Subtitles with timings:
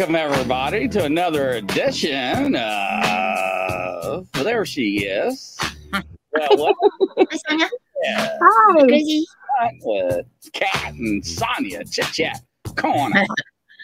[0.00, 4.26] Welcome, everybody, to another edition of.
[4.34, 5.58] Well, there she is.
[5.92, 6.74] well,
[7.18, 7.68] Hi, Sonya.
[8.02, 9.70] yeah, Hi.
[9.82, 12.40] With Cath and Sonya Chit Chat
[12.76, 13.26] Corner.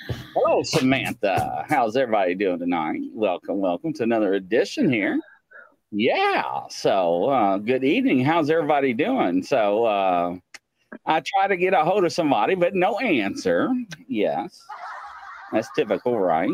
[0.35, 1.67] Hello, Samantha.
[1.69, 3.03] How's everybody doing tonight?
[3.13, 5.21] Welcome, welcome to another edition here.
[5.91, 6.63] Yeah.
[6.71, 8.25] So, uh, good evening.
[8.25, 9.43] How's everybody doing?
[9.43, 10.37] So, uh,
[11.05, 13.69] I try to get a hold of somebody, but no answer.
[14.09, 14.63] Yes.
[15.57, 16.51] That's typical, right?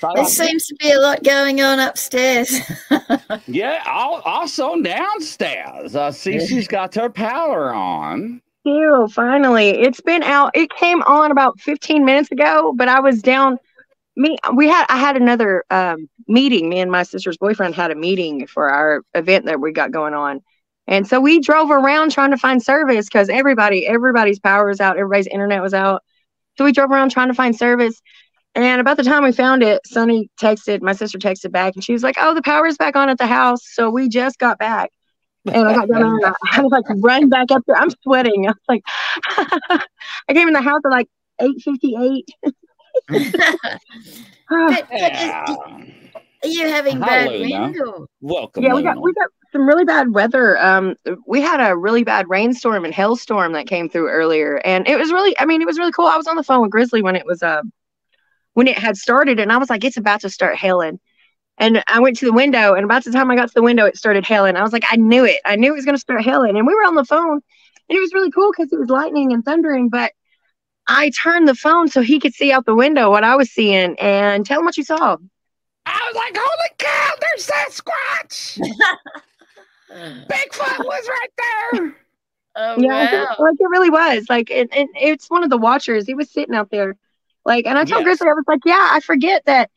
[0.00, 2.52] So, There seems to be a lot going on upstairs.
[3.46, 3.82] yeah.
[3.86, 8.42] al- Also downstairs, I see she's got her power on.
[8.64, 9.70] Ew, finally.
[9.70, 10.50] It's been out.
[10.54, 13.58] It came on about 15 minutes ago, but I was down.
[14.16, 16.68] Me, we had, I had another um, meeting.
[16.68, 20.14] Me and my sister's boyfriend had a meeting for our event that we got going
[20.14, 20.40] on.
[20.88, 24.96] And so we drove around trying to find service because everybody, everybody's power was out,
[24.96, 26.02] everybody's internet was out.
[26.58, 28.00] So we drove around trying to find service.
[28.54, 31.92] And about the time we found it, Sonny texted, my sister texted back, and she
[31.94, 33.60] was like, Oh, the power's back on at the house.
[33.64, 34.90] So we just got back.
[35.46, 37.76] And I got down and I had to like run back up there.
[37.76, 38.46] I'm sweating.
[38.46, 38.82] I was like,
[40.28, 41.08] I came in the house at like
[41.40, 42.22] 8:58.
[43.08, 43.18] but,
[44.48, 45.46] but Yeah.
[45.48, 45.58] is,
[46.44, 48.06] are you having bad Hello, wind or?
[48.20, 48.64] Welcome.
[48.64, 50.58] yeah, we got we got some really bad weather.
[50.58, 50.96] Um,
[51.26, 55.12] we had a really bad rainstorm and hailstorm that came through earlier, and it was
[55.12, 56.06] really, I mean, it was really cool.
[56.06, 57.62] I was on the phone with Grizzly when it was uh
[58.54, 60.98] when it had started, and I was like, it's about to start hailing.
[61.58, 63.84] And I went to the window, and about the time I got to the window,
[63.84, 64.56] it started hailing.
[64.56, 65.40] I was like, I knew it.
[65.44, 66.56] I knew it was going to start hailing.
[66.56, 67.40] And we were on the phone,
[67.88, 69.88] and it was really cool because it was lightning and thundering.
[69.88, 70.12] But
[70.88, 73.98] I turned the phone so he could see out the window what I was seeing
[73.98, 75.16] and tell him what you saw.
[75.84, 78.60] I was like, holy cow, there's Sasquatch.
[80.30, 81.96] Bigfoot was right there.
[82.56, 83.36] Oh Yeah, wow!
[83.38, 84.26] like it really was.
[84.30, 86.06] Like, it, it, it's one of the watchers.
[86.06, 86.96] He was sitting out there,
[87.44, 88.04] like, and I told Yes.
[88.04, 89.70] Grizzly, I was like, yeah, I forget that,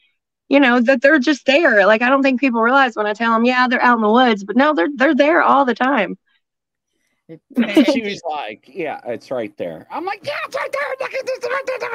[0.49, 1.85] you know, that they're just there.
[1.87, 4.11] Like, I don't think people realize when I tell them, yeah, they're out in the
[4.11, 6.17] woods, but no, they're they're there all the time.
[7.61, 9.87] And she was like, yeah, it's right there.
[9.89, 10.95] I'm like, yeah, it's right there.
[10.99, 11.39] Look at this.
[11.43, 11.89] Right there.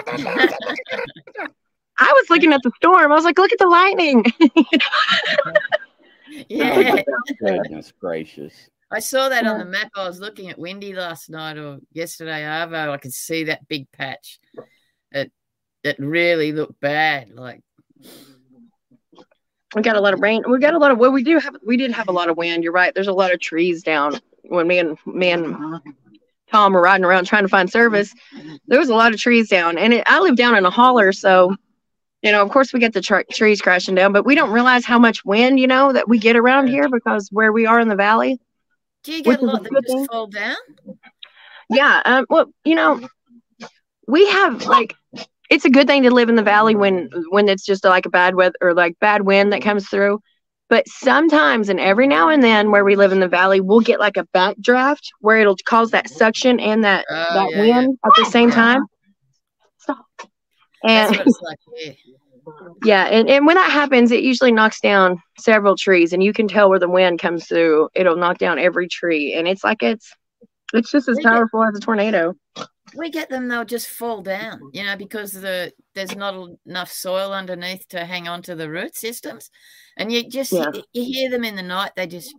[0.67, 1.51] Look at.
[1.99, 3.13] I was looking at the storm.
[3.13, 4.25] I was like, look at the lightning.
[6.49, 7.03] yeah,
[7.41, 8.69] Goodness gracious.
[8.91, 9.91] I saw that on the map.
[9.95, 12.43] I was looking at Windy last night or yesterday.
[12.43, 14.41] Arvo, I could see that big patch.
[15.13, 15.31] It
[15.85, 17.31] it really looked bad.
[17.31, 17.63] Like
[19.75, 20.43] we got a lot of rain.
[20.49, 22.37] We got a lot of well, we do have we did have a lot of
[22.37, 22.65] wind.
[22.65, 22.93] You're right.
[22.93, 25.81] There's a lot of trees down when me and me and
[26.51, 28.13] Tom were riding around trying to find service.
[28.67, 31.13] There was a lot of trees down, and it, I live down in a holler,
[31.13, 31.55] so
[32.23, 34.85] you know, of course, we get the tr- trees crashing down, but we don't realize
[34.85, 37.89] how much wind, you know, that we get around here because where we are in
[37.89, 38.39] the valley.
[39.05, 40.07] do you get a lot that just thing.
[40.07, 40.57] fall down?
[41.71, 42.03] Yeah.
[42.05, 43.01] Um, well, you know,
[44.07, 44.95] we have like
[45.51, 48.11] it's a good thing to live in the valley when when it's just like a
[48.11, 50.21] bad weather or like bad wind that comes through.
[50.69, 53.99] But sometimes and every now and then where we live in the valley, we'll get
[53.99, 57.77] like a backdraft where it'll cause that suction and that Oh, that yeah, yeah.
[57.79, 58.85] wind at the same time.
[60.85, 61.59] And like
[62.85, 66.49] yeah, and, and when that happens, it usually knocks down several trees, and you can
[66.49, 67.91] tell where the wind comes through.
[67.95, 70.13] It'll knock down every tree, and it's like it's
[70.73, 72.35] it's just as We get- powerful as a tornado.
[72.97, 76.35] We get them; they'll just fall down, you know, because the there's not
[76.67, 79.51] enough soil underneath to hang on to the root systems,
[79.97, 80.71] and you just Yeah.
[80.73, 81.93] you, you hear them in the night.
[81.95, 82.35] They just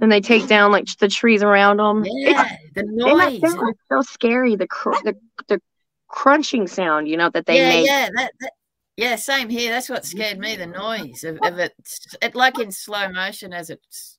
[0.00, 2.04] And they take down like the trees around them.
[2.04, 3.42] yeah, the noise.
[3.42, 3.54] is
[3.88, 4.56] so scary.
[4.56, 5.14] The cr- the
[5.48, 5.60] the
[6.08, 7.86] crunching sound, you know, that they yeah, make.
[7.86, 8.52] yeah, that, that
[8.96, 9.70] yeah, same here.
[9.70, 10.56] That's what scared me.
[10.56, 11.74] The noise of, of it,
[12.22, 14.18] it like in slow motion as it's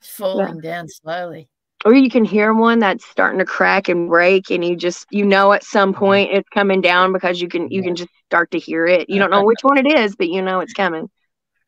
[0.00, 1.48] falling down slowly.
[1.84, 5.24] Or you can hear one that's starting to crack and break, and you just you
[5.24, 5.98] know at some mm-hmm.
[5.98, 9.10] point it's coming down because you can you can just start to hear it.
[9.10, 11.08] You don't know which one it is, but you know it's coming.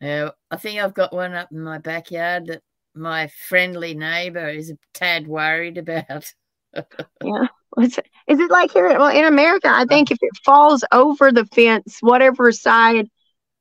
[0.00, 2.62] Yeah, I think I've got one up in my backyard that
[2.94, 6.32] my friendly neighbour is a tad worried about.
[7.24, 7.48] Yeah.
[7.82, 7.98] Is
[8.38, 8.88] it like here?
[8.88, 13.08] Well, in America, I think if it falls over the fence, whatever side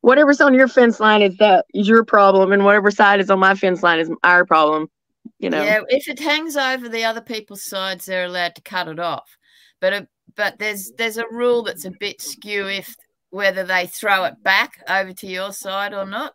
[0.02, 3.56] whatever's on your fence line is that your problem, and whatever side is on my
[3.56, 4.90] fence line is our problem.
[5.40, 5.62] You know.
[5.62, 9.38] Yeah, if it hangs over the other people's sides, they're allowed to cut it off.
[9.82, 12.96] But a, but there's there's a rule that's a bit skew if
[13.30, 16.34] whether they throw it back over to your side or not.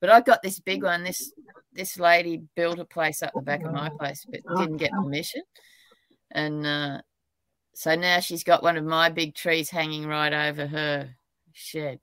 [0.00, 1.04] But I got this big one.
[1.04, 1.32] This
[1.72, 5.42] this lady built a place up the back of my place, but didn't get permission,
[6.30, 7.00] and uh,
[7.78, 11.10] so now she's got one of my big trees hanging right over her
[11.52, 12.00] shed.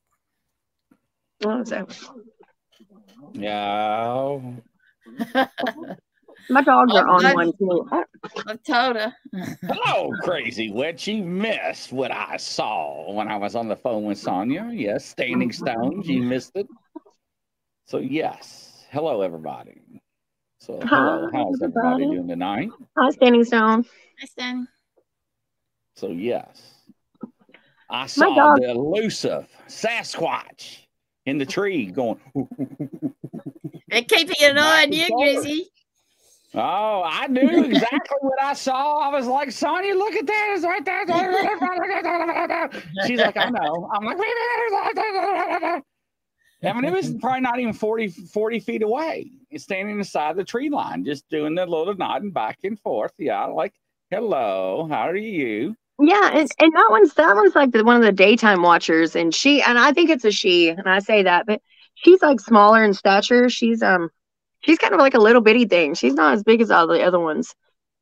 [1.44, 1.88] Oh, so
[3.34, 4.40] Yeah.
[6.50, 7.90] my dogs are on I've- one too.
[8.48, 9.14] I've told her.
[9.64, 11.08] Hello, crazy witch.
[11.08, 14.70] You missed what I saw when I was on the phone with Sonya.
[14.72, 16.08] Yes, standing stones.
[16.08, 16.68] You missed it.
[17.88, 18.86] So yes.
[18.92, 19.82] Hello, everybody.
[20.60, 22.06] So hello, Hi, how's everybody everybody.
[22.06, 22.70] doing tonight?
[22.96, 23.86] Hi, Standing Stone.
[24.20, 24.68] Hi, Stan.
[25.96, 26.74] So yes.
[27.90, 30.80] I saw the elusive Sasquatch
[31.26, 32.20] in the tree going.
[33.88, 35.70] They're keeping an eye on you, Grizzy.
[36.56, 39.00] Oh, I knew exactly what I saw.
[39.00, 40.54] I was like, Sonya, look at that.
[40.56, 41.04] It's right there.
[43.08, 43.90] She's like, I know.
[43.92, 44.18] I'm like,
[46.64, 49.32] I mean, it was probably not even 40, 40 feet away.
[49.50, 53.14] It's standing beside the tree line, just doing the little nodding back and forth.
[53.18, 53.74] Yeah, like,
[54.12, 55.76] hello, how are you?
[56.06, 59.34] Yeah, and, and that one's that one's like the one of the daytime watchers, and
[59.34, 61.62] she and I think it's a she, and I say that, but
[61.96, 63.50] she's like smaller in stature.
[63.50, 64.10] She's um
[64.60, 65.94] she's kind of like a little bitty thing.
[65.94, 67.56] She's not as big as all the other ones,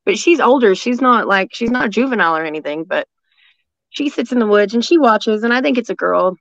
[0.04, 0.74] but she's older.
[0.74, 3.06] She's not like she's not juvenile or anything, but
[3.90, 6.36] she sits in the woods and she watches, and I think it's a girl.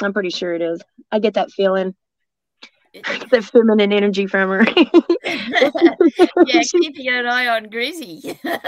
[0.00, 0.80] I'm pretty sure it is.
[1.10, 1.96] I get that feeling,
[2.92, 4.64] the feminine energy from her.
[6.46, 8.20] yeah, keeping an eye on Grizzy.
[8.44, 8.58] yeah,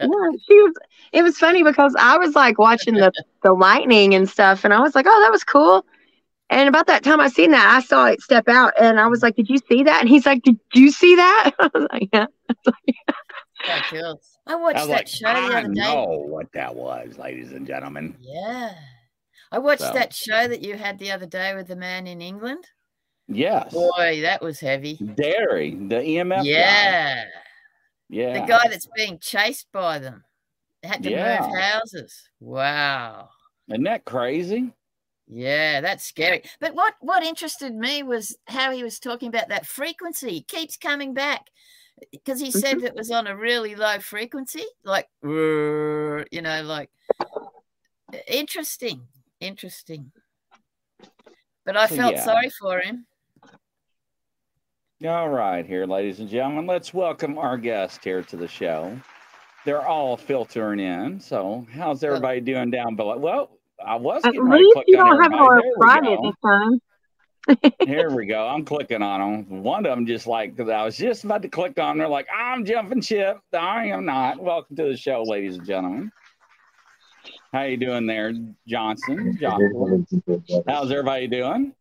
[0.00, 0.74] she was.
[1.12, 3.12] It was funny because I was like watching the
[3.42, 5.84] the lightning and stuff, and I was like, "Oh, that was cool."
[6.50, 9.22] And about that time I seen that, I saw it step out, and I was
[9.22, 12.08] like, "Did you see that?" And he's like, "Did you see that?" I was like,
[12.12, 12.26] "Yeah."
[13.64, 14.20] So cool.
[14.46, 15.80] I watched I that like, show the I other day.
[15.80, 18.16] know what that was, ladies and gentlemen.
[18.20, 18.74] Yeah.
[19.52, 22.20] I watched So- that show that you had the other day with the man in
[22.20, 22.64] England.
[23.28, 23.72] Yes.
[23.72, 24.96] Boy, that was heavy.
[24.96, 26.38] Dairy, the EMF.
[26.38, 26.42] guy.
[26.42, 27.24] Yeah.
[28.08, 28.40] Yeah.
[28.40, 30.24] The guy that's being chased by them.
[30.82, 32.28] Had to move houses.
[32.40, 33.28] Wow.
[33.68, 34.72] Isn't that crazy?
[35.28, 36.42] Yeah, that's scary.
[36.60, 40.38] But what what interested me was how he was talking about that frequency.
[40.38, 41.46] It keeps coming back
[42.10, 42.86] because he said Mm-hmm.
[42.86, 46.90] it was on a really low frequency, like you know, like
[48.26, 49.06] interesting,
[49.40, 50.10] interesting.
[51.64, 52.24] But I So, felt yeah.
[52.24, 53.06] sorry for him.
[55.06, 59.00] All right, here, ladies and gentlemen, let's welcome our guest here to the show.
[59.64, 61.20] They're all filtering in.
[61.20, 63.16] So, how's everybody doing down below?
[63.16, 63.50] Well,
[63.84, 65.40] I was At getting to least click you don't have everybody.
[65.40, 66.80] more There we private this time.
[67.86, 68.46] Here we go.
[68.46, 69.62] I'm clicking on them.
[69.62, 71.98] One of them just like, because I was just about to click on.
[71.98, 73.38] They're like, I'm jumping ship.
[73.52, 74.40] I am not.
[74.40, 76.12] Welcome to the show, ladies and gentlemen.
[77.52, 78.32] How you doing there,
[78.66, 79.36] Johnson?
[79.40, 80.06] Johnson.
[80.66, 81.74] How's everybody doing?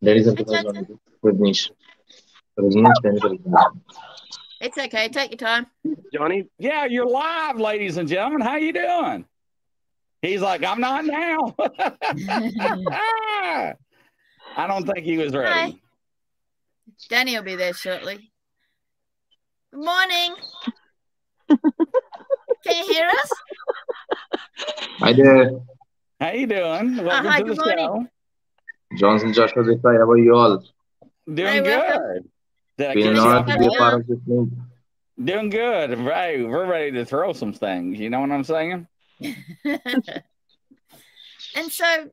[0.00, 1.70] Ladies and gentlemen, Rajneesh.
[2.58, 3.80] Rajneesh, Rajneesh.
[4.60, 5.08] It's okay.
[5.08, 5.66] Take your time.
[6.12, 6.48] Johnny?
[6.58, 8.40] Yeah, you're live, ladies and gentlemen.
[8.40, 9.24] How you doing?
[10.20, 11.54] He's like, I'm not now.
[14.56, 15.48] I don't think he was ready.
[15.48, 15.74] Hi.
[17.08, 18.32] Danny will be there shortly.
[19.72, 20.34] Good morning.
[21.48, 23.30] Can you hear us?
[24.98, 25.50] Hi there,
[26.20, 26.98] How you doing?
[26.98, 28.06] Uh, Welcome hi, to the good show.
[28.98, 29.98] Johnson Joshua Desai.
[29.98, 30.64] How are you all?
[31.32, 32.24] Doing Hey, good.
[32.24, 32.30] Did
[32.78, 34.48] I Been get an you to to be a part of this meet.
[35.24, 35.98] Doing good.
[35.98, 36.46] Right.
[36.46, 37.98] We're ready to throw some things.
[37.98, 38.86] You know what I'm saying?
[39.20, 39.32] and
[41.70, 42.10] so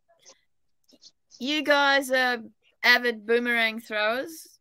[1.39, 2.39] you guys are
[2.83, 4.57] avid boomerang throwers,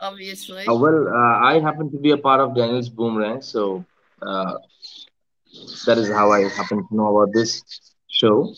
[0.00, 0.66] obviously.
[0.66, 3.84] Uh, well, uh, I happen to be a part of Daniel's Boomerang, so
[4.22, 4.54] uh,
[5.86, 7.62] that is how I happen to know about this
[8.08, 8.54] show.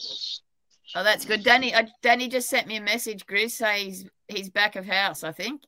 [0.95, 1.43] Oh, that's good.
[1.43, 5.25] Danny uh, Danny just sent me a message, Grizz, say he's he's back of house,
[5.25, 5.63] I think.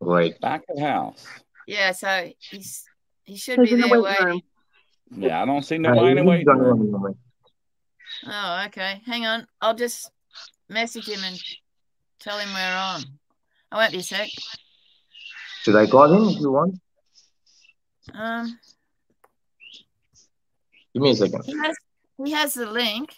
[0.00, 0.40] Right.
[0.40, 1.26] Back of house.
[1.66, 2.84] Yeah, so he's
[3.24, 4.42] he should He's be in the there waiting waiting.
[5.10, 7.16] Yeah, I don't see Uh, nobody in the he's waiting room.
[8.26, 9.02] Oh, okay.
[9.06, 9.46] Hang on.
[9.60, 10.10] I'll just
[10.68, 11.38] message him and
[12.20, 13.02] tell him we're on.
[13.70, 14.28] I won't be a sec.
[15.62, 16.74] Should I call him if you want?
[18.14, 18.58] Um
[20.94, 21.42] Give me a second.
[21.44, 21.76] he has
[22.24, 23.14] he has the link.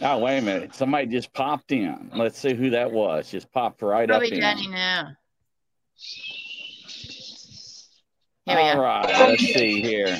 [0.00, 0.74] Oh, wait a minute.
[0.74, 2.10] Somebody just popped in.
[2.14, 3.30] Let's see who that was.
[3.30, 4.40] Just popped right Probably up in.
[4.40, 5.12] Danny now.
[8.46, 9.06] Here All right.
[9.06, 10.18] Let's see here.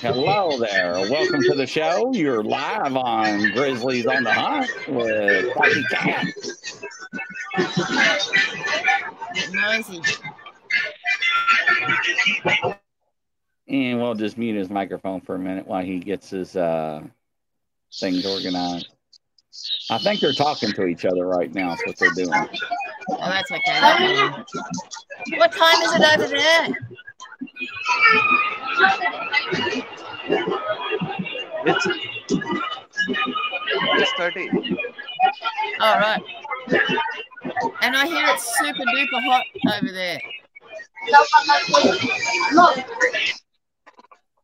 [0.00, 0.92] Hello there.
[1.10, 2.12] Welcome to the show.
[2.12, 6.26] You're live on Grizzlies on the Hunt with Spiky Cat.
[9.52, 10.00] Noisy.
[13.66, 17.02] And we'll just mute his microphone for a minute while he gets his uh,
[18.00, 18.88] things organized.
[19.90, 21.70] I think they're talking to each other right now.
[21.70, 22.32] That's what they're doing.
[23.10, 23.80] Oh, that's okay.
[25.38, 26.76] What time is it over there?
[31.66, 31.86] It's
[33.96, 34.48] it's 30.
[35.80, 36.22] All right.
[37.82, 39.44] And I hear it's super duper hot
[39.76, 40.18] over there.
[41.06, 41.18] Here
[41.68, 42.74] we are.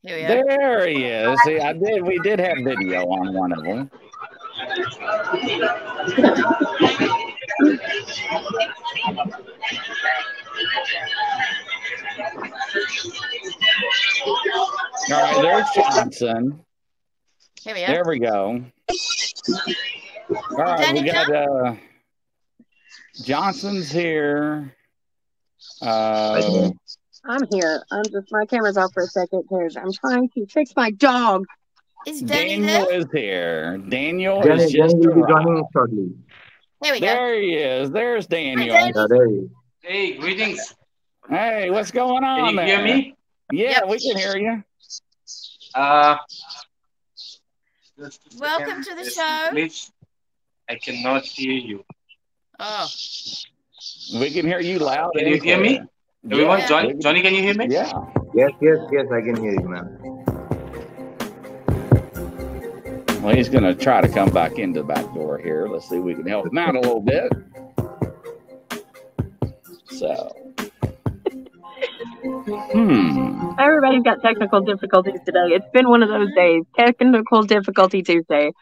[0.02, 1.38] There he is.
[1.44, 2.02] See, I did.
[2.06, 3.90] We did have video on one of them.
[15.12, 16.64] All right, there's Johnson.
[17.62, 17.86] Here we are.
[17.88, 18.64] There we go.
[20.30, 21.74] All right, we got uh,
[23.22, 24.74] Johnson's here.
[25.82, 26.70] Uh,
[27.24, 27.82] I'm here.
[27.90, 31.44] I'm just my camera's off for a second because I'm trying to fix my dog.
[32.06, 32.98] Is Danny Daniel there?
[32.98, 33.78] is here.
[33.78, 35.44] Daniel Jenny, is just Jenny will be arrived.
[35.46, 36.10] joining shortly.
[36.82, 37.06] Here we go.
[37.06, 37.90] There he is.
[37.90, 38.74] There's Daniel.
[38.74, 38.92] Danny.
[38.94, 39.50] Uh, there he is.
[39.82, 40.74] Hey, greetings.
[41.28, 42.66] Hey, what's going on Can you there?
[42.66, 43.14] hear me?
[43.52, 43.88] Yeah, Yep.
[43.88, 44.64] we can hear you.
[45.74, 46.16] Uh,
[48.38, 49.48] Welcome to the show.
[49.50, 49.92] Please,
[50.70, 51.84] I cannot hear you.
[52.58, 52.88] Oh,
[54.18, 55.10] We can hear you loud.
[55.16, 55.80] Can you hear me?
[56.22, 56.32] Clear.
[56.32, 56.68] Everyone, Yeah.
[56.68, 57.66] Johnny, Johnny, can you hear me?
[57.68, 57.92] Yeah.
[58.34, 59.96] Yes, yes, yes, I can hear you, man.
[63.22, 65.68] Well, he's going to try to come back into the back door here.
[65.68, 67.30] Let's see if we can help him out a little bit.
[69.90, 70.28] So,
[72.72, 73.50] hmm.
[73.58, 75.48] Everybody's got technical difficulties today.
[75.48, 76.62] It's been one of those days.
[76.78, 78.52] Technical difficulty Tuesday.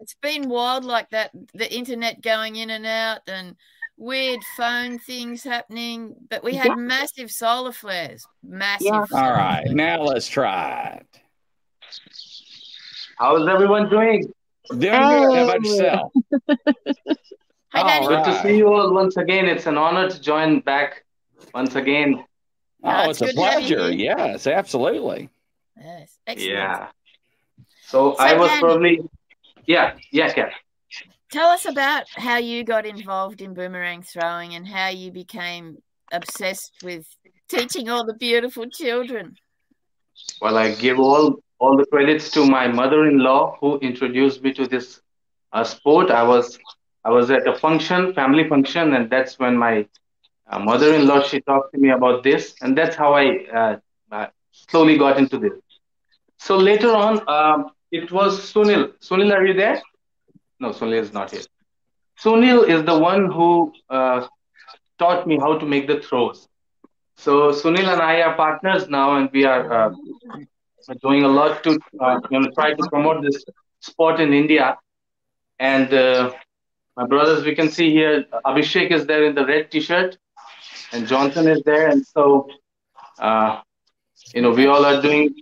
[0.00, 1.30] it's been wild like that.
[1.52, 3.54] The internet going in and out and
[4.02, 6.14] weird phone things happening.
[6.28, 6.74] But we had Yeah.
[6.74, 8.26] massive solar flares.
[8.42, 8.86] Massive.
[8.86, 9.00] Yeah.
[9.00, 9.62] All solar right.
[9.62, 9.74] flares.
[9.74, 11.20] Now let's try it.
[13.18, 14.32] How's everyone doing?
[14.70, 14.90] Doing good.
[14.92, 16.12] How about yourself?
[17.74, 18.24] Hey, All Good right.
[18.26, 19.46] to see you all once again.
[19.46, 21.04] It's an honor to join back
[21.54, 22.22] once again.
[22.84, 23.92] Yeah, Oh, it's it's a good to have you pleasure.
[23.94, 25.30] Yes, absolutely.
[25.80, 26.18] Yes.
[26.26, 26.52] Excellent.
[26.52, 26.88] Yeah.
[27.86, 29.00] So, So, I was Danny- probably,
[29.64, 30.50] yeah, yeah, yeah.
[31.32, 35.78] Tell us about how you got involved in boomerang throwing and how you became
[36.12, 37.06] obsessed with
[37.48, 39.34] teaching all the beautiful children.
[40.42, 45.00] Well, I give all all the credits to my mother-in-law who introduced me to this
[45.54, 46.10] uh, sport.
[46.10, 46.58] I was
[47.02, 49.86] I was at a function, family function, and that's when my
[50.50, 53.26] uh, mother-in-law she talked to me about this, and that's how I
[53.60, 53.76] uh,
[54.10, 55.56] uh, slowly got into this.
[56.36, 58.92] So later on, um, it was Sunil.
[59.00, 59.80] Sunil, are you there?
[60.62, 61.42] No, Sunil is not here.
[62.22, 64.28] Sunil is the one who uh,
[64.98, 66.48] taught me how to make the throws.
[67.16, 69.90] So Sunil and I are partners now, and we are uh,
[71.02, 73.44] doing a lot to uh, you know try to promote this
[73.80, 74.78] sport in India.
[75.58, 76.30] And uh,
[76.96, 80.16] my brothers, we can see here, Abhishek is there in the red T-shirt,
[80.92, 82.48] and Johnson is there, and so
[83.18, 83.60] uh,
[84.34, 85.34] you know we all are doing,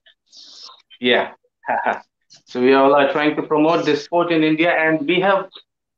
[0.99, 1.33] yeah.
[2.51, 5.49] so we all are trying to promote this sport in India, and we have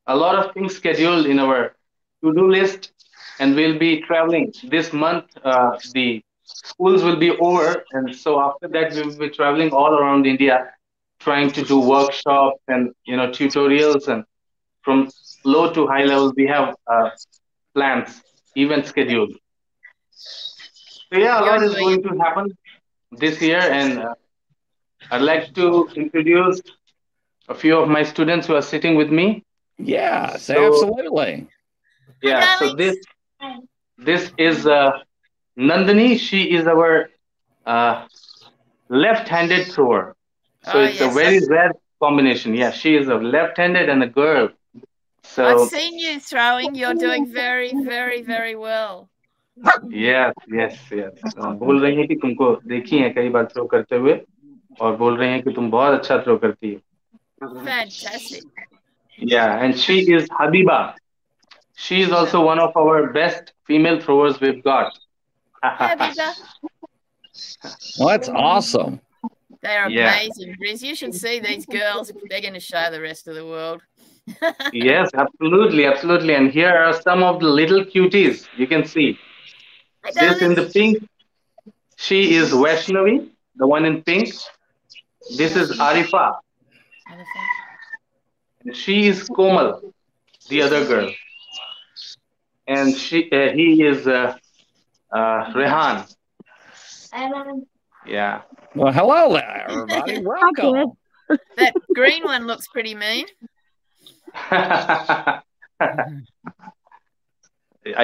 [0.06, 1.74] a lot of things scheduled in our
[2.22, 2.92] to-do list,
[3.40, 5.24] and we'll be traveling this month.
[5.44, 9.94] Uh, the schools will be over, and so after that we will be traveling all
[10.00, 10.58] around India,
[11.20, 14.24] trying to do workshops and you know tutorials, and
[14.82, 15.08] from
[15.44, 17.10] low to high level we have uh,
[17.74, 18.22] plans,
[18.56, 19.32] event scheduled.
[21.10, 22.46] So yeah, a lot is going to happen
[23.12, 24.14] this year, and uh,
[25.11, 26.61] I'd like to introduce
[27.49, 29.43] a few of my students who are sitting with me.
[29.77, 31.47] Yes, So- absolutely.
[32.23, 32.95] Yeah, so this
[33.99, 34.91] this is uh,
[35.57, 36.17] Nandini.
[36.19, 37.09] She is our
[37.65, 38.05] uh,
[38.89, 40.15] left-handed thrower.
[40.63, 42.55] So Oh, it's a yes, very I've- rare combination.
[42.55, 44.49] Yeah, she is a left-handed and a girl.
[45.23, 46.73] So I've seen you throwing.
[46.75, 49.09] You're doing very, very, very well.
[49.89, 51.13] yes, yes, yes.
[51.37, 54.13] Uh, बोल रही हैं कि तुमको देखी है कई बार throw करते हुए
[54.81, 56.79] और बोल रही हैं कि तुम बहुत अच्छा थ्रो करती हो.
[57.65, 58.43] Fantastic.
[59.17, 60.93] Yeah, and she is Habiba.
[61.75, 64.97] She is also one of our best female throwers we've got.
[65.63, 66.31] Hi, Bigger.
[67.99, 68.99] Well, that's awesome.
[69.61, 70.13] They're Yeah.
[70.13, 70.81] amazing, Briz.
[70.87, 72.11] You should see these girls.
[72.29, 73.81] They're going to show the rest of the world.
[74.73, 76.33] Yes, absolutely, absolutely.
[76.35, 79.07] And here are some of the little cuties you can see.
[80.05, 80.55] Hey, This in darling.
[80.55, 81.09] the pink,
[81.97, 83.15] She is Vaishnavi,
[83.55, 84.33] the one in pink.
[85.36, 86.36] This is Arifa.
[88.64, 89.94] And she is Komal,
[90.48, 91.10] the other girl.
[92.66, 94.36] And she, uh, he is uh,
[95.10, 96.06] uh, Rehan.
[98.06, 98.42] Yeah.
[98.74, 100.18] Well, hello there, everybody.
[100.24, 100.92] Welcome.
[101.56, 103.26] That green one looks pretty mean.
[104.50, 105.42] Are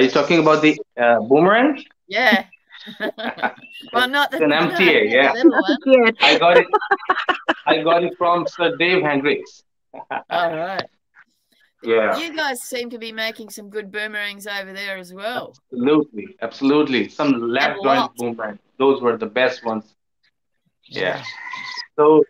[0.00, 1.82] you talking about the uh, boomerang?
[2.08, 2.44] Yeah.
[3.92, 5.33] Well, not the It's an no, MTA, yeah.
[5.33, 5.76] little one.
[5.85, 6.16] Good.
[6.21, 6.66] I got it.
[7.66, 9.62] I got it from Sir Dave Hendricks.
[10.30, 10.85] All right.
[11.83, 15.54] Yeah, You guys seem to be making some good boomerangs over there as well.
[15.73, 17.09] absolutely, absolutely.
[17.09, 18.14] Some lap And joint lots.
[18.21, 18.59] boomerang.
[18.78, 19.95] Those were the best ones.
[20.88, 21.23] Yeah.
[21.95, 22.25] So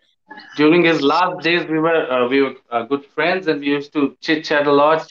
[0.55, 3.91] during his last days, we were uh, we were uh, good friends, and we used
[3.93, 5.07] to chit chat a lot.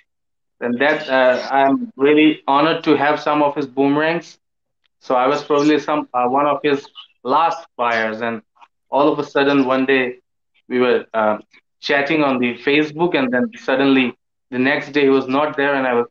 [0.60, 4.38] And that uh, I'm really honored to have some of his boomerangs.
[5.00, 6.86] So I was probably some uh, one of his
[7.22, 8.42] last buyers, and
[8.90, 10.16] all of a sudden one day
[10.68, 11.38] we were uh,
[11.80, 14.12] chatting on the Facebook, and then suddenly
[14.50, 16.08] the next day he was not there, and I was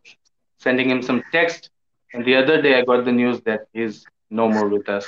[0.59, 1.69] sending him some text.
[2.13, 5.05] And the other day I got the news that he's no more with us.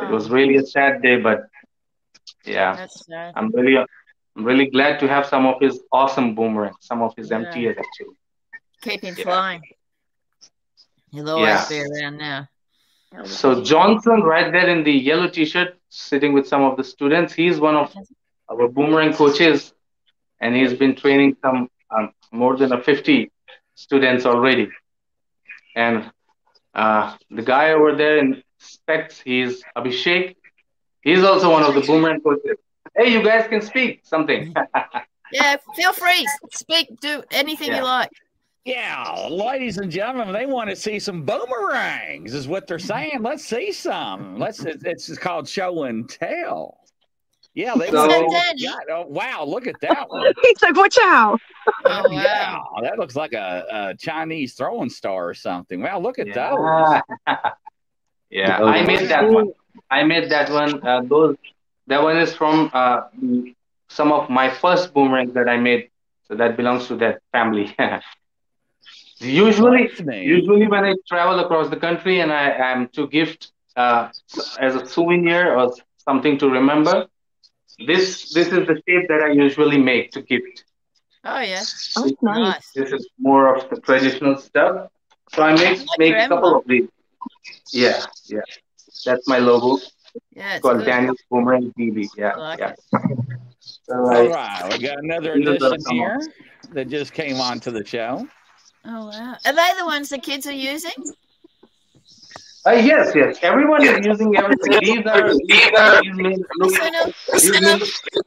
[0.00, 1.40] It was Oh, really a sad day, but
[2.44, 2.78] yeah.
[3.34, 7.30] I'm really I'm really glad to have some of his awesome boomerangs, some of his
[7.30, 7.32] Yeah.
[7.32, 8.16] MTS actually.
[8.82, 9.24] Keep him Yeah.
[9.24, 9.62] flying.
[11.10, 11.68] He'll always Yeah.
[11.68, 12.48] be around now.
[13.24, 17.60] So Johnson, right there in the yellow T-shirt, sitting with some of the students, he's
[17.60, 17.94] one of
[18.48, 19.72] our boomerang coaches,
[20.40, 23.30] and he's been training some um, more than a 50
[23.74, 24.68] students already.
[25.76, 26.10] And
[26.74, 30.34] uh, the guy over there in specs, he's Abhishek.
[31.02, 32.56] He's also one of the boomerang coaches.
[32.96, 34.54] Hey, you guys can speak something.
[35.32, 36.24] Yeah, feel free.
[36.52, 37.78] Speak, do anything Yeah.
[37.78, 38.10] you like.
[38.64, 43.18] Yeah, ladies and gentlemen, they want to see some boomerangs, is what they're saying.
[43.20, 44.38] Let's see some.
[44.38, 44.64] Let's.
[44.64, 46.78] It's, it's called show and tell.
[47.52, 47.90] Yeah, they.
[47.90, 48.62] So- they Danny.
[48.62, 50.32] got- oh, wow, look at that one.
[50.42, 51.38] He's like, watch out.
[51.84, 52.10] Oh, wow.
[52.10, 55.82] Yeah, that looks like a, a Chinese throwing star or something.
[55.82, 57.00] Wow, look at those.
[58.30, 58.58] Yeah.
[58.58, 59.52] yeah, I made that one.
[59.92, 60.84] I made that one.
[60.84, 61.36] Uh, those
[61.86, 63.02] that one is from uh,
[63.88, 65.90] some of my first boomerangs that I made.
[66.26, 67.76] So that belongs to that family.
[69.20, 69.90] usually,
[70.22, 74.08] usually when I travel across the country and I am to gift uh,
[74.58, 77.06] as a souvenir or something to remember,
[77.86, 80.64] this this is the shape that I usually make to gift.
[81.24, 81.62] Oh, yeah.
[81.96, 82.38] Oh, nice.
[82.38, 82.70] Nice.
[82.74, 84.90] This is more of the traditional stuff.
[85.32, 86.88] So I make like make a couple of these.
[87.72, 88.40] Yeah, yeah.
[89.04, 89.82] That's my logo.
[90.32, 90.86] Yeah, it's called good.
[90.86, 92.08] Daniel Boomerang BB.
[92.16, 92.72] Yeah, like yeah.
[92.72, 92.80] it.
[93.86, 96.20] So All we got another These are the- edition here
[96.72, 98.26] that just came onto the show.
[98.86, 99.36] Oh, wow.
[99.46, 100.92] Are they the ones the kids are using?
[102.66, 103.38] uh, yes, yes.
[103.42, 104.78] Everyone is using everything.
[104.80, 107.78] These are these are these may look, Sunil?
[107.80, 108.20] these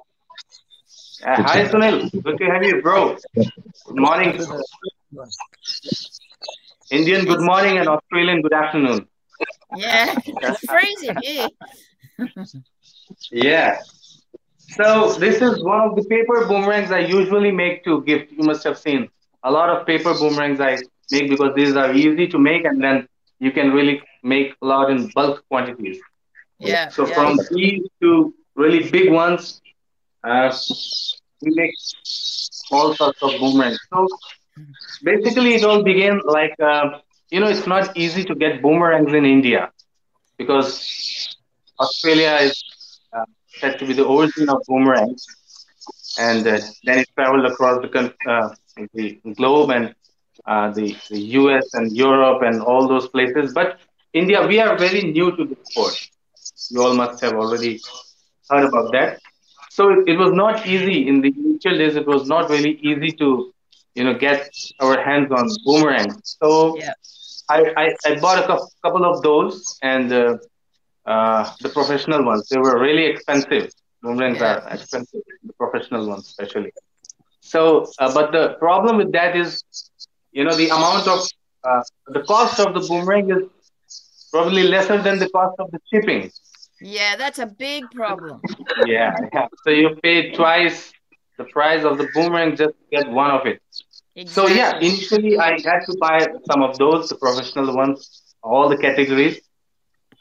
[1.25, 3.17] uh, hi Sunil, good to have you, bro.
[3.35, 4.39] Good morning.
[6.89, 9.07] Indian good morning and Australian good afternoon.
[9.75, 11.49] Yeah, it's freezing here.
[13.31, 13.79] Yeah.
[14.69, 18.31] So this is one of the paper boomerangs I usually make to gift.
[18.31, 19.09] You must have seen
[19.49, 20.77] a lot of paper boomerangs I
[21.11, 23.07] make because these are easy to make and then
[23.39, 25.99] you can really make a lot in bulk quantities.
[26.59, 26.89] Yeah.
[26.89, 27.15] So yeah.
[27.15, 29.61] from these to really big ones,
[30.23, 30.51] uh,
[31.41, 31.75] we make
[32.71, 33.79] all sorts of boomerangs.
[33.93, 34.07] So
[35.03, 39.25] basically, it all began like uh, you know, it's not easy to get boomerangs in
[39.25, 39.71] India
[40.37, 41.37] because
[41.79, 42.55] Australia is
[43.13, 43.25] uh,
[43.59, 45.25] said to be the origin of boomerangs,
[46.19, 48.49] and uh, then it traveled across the country uh,
[48.93, 49.93] the globe and
[50.45, 51.65] uh, the the U.S.
[51.73, 53.51] and Europe and all those places.
[53.53, 53.79] But
[54.13, 55.95] India, we are very new to the sport.
[56.69, 57.81] You all must have already
[58.49, 59.19] heard about that.
[59.69, 61.95] So it, it was not easy in the initial days.
[61.95, 63.53] It was not really easy to,
[63.95, 66.37] you know, get our hands on boomerangs.
[66.41, 66.93] So Yeah.
[67.49, 68.47] I, I, I bought a
[68.83, 70.37] couple of those and uh,
[71.05, 72.47] uh, the professional ones.
[72.49, 73.69] They were really expensive.
[74.01, 74.41] Boomerangs Yeah.
[74.41, 76.71] are expensive, the professional ones especially.
[77.47, 79.63] So, uh, but the problem with that is,
[80.31, 81.19] you know, the amount of
[81.63, 83.43] uh, the cost of the boomerang is
[84.31, 86.29] probably lesser than the cost of the shipping.
[86.81, 88.41] Yeah, that's a big problem.
[88.85, 89.47] Yeah, yeah.
[89.63, 90.91] So you pay twice
[91.37, 93.61] the price of the boomerang just to get one of it.
[94.15, 94.25] Exactly.
[94.25, 97.99] So yeah, initially I had to buy some of those, the professional ones,
[98.43, 99.39] all the categories,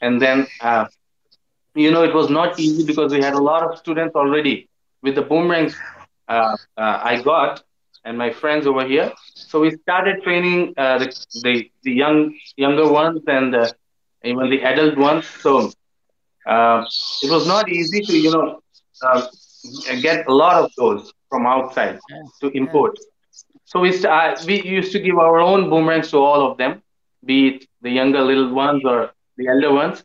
[0.01, 0.85] and then uh,
[1.75, 4.69] you know it was not easy because we had a lot of students already
[5.03, 5.75] with the boomerangs
[6.27, 7.61] uh, uh, I got
[8.05, 9.11] and my friends over here.
[9.47, 13.71] So we started training uh, the, the the young younger ones and uh,
[14.23, 15.25] even the adult ones.
[15.41, 15.73] So
[17.21, 18.59] it was not easy to you know
[19.01, 19.21] uh,
[20.01, 21.99] get a lot of those from outside
[22.41, 22.97] to import.
[23.65, 26.81] So we st- uh, we used to give our own boomerangs to all of them,
[27.25, 30.03] be it the younger little ones or the elder ones.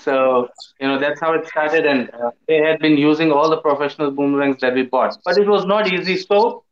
[0.00, 0.48] So
[0.80, 4.10] you know that's how it started, and uh, they had been using all the professional
[4.10, 6.16] boomerangs that we bought, but it was not easy.
[6.16, 6.64] So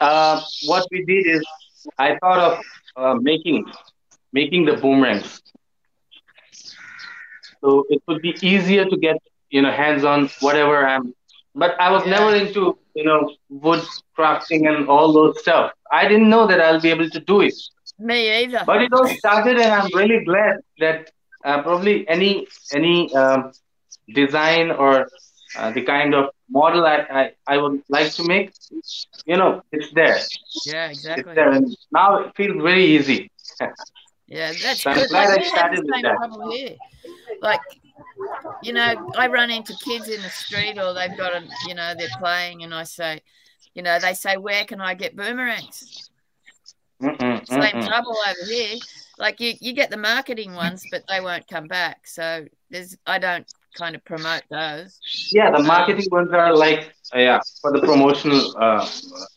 [0.00, 1.42] uh, what we did is
[1.98, 2.58] I thought of
[2.96, 3.64] uh, making
[4.32, 5.42] making the boomerangs,
[7.60, 9.16] so it would be easier to get
[9.50, 11.14] you know hands on whatever I'm.
[11.54, 13.82] But I was never into you know wood
[14.16, 15.72] crafting and all those stuff.
[15.90, 17.54] I didn't know that I'll be able to do it.
[17.98, 18.62] Me either.
[18.64, 21.10] But it all started, and I'm really glad that
[21.44, 23.52] uh, probably any any um,
[24.14, 25.08] design or
[25.56, 28.52] uh, the kind of model I, I, I would like to make,
[29.24, 30.18] you know, it's there.
[30.64, 31.34] Yeah, It's exactly.
[31.34, 31.60] there,
[31.92, 33.30] now it feels very easy.
[34.26, 35.08] Yeah, that's So I'm good.
[35.08, 36.16] glad Like, I started with that.
[37.40, 37.60] Like,
[38.62, 41.94] you know, I run into kids in the street or they've got a, you know,
[41.94, 43.22] they're playing and I say,
[43.74, 46.10] you know, they say, where can I get boomerangs?
[47.02, 47.86] Mm-mm, Same mm-mm.
[47.86, 48.78] trouble over here.
[49.20, 52.06] Like you, you get the marketing ones, but they won't come back.
[52.06, 54.98] So there's, I don't kind of promote those.
[55.30, 58.56] Yeah, the marketing ones are like, uh, yeah, for the promotional.
[58.58, 58.84] Uh,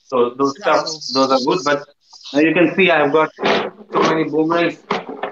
[0.05, 1.59] so those stuff, those are good.
[1.65, 1.85] But
[2.33, 4.79] now you can see I've got so many boomerangs.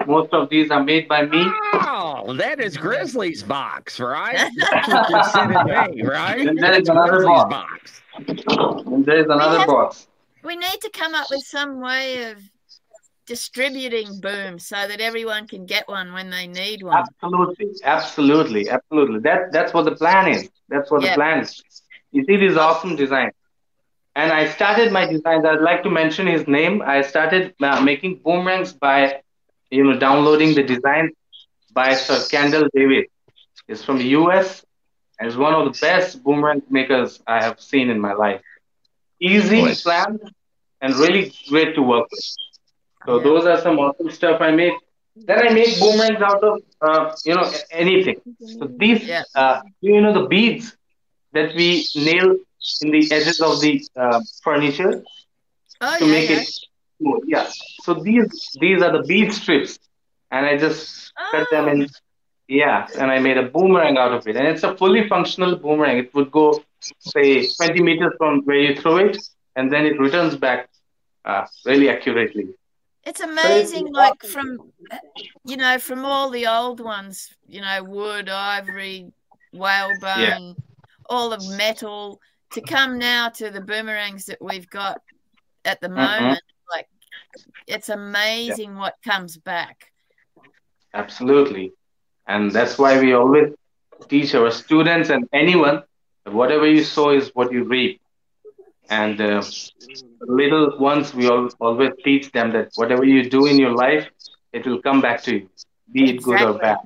[0.06, 1.44] Most of these are made by me.
[1.74, 4.36] Oh, that is Grizzly's box, right?
[4.56, 6.46] That's what you're sending me, right?
[6.46, 8.02] And there is That's another Grizzly's box.
[8.26, 8.84] box.
[8.86, 10.08] And there is another have- box.
[10.44, 12.38] We need to come up with some way of
[13.32, 17.14] distributing boom so that everyone can get one when they need one.
[17.22, 19.20] Absolutely, absolutely, absolutely.
[19.20, 20.48] That that's what the plan is.
[20.68, 21.08] That's what Yeah.
[21.08, 21.62] the plan is.
[22.12, 23.32] You see these awesome designs,
[24.14, 25.44] and I started my designs.
[25.44, 26.82] I'd like to mention his name.
[26.82, 29.20] I started uh, making boomerangs by,
[29.70, 31.10] you know, downloading the design
[31.72, 33.04] by Sir Kendall David.
[33.66, 34.64] He's from the U.S.
[35.18, 38.42] and is one of the best boomerang makers I have seen in my life.
[39.20, 39.82] Easy, Nice.
[39.82, 40.20] planned,
[40.80, 42.24] and really great to work with.
[43.06, 43.22] So Yeah.
[43.22, 44.72] those are some awesome stuff I made.
[45.26, 48.16] Then I make boomerangs out of uh, you know anything.
[48.58, 49.22] So these Yeah.
[49.34, 50.76] uh, you know the beads
[51.32, 52.36] that we nail
[52.80, 55.02] in the edges of the uh, furniture
[55.80, 56.46] Oh, to yeah, make it
[56.98, 57.22] smooth.
[57.26, 57.46] Yeah.
[57.78, 58.26] So these
[58.60, 59.78] these are the bead strips,
[60.30, 61.86] and I just cut them in.
[62.48, 65.98] Yeah, and I made a boomerang out of it, and it's a fully functional boomerang.
[65.98, 66.64] It would go
[66.98, 69.16] say 20 meters from where you throw it,
[69.56, 70.68] and then it returns back
[71.24, 72.46] uh, really accurately.
[73.04, 74.72] It's amazing, like from,
[75.44, 79.12] you know, from all the old ones, you know, wood, ivory,
[79.52, 80.54] whalebone,
[81.06, 82.20] all of metal,
[82.52, 85.00] to come now to the boomerangs that we've got
[85.64, 85.96] at the mm-hmm.
[85.96, 86.42] moment.
[86.70, 86.88] Like,
[87.66, 89.90] it's amazing what comes back.
[90.94, 91.72] Absolutely.
[92.26, 93.52] And that's why we always
[94.08, 95.82] teach our students and anyone
[96.24, 98.00] whatever you sow is what you reap.
[98.92, 99.42] And uh,
[100.20, 104.06] little ones, we al- always teach them that whatever you do in your life,
[104.52, 105.48] it will come back to you,
[105.90, 106.76] be it good or bad.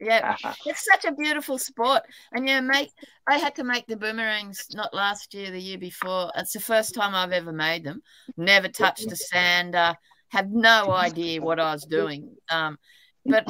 [0.00, 2.00] Yeah, it's such a beautiful sport.
[2.32, 2.88] And yeah make
[3.28, 6.32] I had to make the boomerangs not last year, the year before.
[6.34, 8.02] It's the first time I've ever made them.
[8.38, 9.94] Never touched a sander,
[10.28, 12.36] have no idea what I was doing.
[12.48, 12.78] Um,
[13.26, 13.46] but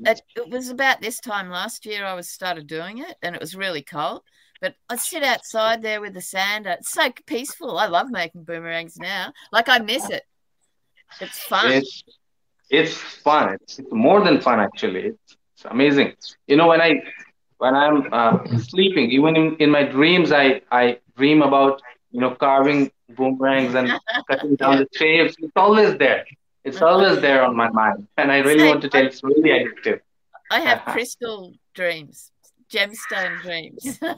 [0.00, 3.40] it, it was about this time last year I was started doing it and it
[3.40, 4.20] was really cold.
[4.60, 6.70] But I sit outside there with the sander.
[6.70, 7.78] It's so peaceful.
[7.78, 9.32] I love making boomerangs now.
[9.52, 10.24] Like I miss it.
[11.20, 11.72] It's fun.
[11.72, 12.04] It's
[12.70, 13.54] it's fun.
[13.54, 15.06] It's, it's more than fun actually.
[15.06, 16.14] It's, it's amazing.
[16.46, 17.02] You know when I
[17.58, 22.34] when I'm uh, sleeping, even in, in my dreams, I I dream about you know
[22.34, 23.92] carving boomerangs and
[24.28, 25.36] cutting down the shapes.
[25.38, 26.24] It's always there.
[26.64, 28.68] It's always there on my mind, and I really Same.
[28.68, 29.06] want to tell.
[29.06, 30.00] It's really addictive.
[30.50, 32.30] I have crystal dreams,
[32.72, 33.98] gemstone dreams.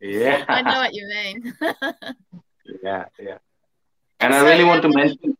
[0.00, 0.44] Yeah.
[0.46, 1.54] I know what you mean.
[2.82, 3.38] Yeah, yeah.
[4.20, 5.36] And And I so really how want to many- mention.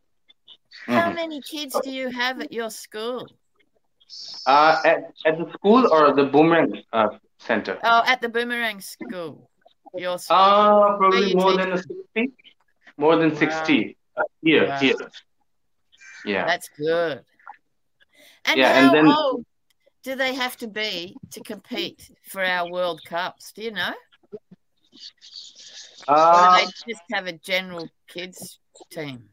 [0.87, 1.15] How Mhm.
[1.17, 3.27] many kids do you have at your school?
[4.47, 7.79] Uh, at, at the school or the boomerang uh, center?
[7.83, 9.51] Oh, at the boomerang school.
[9.95, 10.37] Your school.
[10.37, 11.61] Uh, probably you more teach?
[11.61, 12.33] than a 60.
[12.97, 14.79] More than 60 uh, here, Wow.
[14.79, 14.95] here.
[16.25, 16.47] Yeah.
[16.47, 17.25] That's good.
[18.47, 19.45] And Yeah, how and then- old
[20.07, 23.51] do they have to be to compete for our World Cups?
[23.53, 23.93] Do you know?
[26.31, 29.31] Or Uh, do they just have a general kids team?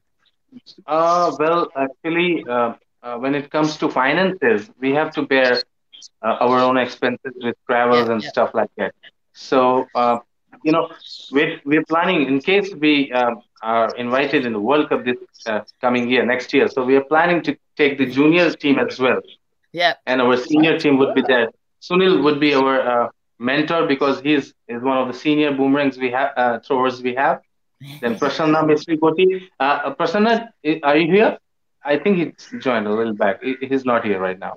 [0.88, 5.64] uh, well, actually, uh, uh, when it comes to finances, we have to bear
[6.24, 8.32] uh, our own expenses with travels Yeah, and yeah.
[8.32, 8.94] stuff like that.
[9.34, 10.18] So, uh,
[10.64, 10.90] you know,
[11.30, 13.12] we're, we're planning in case we
[13.62, 16.68] are invited in the World Cup this uh, coming year, next year.
[16.68, 19.20] So we are planning to take the junior team as well.
[19.74, 19.96] Yeah.
[20.06, 21.50] and our senior team would be there.
[21.82, 23.10] Sunil would be our uh,
[23.40, 27.42] mentor because he's is one of the senior boomerangs we have uh, throwers we have.
[28.02, 29.50] Then Prasanna Mistry Koti.
[29.60, 30.50] Uh, uh, Prasanna,
[30.84, 31.38] are you here?
[31.84, 33.42] I think he joined a little back.
[33.44, 34.56] He's not here right now.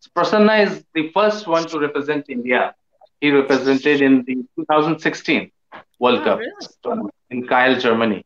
[0.00, 2.74] So Prasanna is the first one to represent India.
[3.20, 5.50] He represented in the 2016
[6.00, 7.10] World oh, Cup really?
[7.30, 8.24] in Kiel, Germany.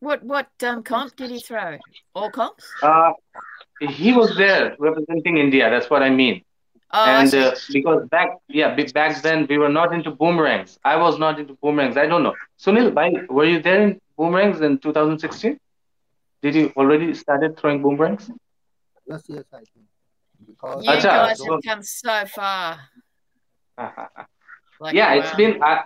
[0.00, 1.76] What what um, comp did he throw?
[2.14, 2.66] All comps?
[2.82, 3.12] Uh,
[3.80, 5.70] he was there representing India.
[5.70, 6.44] That's what I mean.
[6.92, 10.78] Oh, and uh, because back yeah back then we were not into boomerangs.
[10.84, 11.96] I was not into boomerangs.
[11.96, 12.34] I don't know.
[12.58, 15.58] Sunil, by, were you there in boomerangs in 2016?
[16.42, 18.30] Did you already started throwing boomerangs?
[19.06, 19.86] Yes, yes, I think.
[20.44, 22.80] Because you guys have come so far.
[24.80, 25.62] like, yeah, it's been.
[25.62, 25.84] I,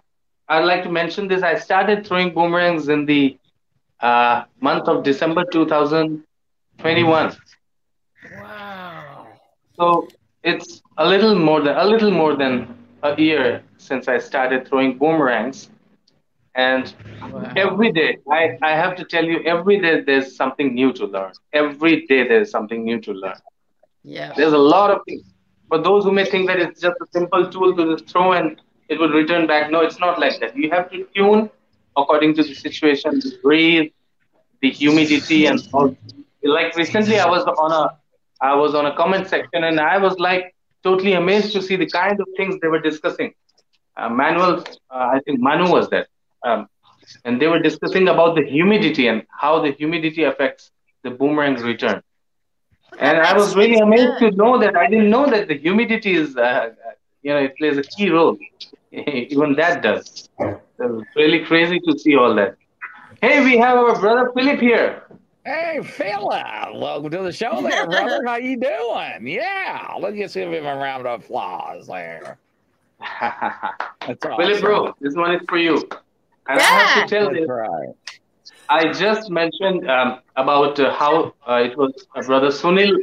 [0.49, 1.43] I'd like to mention this.
[1.43, 3.39] I started throwing boomerangs in the
[4.01, 7.37] uh, month of December 2021.
[8.33, 9.27] Wow.
[9.77, 10.09] So
[10.43, 14.99] it's a little more than a little more than a year since I started throwing
[14.99, 15.71] boomerangs.
[16.55, 17.53] And wow.
[17.57, 21.33] every day, I, I have to tell you, every day there's something new to learn.
[21.53, 23.41] Every day there's something new to learn.
[24.05, 24.33] Yeah.
[24.37, 25.25] There's a lot of things.
[25.69, 28.61] For those who may think that it's just a simple tool to just throw and
[28.89, 29.71] it will return back.
[29.71, 30.57] No, it's not like that.
[30.57, 31.51] You have to tune
[31.97, 33.91] according to the situation, the breeze,
[34.61, 35.97] the humidity, and all.
[36.43, 37.99] Like recently, I was on a
[38.41, 41.89] I was on a comment section and I was like totally amazed to see the
[41.89, 43.33] kind of things they were discussing.
[43.97, 46.07] Uh, Manuel, uh, I think Manu was there,
[46.45, 46.67] um,
[47.25, 50.71] and they were discussing about the humidity and how the humidity affects
[51.05, 52.03] the boomerang's return.
[52.99, 56.37] And I was really amazed to know that I didn't know that the humidity is,
[56.37, 56.71] uh,
[57.23, 58.37] you know, it plays a key role.
[58.93, 60.29] Even that does.
[60.79, 62.57] So really crazy to see all that.
[63.23, 65.04] Hey, we have our brother Philip here.
[65.47, 68.23] Hey, Philip, welcome to the show there, brother.
[68.25, 69.27] How you doing?
[69.27, 72.39] Yeah, let's just give him a round of applause there.
[73.21, 74.37] That's awesome.
[74.39, 75.77] Philip, bro, this one is for you.
[76.49, 76.65] And yeah.
[76.65, 77.91] I have to tell you, right.
[78.71, 82.97] I just mentioned um, about uh, how uh, it was uh, brother Sunil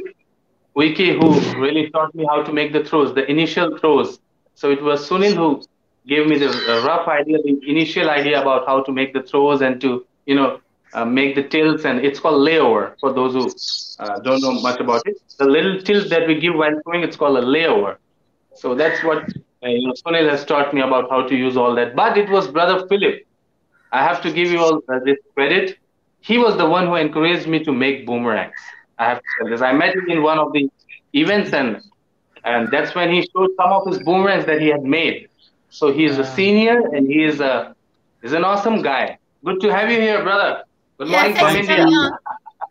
[0.74, 4.18] Wiki who really taught me how to make the throws, the initial throws.
[4.56, 5.62] So it was Sunil who
[6.08, 6.48] gave me the
[6.84, 10.60] rough idea, the initial idea about how to make the throws and to, you know,
[10.94, 11.84] uh, make the tilts.
[11.84, 13.50] And it's called layover for those who
[14.04, 15.16] uh, don't know much about it.
[15.38, 17.96] The little tilt that we give while throwing, it's called a layover.
[18.54, 19.24] So that's what
[19.64, 21.94] uh, you know, Sunil has taught me about how to use all that.
[21.96, 23.22] But it was brother Philip
[23.92, 25.78] I have to give you all uh, this credit.
[26.20, 28.54] He was the one who encouraged me to make boomerangs.
[28.98, 29.60] I have to say this.
[29.62, 30.68] I met him in one of the
[31.12, 31.80] events, and
[32.44, 35.28] and that's when he showed some of his boomerangs that he had made.
[35.70, 37.74] So he is a senior, and he is a
[38.22, 39.18] is an awesome guy.
[39.44, 40.64] Good to have you here, brother.
[40.98, 41.86] Good yeah, morning from India.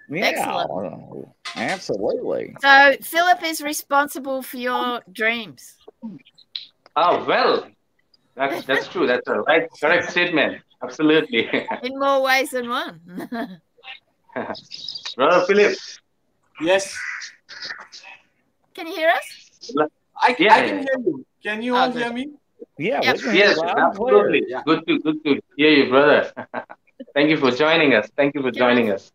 [0.10, 1.27] Yeah, Excellent.
[1.55, 2.55] absolutely.
[2.62, 5.75] So Philip is responsible for your dreams.
[6.95, 7.67] Oh well,
[8.36, 9.07] that's that's true.
[9.07, 10.62] That's a right correct statement.
[10.84, 11.47] Absolutely.
[11.84, 12.99] In more ways than one.
[15.15, 15.77] Brother Philip.
[16.62, 16.97] Yes.
[18.73, 19.51] Can you hear us?
[20.17, 21.25] I, yeah, I can hear you.
[21.43, 22.31] Can you all hear me?
[22.77, 23.17] Yeah, yep.
[23.34, 24.43] yes, absolutely.
[24.47, 24.62] Yeah.
[24.65, 26.31] Good to good to hear you, brother.
[27.13, 28.09] Thank you for joining us.
[28.15, 29.11] Thank you for joining us.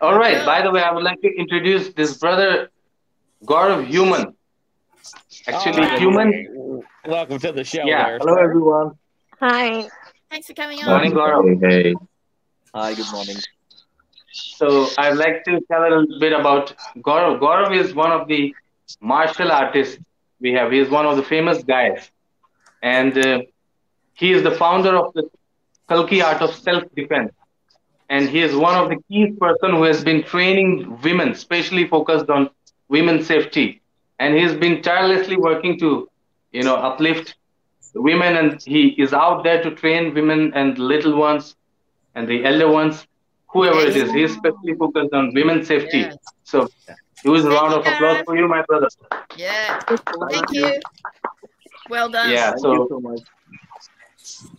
[0.00, 0.44] All right.
[0.44, 2.70] By the way, I would like to introduce this brother,
[3.44, 4.34] Gaurav Human.
[5.46, 5.98] Actually, right.
[5.98, 6.82] Human.
[7.06, 7.84] Welcome to the show.
[7.84, 8.04] Yeah.
[8.04, 8.98] There, Hello, everyone.
[9.40, 9.88] Hi.
[10.30, 10.86] Thanks for coming on.
[10.86, 11.60] Morning, Gaurav.
[11.62, 11.94] Hey, hey.
[12.74, 13.36] Hi, good morning.
[14.32, 17.40] So I'd like to tell a little bit about Gaurav.
[17.40, 18.54] Gaurav is one of the
[19.00, 19.98] martial artists
[20.40, 20.72] we have.
[20.72, 22.10] He is one of the famous guys.
[22.82, 23.42] And uh,
[24.14, 25.30] he is the founder of the
[25.88, 27.32] Kalki Art of Self-Defense.
[28.08, 32.28] And he is one of the key person who has been training women, especially focused
[32.28, 32.50] on
[32.88, 33.80] women's safety.
[34.18, 36.08] And he's been tirelessly working to,
[36.52, 37.34] you know, uplift
[37.94, 41.54] women and he is out there to train women and little ones
[42.14, 43.06] and the elder ones
[43.48, 46.16] whoever it is he's especially focused on women's safety yes.
[46.42, 46.68] so
[47.24, 48.88] use a round of applause for you my brother
[49.36, 49.78] yeah
[50.30, 50.80] thank you
[51.88, 53.20] well done yeah so so, much.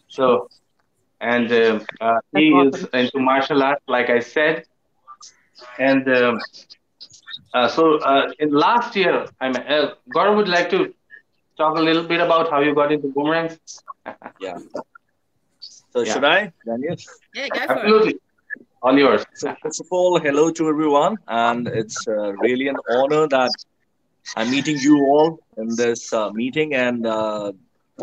[0.07, 0.49] so
[1.21, 4.63] and uh, uh, he is into martial arts like i said
[5.79, 6.39] and um,
[7.53, 10.93] uh, so uh, in last year i mean uh, Gaurav would like to
[11.57, 13.57] talk a little bit about how you got into boomerangs?
[14.39, 14.57] yeah.
[15.59, 16.13] So yeah.
[16.13, 16.95] should I, Daniel?
[17.33, 18.11] Yeah, go for Absolutely.
[18.13, 18.21] it.
[18.81, 19.25] All yours.
[19.35, 23.51] So first of all, hello to everyone, and it's uh, really an honor that
[24.35, 27.51] I'm meeting you all in this uh, meeting, and uh,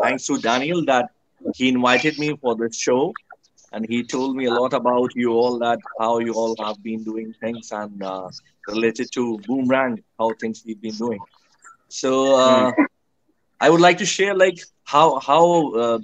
[0.01, 1.11] thanks to Daniel that
[1.55, 3.15] he invited me for this show,
[3.71, 7.03] and he told me a lot about you all that how you all have been
[7.03, 8.29] doing things and uh,
[8.67, 11.23] related to boomerang how things you've been doing.
[11.89, 12.85] So uh, mm.
[13.59, 15.99] I would like to share like how how uh,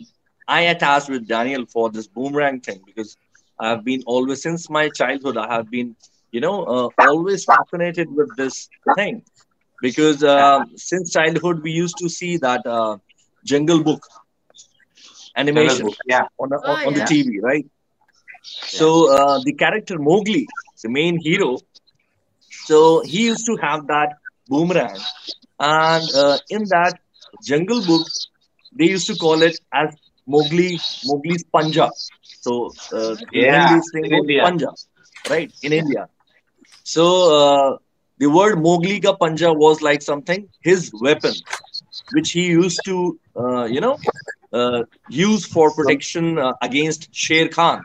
[0.47, 3.17] I attached with Daniel for this boomerang thing because
[3.59, 5.95] I have been always since my childhood I have been
[6.31, 9.23] you know uh, always fascinated with this thing
[9.81, 12.97] because uh, since childhood we used to see that uh,
[13.45, 14.03] Jungle Book
[15.39, 16.25] animation yeah.
[16.37, 17.05] on, on, oh, on yeah.
[17.05, 17.65] the TV, right?
[18.43, 20.47] So uh, the character Mowgli,
[20.83, 21.57] the main hero,
[22.69, 24.13] so he used to have that
[24.47, 24.99] boomerang,
[25.59, 26.99] and uh, in that
[27.43, 28.07] Jungle Book,
[28.77, 29.95] they used to call it as
[30.27, 31.89] Mowgli Mowgli's Panja.
[32.23, 34.43] So uh, yeah, in India.
[34.43, 34.71] Panja,
[35.29, 35.51] right?
[35.63, 36.07] In India.
[36.83, 37.05] So
[37.39, 37.77] uh,
[38.17, 41.33] the word Mowgli ka Panja was like something his weapon,
[42.11, 43.97] which he used to, uh, you know,
[44.53, 47.83] uh, use for protection uh, against Sher Khan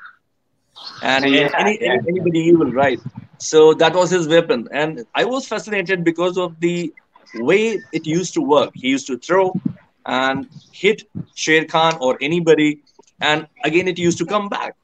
[1.02, 1.96] and yeah, any, yeah.
[2.08, 3.00] anybody evil, right?
[3.38, 6.92] So that was his weapon, and I was fascinated because of the
[7.34, 8.70] way it used to work.
[8.74, 9.54] He used to throw
[10.06, 11.02] and hit
[11.34, 12.82] Sher Khan or anybody,
[13.20, 14.76] and again it used to come back.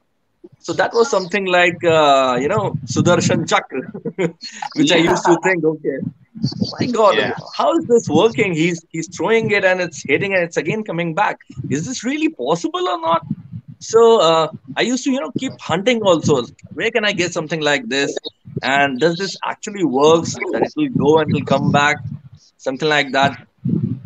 [0.59, 3.81] So that was something like uh, you know Sudarshan Chakra,
[4.75, 4.97] which yeah.
[4.97, 5.97] I used to think, okay,
[6.33, 7.33] my God, yeah.
[7.55, 8.53] how is this working?
[8.53, 11.39] He's he's throwing it and it's hitting and it's again coming back.
[11.69, 13.25] Is this really possible or not?
[13.79, 16.43] So uh, I used to you know keep hunting also.
[16.73, 18.17] Where can I get something like this?
[18.63, 20.33] And does this actually works?
[20.33, 21.97] That it will go and it will come back,
[22.57, 23.47] something like that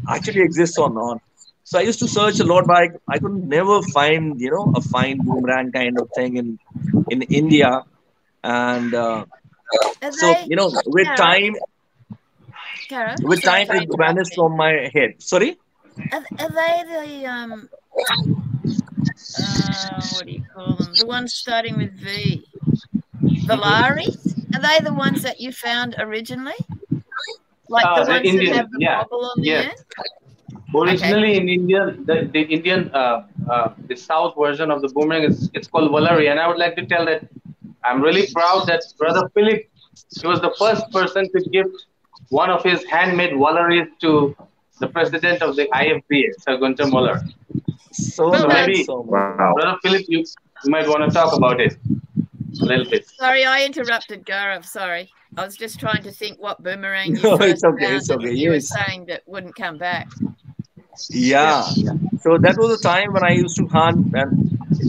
[0.09, 1.21] actually exists or not?
[1.63, 4.71] So I used to search a lot, but I, I could never find, you know,
[4.75, 6.59] a fine boomerang kind of thing in
[7.09, 7.81] in India.
[8.43, 9.25] And uh,
[10.11, 11.55] so, you know, with time,
[13.21, 15.15] with time, it vanished from my head.
[15.19, 15.57] Sorry?
[16.11, 17.69] Are, are they the, um,
[19.39, 20.93] uh, what do you call them?
[20.97, 22.45] The ones starting with V.
[23.47, 24.35] Valaris?
[24.55, 26.53] Are they the ones that you found originally?
[27.69, 29.01] Like uh, the ones Indian, that have the yeah.
[29.03, 29.65] bubble on the yes.
[29.65, 29.75] end?
[30.75, 31.37] Originally okay.
[31.37, 35.67] in India, the, the Indian, uh, uh, the South version of the boomerang is it's
[35.67, 37.27] called Valari, and I would like to tell that
[37.83, 39.63] I'm really proud that Brother Philip,
[40.19, 41.85] he was the first person to gift
[42.29, 44.35] one of his handmade Valaris to
[44.79, 47.21] the president of the IFBA, Sir Gunter Muller.
[47.91, 49.53] So, so maybe, so wow.
[49.55, 51.77] Brother Philip, you, you might want to talk about it
[52.61, 53.07] a little bit.
[53.07, 54.65] Sorry, I interrupted Gaurav.
[54.65, 55.09] Sorry.
[55.37, 58.33] I was just trying to think what boomerang you no, it's okay, it's okay.
[58.33, 60.07] You were saying that wouldn't come back.
[61.09, 61.73] Yeah.
[61.75, 61.93] yeah.
[62.17, 64.35] So that was a time when I used to hunt, and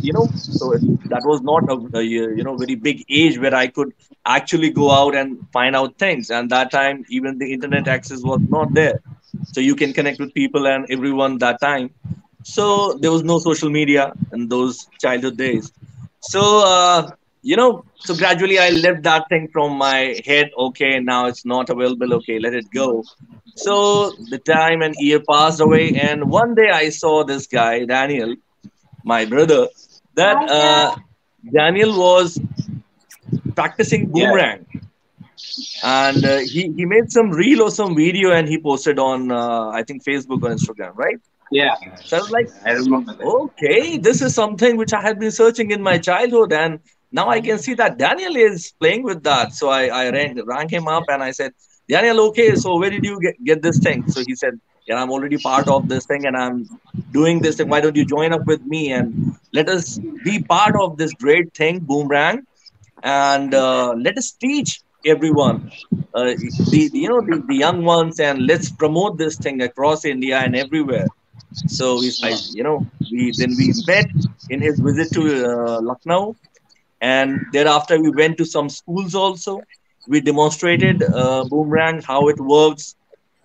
[0.00, 0.74] you know, so
[1.10, 3.92] that was not a, a, you know very big age where I could
[4.26, 6.30] actually go out and find out things.
[6.30, 9.00] And that time, even the internet access was not there,
[9.52, 11.90] so you can connect with people and everyone that time.
[12.42, 15.72] So there was no social media in those childhood days.
[16.20, 17.10] So uh,
[17.46, 20.50] you know, so gradually I left that thing from my head.
[20.66, 22.14] Okay, now it's not available.
[22.14, 23.04] Okay, let it go.
[23.54, 28.34] So the time and year passed away, and one day I saw this guy, Daniel,
[29.04, 29.68] my brother,
[30.14, 30.96] that uh,
[31.52, 32.36] Daniel was
[33.54, 34.66] practicing boomerang.
[34.74, 34.80] Yeah.
[35.84, 39.68] And uh, he, he made some reel or some video and he posted on, uh,
[39.68, 41.18] I think, Facebook or Instagram, right?
[41.52, 41.76] Yeah.
[42.04, 45.70] So I was like, I remember okay, this is something which I had been searching
[45.70, 46.52] in my childhood.
[46.52, 46.80] And
[47.12, 49.52] now I can see that Daniel is playing with that.
[49.52, 51.52] So I, I rang, him up and I said,
[51.88, 54.08] Daniel, okay, so where did you get, get this thing?
[54.08, 56.68] So he said, yeah, I'm already part of this thing and I'm
[57.12, 57.68] doing this thing.
[57.68, 61.54] Why don't you join up with me and let us be part of this great
[61.54, 62.46] thing, Boomerang,
[63.02, 65.70] and uh, let us teach everyone,
[66.14, 66.34] uh,
[66.70, 70.56] the, you know, the, the young ones, and let's promote this thing across India and
[70.56, 71.06] everywhere.
[71.68, 72.12] So we,
[72.52, 74.06] you know, we then we met
[74.50, 76.36] in his visit to uh, Lucknow,
[77.00, 79.66] and thereafter we went to some schools also.
[80.06, 82.94] We demonstrated uh, boomerang how it works.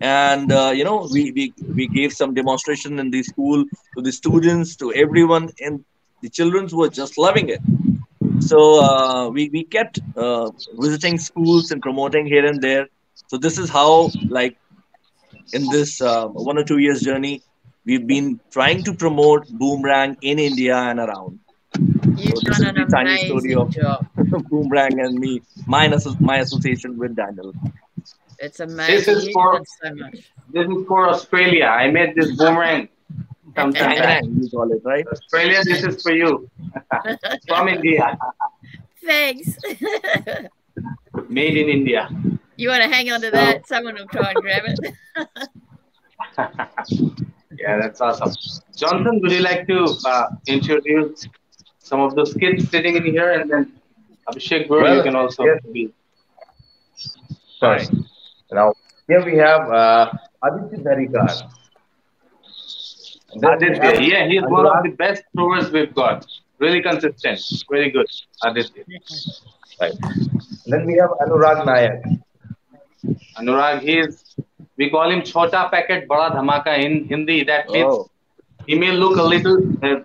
[0.00, 3.64] And uh, you know we, we we gave some demonstration in the school
[3.96, 5.84] to the students to everyone and
[6.22, 7.62] the children were just loving it.
[8.38, 12.86] So uh, we, we kept uh, visiting schools and promoting here and there.
[13.26, 14.56] So this is how like
[15.52, 17.42] in this uh, one or two years journey
[17.84, 21.38] we've been trying to promote boomerang in india and around
[21.78, 24.06] You've so done an amazing story of job.
[24.50, 25.88] Boomerang and me, my,
[26.20, 27.52] my association with Daniel.
[28.38, 28.94] It's amazing.
[28.94, 29.94] This is for so
[30.52, 31.66] this is for Australia.
[31.66, 32.88] I made this boomerang.
[33.54, 35.06] Sometime you call it right.
[35.06, 36.50] Australia, this is for you
[37.48, 38.18] from India.
[39.04, 39.56] Thanks.
[41.28, 42.08] Made in India.
[42.56, 43.66] You want to hang on to that?
[43.66, 44.96] Someone will try and grab it.
[47.58, 48.32] yeah, that's awesome.
[48.74, 51.28] Johnson, would you like to uh, introduce
[51.92, 53.64] some of those kids sitting in here, and then
[54.28, 55.60] Abhishek Guru, well, you can also yes.
[55.74, 55.82] be.
[57.60, 57.84] Sorry.
[58.50, 58.72] Now,
[59.08, 60.12] here we have uh,
[60.46, 61.32] Aditya Dharikar.
[63.50, 66.24] Aditya, yeah, he's one of the best throwers we've got.
[66.64, 67.40] Really consistent.
[67.70, 68.08] Very good,
[68.42, 68.84] Aditya.
[69.80, 69.92] Right.
[70.66, 71.98] Then we have Anurag Nayak.
[73.38, 74.34] Anurag, he's
[74.78, 77.44] we call him Chota Packet Bada Dhamaka in Hindi.
[77.44, 78.10] That means Oh,
[78.66, 80.00] he may look a little uh,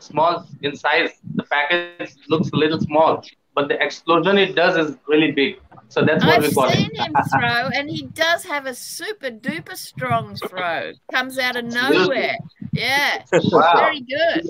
[0.00, 1.10] small in size.
[1.34, 3.24] The package looks a little small,
[3.54, 5.60] but the explosion it does is really big.
[5.88, 6.96] So that's what I've we call seen it.
[6.98, 10.92] him throw, and he does have a super duper strong throw.
[11.12, 12.36] Comes out of nowhere.
[12.72, 13.72] Yeah, Wow.
[13.76, 14.44] very good.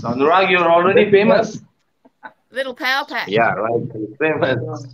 [0.00, 1.60] So Anurag, you're already famous.
[2.52, 3.28] Little power pack.
[3.28, 3.82] Yeah, right.
[4.20, 4.86] Famous.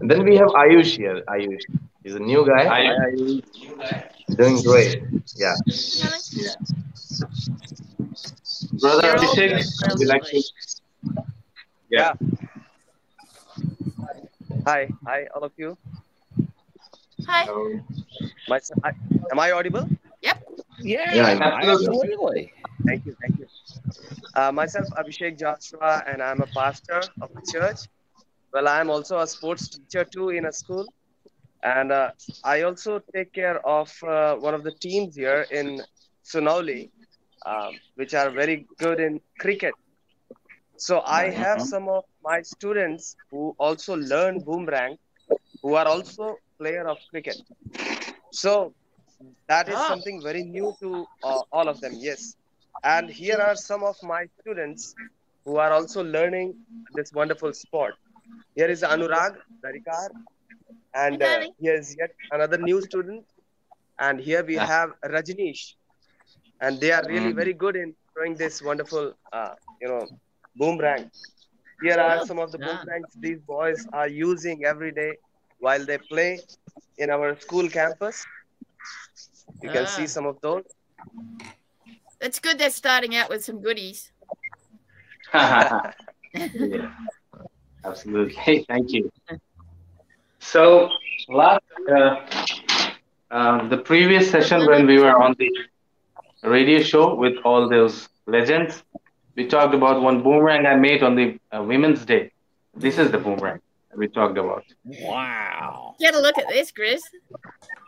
[0.00, 1.22] And then we have Ayush here.
[1.28, 1.62] Ayush.
[2.04, 2.68] He's a new guy.
[2.68, 2.90] I,
[4.36, 5.02] Doing great.
[5.36, 5.54] Yeah.
[8.80, 10.42] Brother They're Abhishek, would you like to?
[11.90, 12.12] yeah.
[14.66, 15.76] Hi, hi, all of you.
[17.26, 17.46] Hi.
[18.48, 18.92] My, I,
[19.32, 19.88] am I audible?
[20.22, 20.44] Yep.
[20.80, 22.52] Yeah, Yeah, absolutely.
[22.86, 23.46] Thank you, thank you.
[24.34, 27.78] Uh, myself, Abhishek Joshua, and I'm a pastor of the church.
[28.52, 30.86] Well, I'm also a sports teacher too in a school,
[31.62, 32.10] and uh,
[32.44, 35.82] I also take care of uh, one of the teams here in
[36.24, 36.90] Sunauli,
[37.46, 39.74] um, which are very good in cricket.
[40.76, 44.98] So I have some of my students who also learn boomerang,
[45.62, 47.36] who are also player of cricket.
[48.32, 48.74] So
[49.48, 49.88] that is Ah.
[49.88, 51.94] something very new to uh, all of them.
[52.08, 52.36] Yes,
[52.84, 54.94] and here are some of my students
[55.44, 56.54] who are also learning
[56.94, 57.94] this wonderful sport.
[58.54, 60.08] Here is Anurag Darikar,
[60.94, 61.54] and uh, Danny.
[61.60, 63.24] here is yet another new student,
[63.98, 65.75] and here we have Rajneesh,
[66.60, 70.06] and they are really very good in throwing this wonderful, uh, you know,
[70.56, 71.10] boomerang.
[71.82, 72.76] Here are some of the done.
[72.78, 75.12] boomerangs these boys are using every day
[75.58, 76.40] while they play
[76.98, 78.24] in our school campus.
[79.62, 80.06] You can see Ah.
[80.16, 80.64] some of those.
[82.20, 84.10] It's good they're starting out with some goodies.
[85.34, 86.90] yeah,
[87.84, 88.34] absolutely.
[88.34, 89.10] Hey, thank you.
[90.38, 90.88] So
[91.28, 92.16] last uh,
[93.30, 95.50] uh, the previous session when we were on the
[96.42, 98.82] radio show with all those legends,
[99.34, 102.32] we talked about one boomerang I made on the uh, Women's Day.
[102.74, 103.60] This is the boomerang
[103.96, 104.64] we talked about.
[104.84, 105.94] Wow.
[105.98, 107.02] Get a look at this, Chris.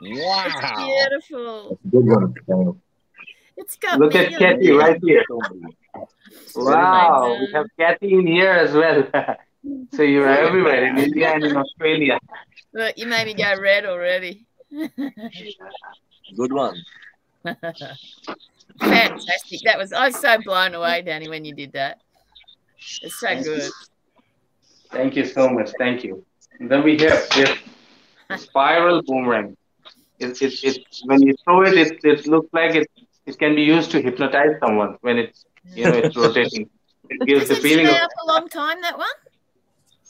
[0.01, 0.86] It's Wow.
[0.86, 1.78] beautiful.
[1.90, 2.80] Good one.
[3.57, 4.72] It's got Look at on Kathy it.
[4.74, 5.24] right here.
[6.55, 9.03] Wow, we have Kathy in here as well.
[9.92, 12.18] so you're everywhere in India and in Australia.
[12.72, 14.46] Look, you made me go red already.
[14.70, 16.76] Good one.
[18.80, 19.61] Fantastic.
[19.64, 22.01] That was I was so blown away, Danny, when you did that.
[23.03, 23.70] It's so good.
[24.91, 25.70] Thank you so much.
[25.78, 26.24] Thank you.
[26.61, 27.59] And then we have this
[28.36, 29.57] spiral boomerang.
[30.18, 32.89] It, it, it, when you throw it, it, it looks like it,
[33.26, 36.68] it can be used to hypnotize someone when it's, you know, it's rotating.
[37.09, 39.07] It gives Does the it feeling stay of, up a long time, that one?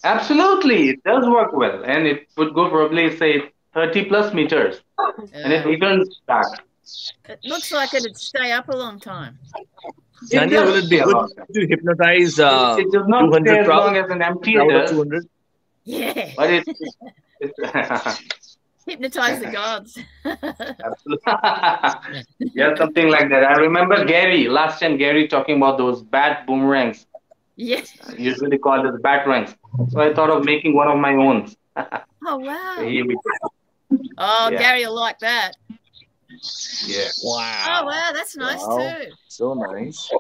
[0.05, 1.83] absolutely, it does work well.
[1.85, 4.81] And it would go probably, say, 30 plus meters.
[5.33, 6.47] And it returns back.
[7.29, 9.39] It looks like it'd stay up a long time.
[10.31, 11.05] Daniel, will it be Yeah.
[11.55, 13.85] to hypnotize uh, it, it does not 200 stay as crowd?
[13.87, 15.29] long as an empty crowd of does, 200?
[15.85, 16.33] Yeah.
[16.37, 16.65] but it,
[17.41, 17.59] it's
[18.89, 19.99] Hypnotize the gods.
[20.25, 21.23] Absolutely.
[22.55, 23.45] yeah, something like that.
[23.45, 24.97] I remember Gary last time.
[24.97, 27.07] Gary talking about those bat boomerangs,
[27.57, 27.93] yes.
[28.17, 29.55] usually called as batarangs.
[29.91, 31.53] So I thought of making one of my own.
[32.27, 32.75] Oh wow.
[32.79, 34.01] So here we go.
[34.17, 34.59] Oh, Yeah.
[34.59, 35.53] Gary will like that.
[36.87, 37.09] Yeah.
[37.23, 37.65] Wow.
[37.67, 37.87] Oh Wow.
[37.87, 38.95] wow, that's nice Wow.
[39.01, 39.13] too.
[39.29, 40.11] So nice.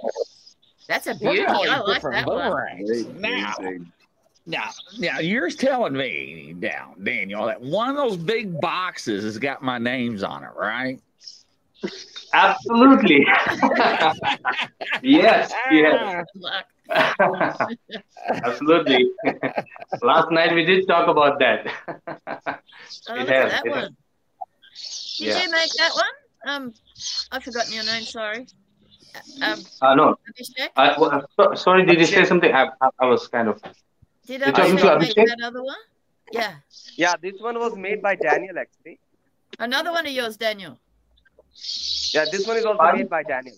[0.87, 1.43] That's a Look beauty.
[1.43, 3.21] at all these I like different that one.
[3.21, 3.55] Now,
[4.47, 9.63] now, now, you're telling me now, Daniel, that one of those big boxes has got
[9.63, 10.99] my names on it, right?
[12.33, 13.27] Absolutely.
[15.03, 15.53] yes.
[15.55, 16.27] Ah, yes.
[18.45, 19.11] Absolutely.
[20.03, 21.67] last night we did talk about that.
[22.07, 23.91] Oh, It look has, at that it has.
[25.18, 25.26] One.
[25.29, 25.43] Did Yeah.
[25.45, 26.14] you make that one?
[26.47, 26.74] Um,
[27.33, 28.03] I've forgotten your name.
[28.05, 28.47] Sorry.
[29.43, 30.16] Um, Uh, no.
[30.31, 30.68] Abhishek.
[30.76, 32.53] Uh, well, so- sorry, did you say something?
[32.53, 33.61] I, I, I was kind of.
[34.26, 35.26] Did You're talking to Abhishek make Abhishek?
[35.26, 35.76] that other one?
[36.33, 36.57] Yeah.
[36.97, 39.01] Yeah, this one was made by Daniel actually.
[39.59, 40.79] Another one of yours, Daniel.
[42.12, 43.01] Yeah, this one is also Pardon?
[43.01, 43.57] made by Daniel.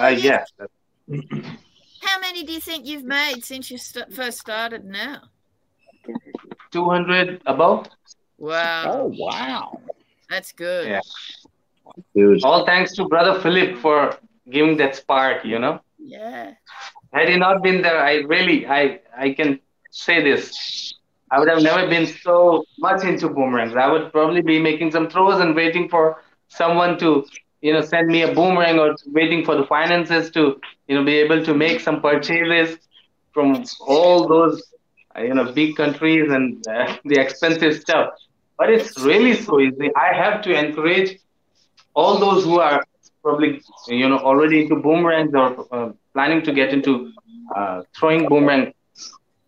[0.00, 0.44] Uh, yeah.
[2.02, 5.22] How many do you think you've made since you st- first started now?
[6.72, 7.88] 200 above.
[8.38, 8.84] Wow.
[8.86, 9.80] Oh, wow.
[10.30, 10.88] That's good.
[10.88, 11.02] Yeah.
[12.14, 12.44] Huge.
[12.44, 14.16] All thanks to brother Philip for
[14.50, 15.44] giving that spark.
[15.44, 16.56] You know, Yeah.
[17.12, 19.60] had he not been there, I really, I, I can
[19.90, 20.94] say this.
[21.30, 23.74] I would have never been so much into boomerangs.
[23.76, 27.24] I would probably be making some throws and waiting for someone to,
[27.62, 31.16] you know, send me a boomerang or waiting for the finances to, you know, be
[31.16, 32.78] able to make some purchases
[33.32, 34.62] from all those,
[35.16, 38.10] uh, you know, big countries and uh, the expensive stuff.
[38.60, 39.90] But it's really so easy.
[39.96, 41.18] I have to encourage
[41.94, 42.84] all those who are
[43.22, 47.12] probably, you know, already into boomerangs or uh, planning to get into
[47.56, 48.72] uh, throwing boomerang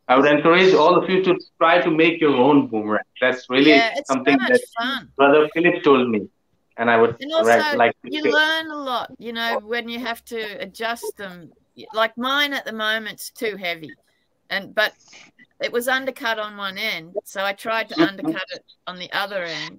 [0.09, 3.05] I would encourage all of you to try to make your own boomerang.
[3.21, 5.13] That's really Yeah, so something that fun.
[5.17, 6.29] Brother Philip told me,
[6.77, 8.33] and I would And also, like, you share.
[8.33, 11.53] learn a lot, you know, when you have to adjust them.
[11.95, 13.97] Like mine at the moment's too heavy,
[14.51, 14.93] and but
[15.61, 19.43] it was undercut on one end, so I tried to undercut it on the other
[19.45, 19.79] end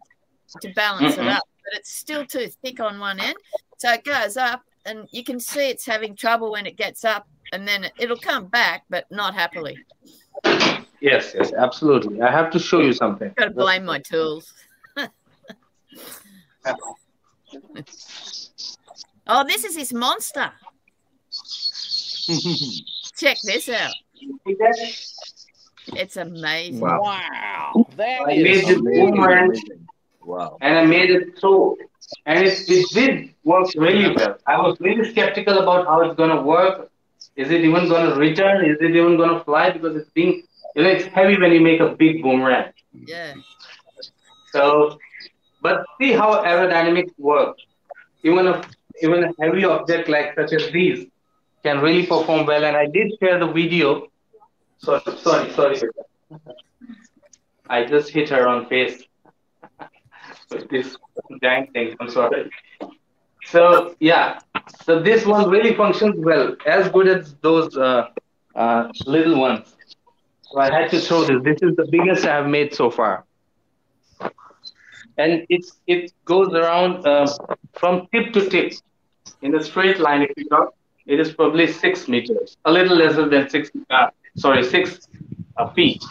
[0.61, 1.43] to balance it up.
[1.63, 3.35] But it's still too thick on one end,
[3.77, 7.27] so it goes up, and you can see it's having trouble when it gets up,
[7.51, 9.77] and then it- it'll come back, but not happily.
[10.99, 12.21] Yes, yes, absolutely.
[12.21, 13.33] I have to show you something.
[13.35, 14.53] Got to blame my tools.
[19.27, 20.51] oh, this is his monster.
[23.17, 23.93] Check this out.
[25.95, 26.79] It's amazing.
[26.79, 27.85] Wow.
[27.97, 29.51] That I is made this boomerang
[30.25, 30.57] Wow.
[30.61, 31.75] and I made it so,
[32.25, 34.37] and it, it did work really well.
[34.47, 36.89] I was really skeptical about how it's gonna work.
[37.35, 38.65] Is it even gonna return?
[38.65, 39.71] Is it even gonna fly?
[39.71, 40.43] Because it's being,
[40.75, 42.71] you know, it's heavy when you make a big boomerang.
[43.05, 43.33] Yeah.
[44.51, 44.97] So,
[45.61, 47.57] but see how aerodynamics work.
[48.23, 48.61] Even a
[49.01, 51.05] even a heavy object like such as these
[51.63, 52.63] can really perform well.
[52.63, 54.07] And I did share the video.
[54.83, 55.91] Sorry, sorry, sorry.
[57.69, 59.03] I just hit her on face
[60.51, 60.97] with this
[61.41, 61.95] dang thing.
[61.99, 62.49] I'm sorry.
[63.45, 64.39] So yeah,
[64.83, 68.07] so this one really functions well, as good as those uh,
[68.55, 69.75] uh, little ones.
[70.51, 71.43] So I had to throw this.
[71.43, 73.25] This is the biggest I have made so far
[75.17, 77.27] and it's it goes around uh,
[77.73, 78.73] from tip to tip
[79.41, 80.21] in a straight line.
[80.23, 80.73] If you talk,
[81.05, 83.71] it is probably six meters, a little lesser than six.
[83.89, 84.99] Uh, sorry, six
[85.57, 86.03] uh, feet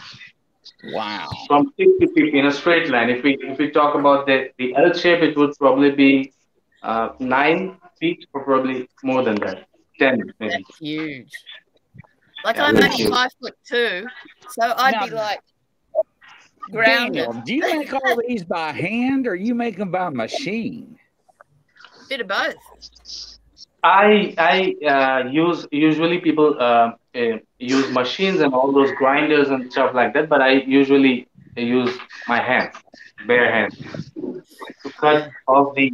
[0.91, 1.29] wow.
[1.47, 3.09] from tip to tip in a straight line.
[3.09, 6.33] If we if we talk about the the L shape, it would probably be
[6.81, 9.67] uh, nine feet or probably more than that,
[9.99, 10.63] ten maybe.
[10.67, 11.31] That's huge.
[12.43, 13.11] Like Yeah, I'm really only huge.
[13.11, 14.05] five foot two,
[14.49, 15.39] so I'd be like
[16.71, 17.25] grounded.
[17.25, 20.99] Daniel, do you make all these by hand or you make them by machine?
[22.09, 23.32] Bit of both.
[23.83, 29.71] I I uh, use usually people uh, uh, use machines and all those grinders and
[29.71, 32.75] stuff like that, but I usually use my hands,
[33.27, 33.75] bare hands,
[34.83, 35.91] to cut off the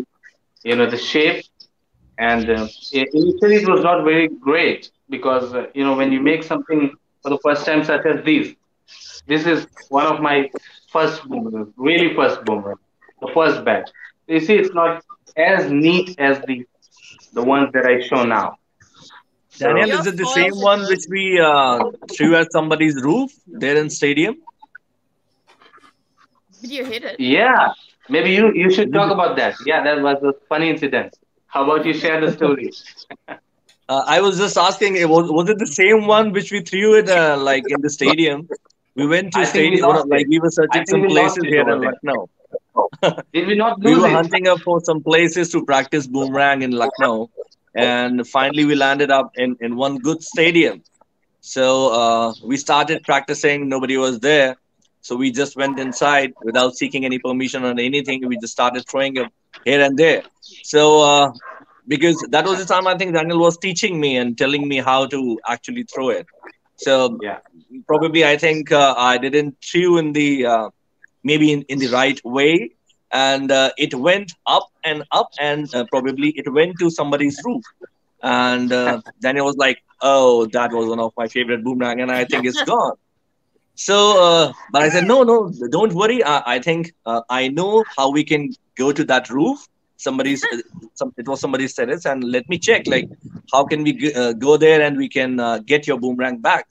[0.64, 1.44] you know the shape.
[2.18, 6.44] And uh, initially it was not very great because uh, you know when you make
[6.44, 6.92] something
[7.24, 8.54] for the first time, such as this,
[9.28, 10.50] this is one of my
[10.92, 12.78] first boomerang, really first boomerang,
[13.22, 13.90] the first batch.
[14.28, 15.04] You see, it's not
[15.38, 16.66] as neat as the
[17.34, 18.58] the ones that I show now.
[19.58, 21.80] Daniel, Your is it the same one which we uh,
[22.16, 24.36] threw at somebody's roof there in stadium?
[26.62, 27.20] Did you hit it?
[27.20, 27.74] Yeah,
[28.10, 29.56] maybe you you should talk about that.
[29.66, 31.16] Yeah, that was a funny incident.
[31.48, 32.72] How about you share the story?
[33.90, 37.10] Uh, I was just asking, was, was it the same one which we threw it
[37.10, 38.48] uh, like in the stadium?
[38.96, 40.28] We went to I think we stadium, like it.
[40.30, 41.98] we were searching some we places here over in there.
[42.04, 42.30] Lucknow.
[43.34, 44.20] Did we not We were it?
[44.20, 47.30] hunting up for some places to practice boomerang in Lucknow,
[47.76, 50.84] and finally we landed up in, in one good stadium.
[51.42, 53.70] So uh, we started practicing.
[53.70, 54.58] Nobody was there,
[55.02, 58.28] so we just went inside without seeking any permission or anything.
[58.28, 59.30] We just started throwing it
[59.64, 60.24] here and there.
[60.62, 61.32] So uh,
[61.88, 65.06] because that was the time I think Daniel was teaching me and telling me how
[65.08, 66.28] to actually throw it.
[66.76, 67.40] So Yeah.
[67.88, 70.70] probably I think uh, I didn't throw in the uh,
[71.24, 72.72] maybe in, in the right way.
[73.12, 77.64] And uh, it went up and up and uh, probably it went to somebody's roof.
[78.22, 82.26] And uh, Daniel was like oh that was one of my favorite boomerang and I
[82.26, 82.94] think it's gone.
[83.76, 86.24] So uh, but I said no no don't worry.
[86.24, 89.60] I, I think uh, I know how we can go to that roof.
[89.98, 90.58] Somebody's uh,
[90.94, 93.10] some it was somebody's terrace and let me check like
[93.52, 96.66] how can we g- uh, go there and we can uh, get your boomerang back.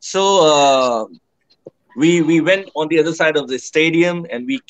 [0.00, 0.22] So
[0.52, 1.04] uh,
[1.94, 4.62] we we went on the other side of the stadium and we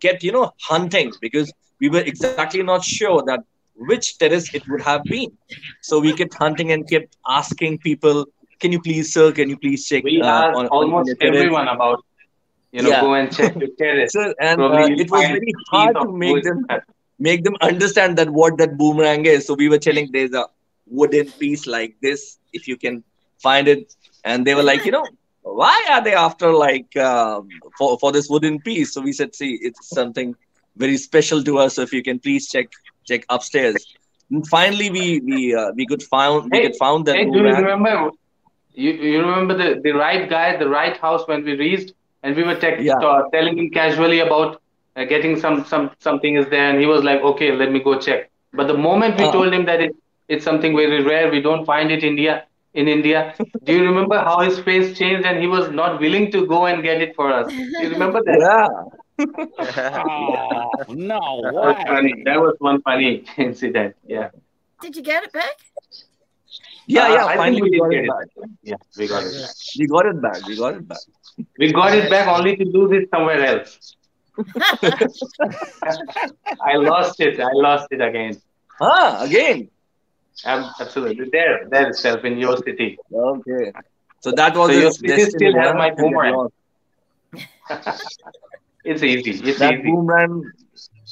[0.00, 3.28] kept you know hunting because we were exactly not sure that
[3.62, 5.26] which terrace it would have been
[5.80, 8.24] so we kept hunting and kept asking people
[8.60, 11.50] can you please sir can you please check We uh, asked on, on almost terrace?"
[11.50, 12.04] everyone about
[12.72, 12.96] you know Yeah.
[12.96, 14.14] go and check the terrace.
[14.14, 16.66] So, and uh, it was very hard to make them
[17.18, 19.46] make them understand that what that boomerang is.
[19.46, 20.46] So we were telling there's a
[20.86, 23.04] wooden piece like this if you can
[23.42, 23.84] find it,
[24.24, 25.08] and they were like, you know,
[25.54, 28.92] why are they after like um, for for this wooden piece?
[28.94, 30.34] So we said, see, it's something
[30.76, 31.76] very special to us.
[31.76, 32.68] So if you can please check
[33.06, 33.86] check upstairs.
[34.30, 37.20] And finally, we we uh, we could found we Hey, could found that.
[37.20, 38.10] Hey, do you remember?
[38.74, 41.92] You, you remember the, the right guy, the right house when we reached,
[42.22, 43.02] and we were tech, Yeah.
[43.02, 44.60] uh, telling him casually about
[44.96, 47.98] uh, getting some some something is there, and he was like, okay, let me go
[47.98, 48.30] check.
[48.52, 49.30] But the moment we Uh-huh.
[49.30, 49.92] told him that it,
[50.28, 52.44] it's something very rare, we don't find it in India
[52.78, 53.34] in India.
[53.64, 56.82] Do you remember how his face changed and he was not willing to go and
[56.82, 57.52] get it for us?
[57.78, 58.38] Do you remember that?
[58.46, 58.68] Yeah.
[60.04, 62.22] Oh, no That was funny.
[62.24, 63.96] That was one funny incident.
[64.06, 64.30] Yeah.
[64.80, 65.56] Did you get it back?
[66.86, 67.24] Yeah, Uh, yeah.
[67.26, 68.26] I think Finally, we we did got get it it back.
[68.36, 68.50] back.
[68.62, 69.50] Yeah, we got it back.
[69.78, 70.46] We got it back.
[70.46, 70.98] We got it back.
[71.58, 73.96] We got it back only to lose it somewhere else.
[76.62, 77.40] I lost it.
[77.40, 78.40] I lost it again.
[78.80, 79.68] Ah, again.
[80.44, 81.28] Ab- Absolutely.
[81.30, 82.98] There, there itself in your city.
[83.12, 83.72] Okay.
[84.20, 86.48] So that was So your city still have my boomerang.
[88.84, 89.32] It's easy.
[89.50, 89.82] It's That easy.
[89.82, 90.42] boomerang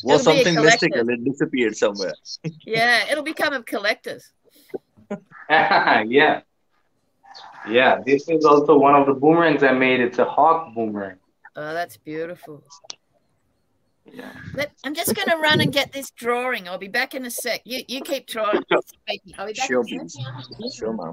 [0.03, 1.09] was It'll something mystical.
[1.11, 2.15] It disappeared somewhere.
[2.65, 4.33] Yeah, it'll become a collector's.
[5.51, 6.41] yeah.
[7.69, 8.01] Yeah.
[8.07, 10.01] This is also one of the boomerangs I made.
[10.01, 11.17] It's a hawk boomerang.
[11.55, 12.63] Oh, that's beautiful.
[14.13, 14.31] Yeah.
[14.55, 16.69] Let, I'm just going to run and get this drawing.
[16.69, 17.61] I'll be back in a sec.
[17.65, 18.61] You you keep trying.
[18.87, 19.35] speaking.
[19.39, 20.23] I'll be back Sure, in a sec.
[20.75, 21.13] Sure, ma'am.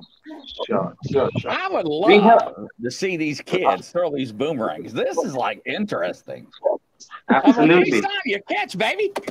[0.67, 0.95] Sure.
[1.11, 1.29] Sure.
[1.39, 1.51] Sure.
[1.51, 4.93] I would love have- to see these kids throw these boomerangs.
[4.93, 6.47] This is like interesting.
[7.29, 8.01] I'm like, Absolutely.
[8.25, 9.11] You catch, baby.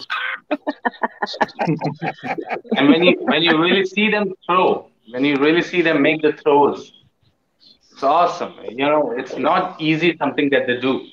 [2.77, 6.21] And when you when you really see them throw, when you really see them make
[6.23, 6.93] the throws,
[7.93, 8.55] it's awesome.
[8.69, 11.07] You know, it's not easy something that they do.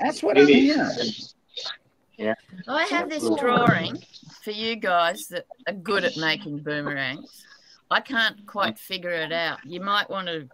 [0.00, 0.60] That's what I'm Really.
[0.60, 2.36] hearing.
[2.68, 3.96] I have this drawing
[4.42, 7.44] for you guys that are good at making boomerangs.
[7.90, 9.58] I can't quite figure it out.
[9.64, 10.48] You might want to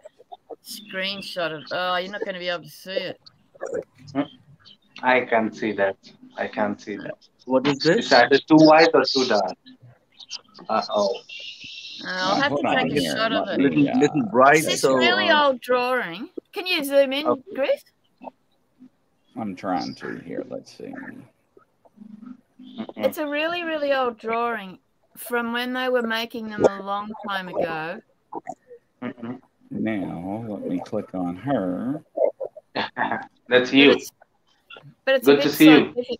[0.65, 1.65] screenshot it.
[1.71, 3.19] Oh, you're not going to be able to see it.
[5.03, 5.97] I can see that.
[6.37, 7.15] I can see that.
[7.45, 8.13] What is It's this?
[8.13, 9.53] either too white or too dark.
[10.69, 11.21] Uh oh.
[12.05, 13.59] Uh, I'll have to take a shot of it.
[13.59, 13.97] Little, Yeah.
[13.97, 14.57] little bright.
[14.57, 16.29] It's this So really uh, old drawing.
[16.53, 17.41] Can you zoom in, Okay.
[17.55, 17.83] Griff?
[19.37, 20.43] I'm trying to here.
[20.49, 20.93] Let's see.
[22.95, 24.79] It's a really, really old drawing
[25.15, 28.01] from when they were making them a long time ago.
[29.69, 32.01] Now let me click on her.
[32.75, 33.91] That's But you.
[33.91, 34.11] it's,
[35.05, 35.93] but it's Good a to see you.
[35.93, 36.19] scientific.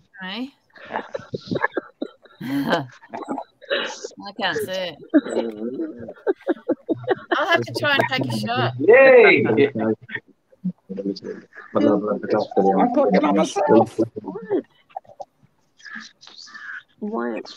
[2.42, 4.96] I can't see it.
[7.32, 8.74] I'll have to try and take a shot.
[8.80, 9.46] Yay!
[10.90, 11.04] I'm
[12.94, 14.00] clicking on myself.
[17.00, 17.54] What?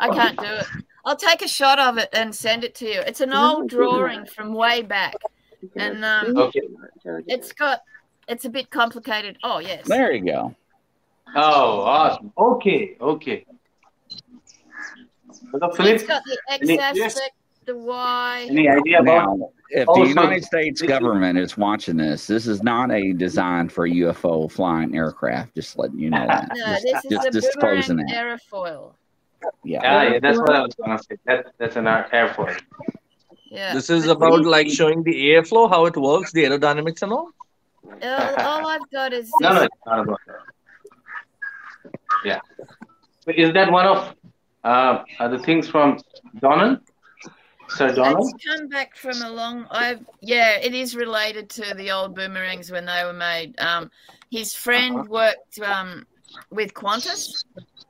[0.00, 0.66] I can't do it.
[1.04, 3.00] I'll take a shot of it and send it to you.
[3.00, 5.14] It's an old drawing from way back,
[5.76, 6.62] and um, Okay.
[7.26, 7.80] it's got
[8.26, 9.38] it's a bit complicated.
[9.44, 10.54] Oh yes, There you go.
[11.36, 12.32] Oh, awesome.
[12.36, 12.96] Okay.
[13.00, 13.44] Okay.
[15.32, 17.32] So the Philip, it's got the x-aspect,
[17.66, 18.46] the Y.
[18.50, 19.38] any idea about?
[19.38, 23.88] Now, if the United States government is watching this, this is not a design for
[23.88, 25.54] UFO flying aircraft.
[25.54, 26.50] Just letting you know that.
[26.54, 28.40] No, Just- this is just a disclosing boomerang that.
[28.40, 28.92] airfoil.
[29.64, 29.80] Yeah.
[29.82, 31.16] Yeah, yeah, that's what I was gonna say.
[31.26, 32.56] That that's an air air.
[33.50, 33.74] Yeah.
[33.74, 37.12] this is But about these- like showing the airflow, how it works, the aerodynamics and
[37.12, 37.30] all.
[38.02, 40.36] all, all I've got is No, no, it's not about that.
[42.24, 42.40] Yeah.
[43.26, 44.14] But is that one of
[44.64, 45.98] uh, uh, the things from
[46.38, 46.78] Donald?
[47.68, 48.32] Sir Donald?
[48.34, 49.66] It's come back from a long.
[49.70, 53.58] I've yeah, it is related to the old boomerangs when they were made.
[53.58, 53.90] Um,
[54.30, 55.08] his friend Uh-huh.
[55.08, 56.06] worked um
[56.50, 57.44] with Qantas,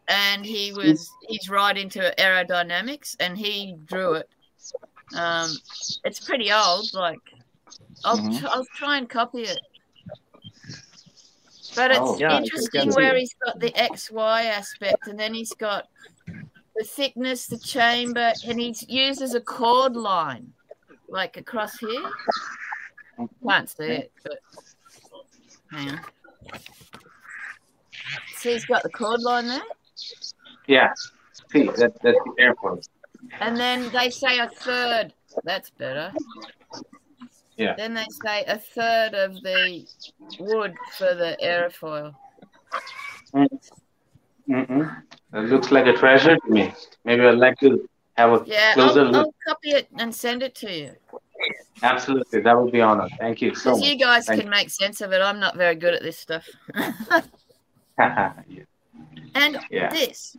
[0.09, 4.29] and he was he's right into aerodynamics, and he drew it.
[5.15, 5.51] Um,
[6.05, 6.93] it's pretty old.
[6.95, 7.21] Like,
[8.05, 8.39] I'll Mhm.
[8.41, 9.61] tr- I'll try and copy it.
[11.77, 12.19] But it's Oh.
[12.19, 15.89] Yeah, interesting where he's got the X Y aspect, and then he's got
[16.77, 20.53] the thickness, the camber, and he's used as a chord line,
[21.09, 22.11] like across here.
[23.47, 24.39] Can't see it, but
[25.71, 26.01] hang on.
[28.37, 29.63] See, he's got the chord line there,
[30.67, 30.93] Yeah.
[31.53, 32.89] See, that, that's the air force.
[33.41, 35.15] and then they say a third.
[35.45, 36.13] That's better.
[37.57, 37.75] Yeah.
[37.77, 39.87] Then they say a third of the
[40.41, 42.15] wood for the airfoil.
[43.35, 43.49] Mm-mm.
[44.49, 44.83] Mm-hmm.
[45.35, 46.73] That looks like a treasure to me.
[47.05, 49.27] Maybe I'd like to have a Yeah, closer I'll, look.
[49.27, 50.93] I'll copy it and send it to you.
[51.83, 52.41] Absolutely.
[52.41, 53.11] That would be honored.
[53.19, 53.81] Thank you so much.
[53.85, 55.21] you guys Thank can make sense of it.
[55.21, 56.47] I'm not very good at this stuff.
[57.99, 58.33] yeah.
[59.35, 59.91] and Yeah.
[59.91, 60.37] this.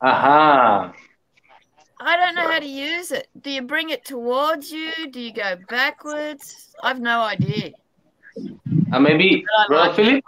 [0.00, 0.92] Aha.
[2.00, 3.26] I don't know how to use it.
[3.42, 4.92] Do you bring it towards you?
[5.10, 6.72] Do you go backwards?
[6.80, 7.72] I've no idea.
[8.92, 10.24] Uh, maybe, brother Philip,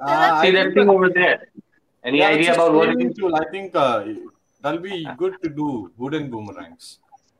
[0.00, 1.48] Uh, see I that thing over there.
[2.04, 3.16] Any yeah, idea about what it swimming is?
[3.16, 3.34] tool.
[3.34, 4.04] I think uh,
[4.60, 6.98] that'll be good to do wooden boomerangs.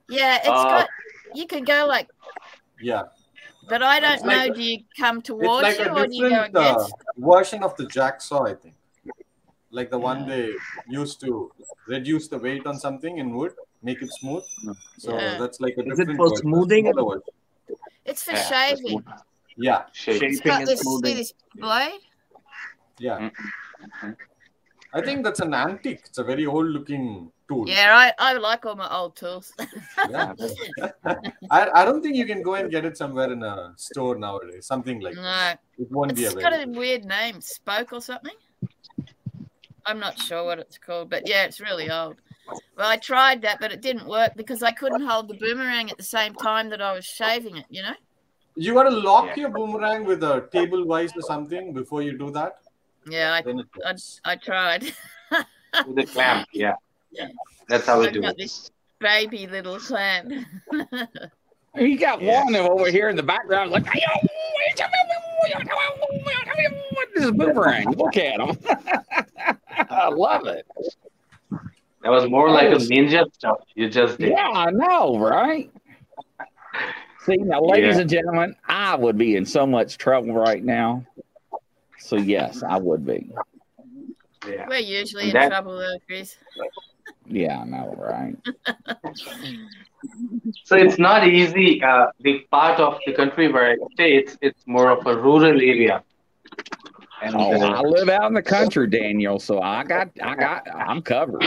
[0.09, 0.89] Yeah, it's Uh, got.
[1.35, 2.09] You could go like,
[2.81, 3.05] Yeah,
[3.69, 4.29] but I don't It's know.
[4.29, 6.61] like do you come it's towards like you a or do you go different uh,
[6.61, 6.95] against?
[7.19, 8.75] version of the jacksaw, I think.
[9.71, 10.53] Like the one they
[10.89, 11.51] used to
[11.87, 13.53] reduce the weight on something in wood,
[13.83, 14.45] make it smooth.
[14.99, 15.39] So Yeah.
[15.39, 16.93] that's like a Is it different for version, smoothing?
[16.93, 17.21] smaller.
[18.05, 19.05] It's for Yeah, shaving.
[19.57, 20.23] Yeah, Shape.
[20.23, 21.17] It's Shaping got and this, smoothing.
[21.17, 22.01] this blade.
[22.99, 23.31] Yeah.
[23.81, 24.11] Mm-hmm.
[24.95, 26.03] I think that's an antique.
[26.07, 27.69] It's a very old looking tool.
[27.69, 29.53] Yeah, I, I like all my old tools.
[30.09, 30.33] Yeah.
[31.51, 34.67] I, I don't think you can go and get it somewhere in a store nowadays.
[34.67, 35.61] Something like no, that.
[35.79, 36.47] It won't be available.
[36.47, 38.35] it's got a weird name, spoke or something.
[39.87, 42.17] I'm not sure what it's called, but yeah, it's really old.
[42.77, 45.97] Well, I tried that, but it didn't work because I couldn't hold the boomerang at
[45.97, 47.67] the same time that I was shaving it.
[47.69, 47.95] You know?
[48.57, 49.43] You got to lock Yeah.
[49.43, 52.59] your boomerang with a table vise or something before you do that.
[53.09, 53.51] Yeah, I,
[53.87, 53.95] I.
[54.25, 54.83] I tried.
[55.87, 56.75] With the clamp, yeah.
[57.11, 57.29] yeah.
[57.69, 58.39] That's how we I've do got it.
[58.39, 60.33] this baby little clamp.
[61.77, 62.45] You got Yeah.
[62.45, 63.85] one over here in the background, like,
[67.15, 67.91] this is boomerang.
[67.97, 68.57] Look at him.
[69.91, 70.65] I love it.
[72.05, 72.79] That was more like a oh.
[72.79, 74.31] ninja stuff you just did.
[74.31, 75.69] Yeah, I know, right?
[77.27, 78.03] See, now, ladies Yeah.
[78.03, 81.05] and gentlemen, I would be in so much trouble right now.
[82.05, 83.31] So, yes, I would be.
[84.47, 84.67] Yeah.
[84.69, 86.37] We're usually in trouble, though, Chris.
[87.25, 88.37] Yeah, I know, right?
[90.65, 91.83] So it's not easy.
[91.83, 95.59] Uh, the part of the country where I stay, it's it's more of a rural
[95.59, 96.03] area.
[97.23, 99.39] And Oh, I uh, live out in the country, Daniel.
[99.39, 101.43] So I got, I got, I'm covered.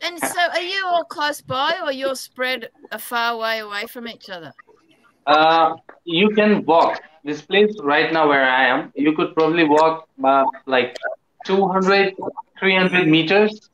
[0.00, 4.08] And so, are you all close by, or you're spread a far way away from
[4.08, 4.54] each other?
[5.26, 5.74] Uh,
[6.04, 7.00] you can walk.
[7.24, 10.96] This place right now where I am, you could probably walk uh, like
[11.44, 12.14] 200,
[12.58, 13.68] 300 meters.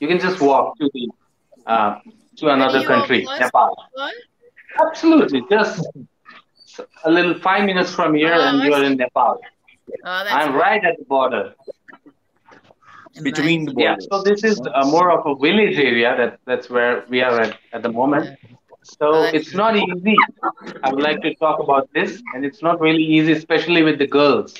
[0.00, 1.08] You can just walk to the
[1.66, 1.96] uh,
[2.38, 3.76] to another Are you all country, Nepal.
[4.80, 5.86] Absolutely, just
[7.04, 9.38] a little five minutes from here, Oh, and you are in Nepal.
[10.04, 11.54] Oh, that's I'm right at the border.
[13.22, 13.80] Between the amazing.
[13.84, 16.14] Yeah, so this is uh, more of a village area.
[16.16, 18.38] That that's where we are at, at the moment.
[18.86, 20.16] So it's not easy.
[20.82, 24.06] I would like to talk about this, and it's not really easy, especially with the
[24.06, 24.54] girls.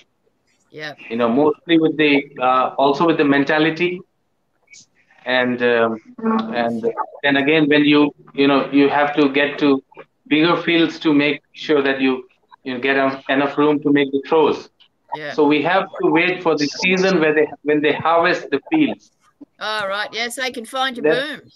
[0.70, 0.94] Yeah.
[1.10, 4.00] You know, mostly with the uh, also with the mentality,
[5.24, 6.00] and um,
[6.62, 6.84] and
[7.22, 9.82] then again when you you know you have to get to
[10.28, 12.28] bigger fields to make sure that you
[12.64, 12.96] you get
[13.28, 14.68] enough room to make the throws.
[15.14, 15.32] Yeah.
[15.32, 19.12] So we have to wait for the season where they when they harvest the fields.
[19.60, 20.08] All right.
[20.12, 21.50] Yes, they can find your That- boom.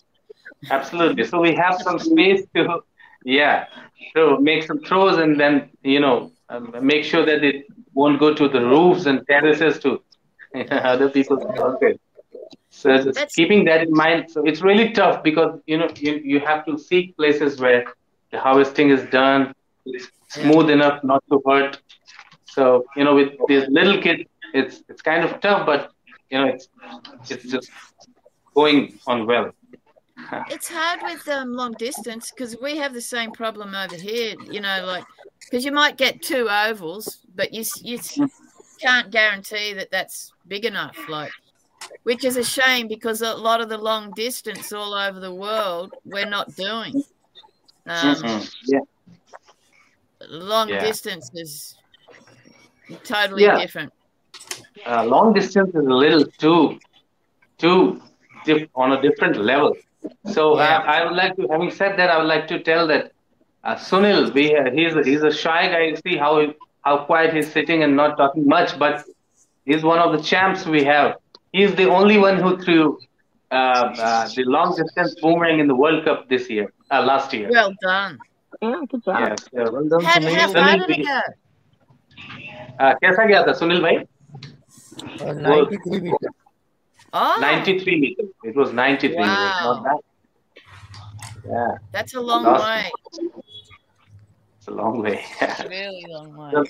[0.69, 1.25] Absolutely.
[1.25, 2.81] So we have some space to,
[3.25, 3.67] yeah,
[4.15, 8.35] so make some throws and then you know um, make sure that it won't go
[8.35, 10.03] to the roofs and terraces to
[10.71, 11.99] other people's houses.
[12.71, 16.41] So just keeping that in mind, so it's really tough because you know you, you
[16.41, 17.85] have to seek places where
[18.31, 19.55] the harvesting is done,
[19.87, 21.81] it's smooth enough not to hurt.
[22.45, 24.23] So you know with these little kids,
[24.55, 25.91] it's it's kind of tough, but
[26.31, 26.69] you know it's
[27.29, 27.71] it's just
[28.55, 29.53] going on well.
[30.51, 34.35] It's hard with um, long distance because we have the same problem over here.
[34.41, 35.05] You know, like
[35.41, 37.99] because you might get two ovals, but you you
[38.81, 40.97] can't guarantee that that's big enough.
[41.09, 41.33] Like,
[42.05, 45.93] which is a shame because a lot of the long distance all over the world
[46.05, 47.03] we're not doing.
[47.87, 48.55] Um, Mhm.
[48.67, 48.81] Yeah.
[50.29, 50.81] long Yeah.
[50.81, 51.77] distance is
[53.05, 53.59] totally Yeah.
[53.59, 53.93] different.
[54.87, 56.79] uh, long distance is a little too
[57.59, 58.01] too
[58.45, 59.77] diff- on a different level.
[60.36, 60.78] So Yeah.
[60.78, 63.12] uh, I would like to, having said that, I would like to tell that
[63.64, 65.84] uh, Sunil, we uh, he's a, he's a shy guy.
[65.92, 66.32] You see how
[66.88, 69.04] how quiet he's sitting and not talking much, but
[69.66, 71.16] he's one of the champs we have.
[71.52, 72.84] He's the only one who threw
[73.52, 77.50] uh, uh, the long distance boomerang in the World Cup this year, uh, last year.
[77.52, 78.20] Well done.
[78.62, 79.20] Yeah, good job.
[79.30, 79.42] Yes.
[79.58, 80.54] uh, Well done, How, how Sunil.
[80.54, 81.20] far Sunil, did it we- go?
[82.80, 83.98] uh, कैसा गया था सुनील भाई?
[85.22, 86.34] Uh, 93 meters.
[87.13, 88.29] Oh, 93 meters.
[88.45, 90.01] It was 93 meters, not that.
[91.49, 91.75] Yeah.
[91.93, 92.91] that's a long way.
[94.59, 95.25] It's a long way.
[95.69, 96.51] Really long way.
[96.53, 96.65] So,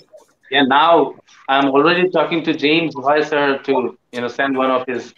[0.49, 1.15] yeah, now
[1.47, 5.13] I'm already talking to James Weiser to you know send one of his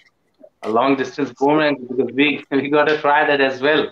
[0.66, 3.88] long distance boomerangs because we we got to try that as well.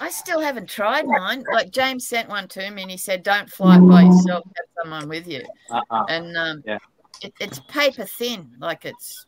[0.00, 1.44] I still haven't tried mine.
[1.52, 4.44] Like James sent one to me and he said, "Don't fly it by yourself.
[4.56, 6.04] Have someone with you." Uh-uh.
[6.08, 6.78] And um, Yeah.
[7.22, 8.50] it, it's paper thin.
[8.58, 9.26] Like it's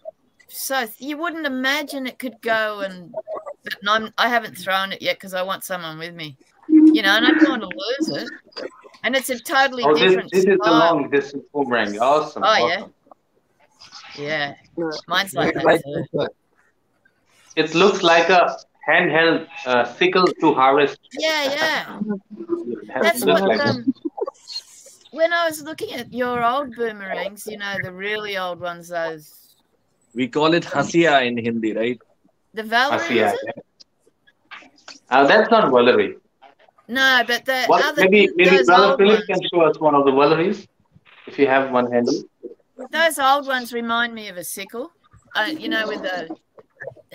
[0.55, 3.13] so you wouldn't imagine it could go and
[3.65, 6.37] but I'm, I haven't thrown it yet because I want someone with me,
[6.69, 8.31] you know, and I don't want to lose it.
[9.03, 11.99] And it's a totally Oh, this, different this is the long distance boomerang.
[11.99, 12.43] Awesome.
[12.45, 12.77] Oh, yeah.
[12.77, 12.95] awesome.
[14.17, 14.55] Yeah,
[15.09, 15.83] mine's like that
[16.13, 16.29] too.
[17.57, 18.57] It looks like a
[18.89, 20.99] handheld uh, sickle to harvest.
[21.19, 22.01] Yeah, yeah.
[22.83, 23.93] It has- That's looks what like um,
[25.11, 29.44] when I was looking at your old boomerangs, you know, the really old ones, those
[30.15, 32.01] We call it hasia in Hindi, right?
[32.55, 33.19] the I Valari, see.
[33.19, 33.65] is it?
[35.11, 36.15] Uh, that's not Valari.
[36.87, 39.95] No, but the What, other maybe maybe those Brother Philip ones, can show us one
[39.95, 40.67] of the Valaris
[41.27, 42.23] if you have one handy.
[42.91, 44.93] those old ones remind me of a sickle,
[45.35, 46.37] uh, you know, with the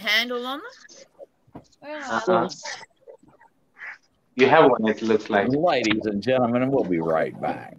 [0.01, 1.63] handle on them.
[1.81, 2.49] Where Uh-huh.
[4.35, 5.47] You have one, it looks like.
[5.49, 7.77] Ladies and gentlemen, we'll be right back.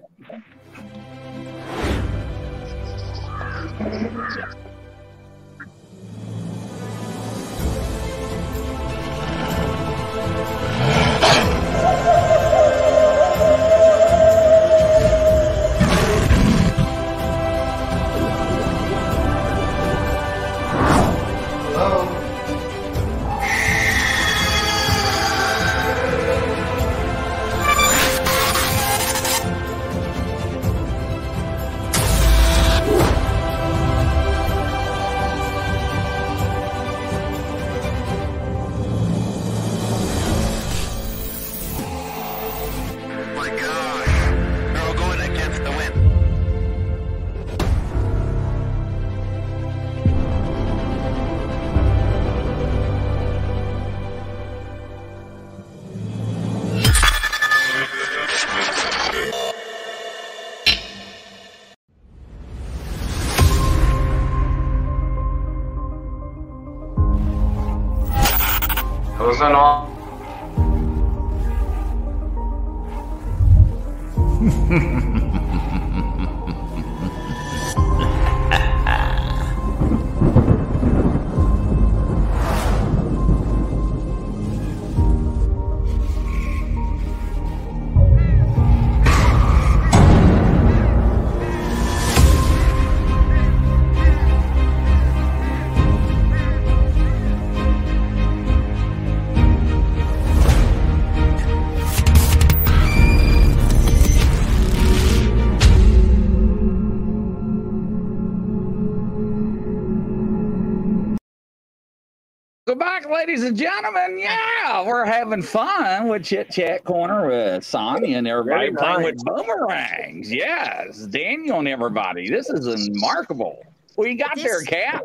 [113.11, 114.19] Ladies and gentlemen.
[114.19, 119.25] Yeah, we're having fun with Chit Chat Corner with Sonya and everybody Very playing with
[119.25, 120.31] boomerangs.
[120.33, 122.29] Yes, Daniel and everybody.
[122.31, 123.65] This is remarkable.
[123.97, 125.03] What you got there, This- Cath?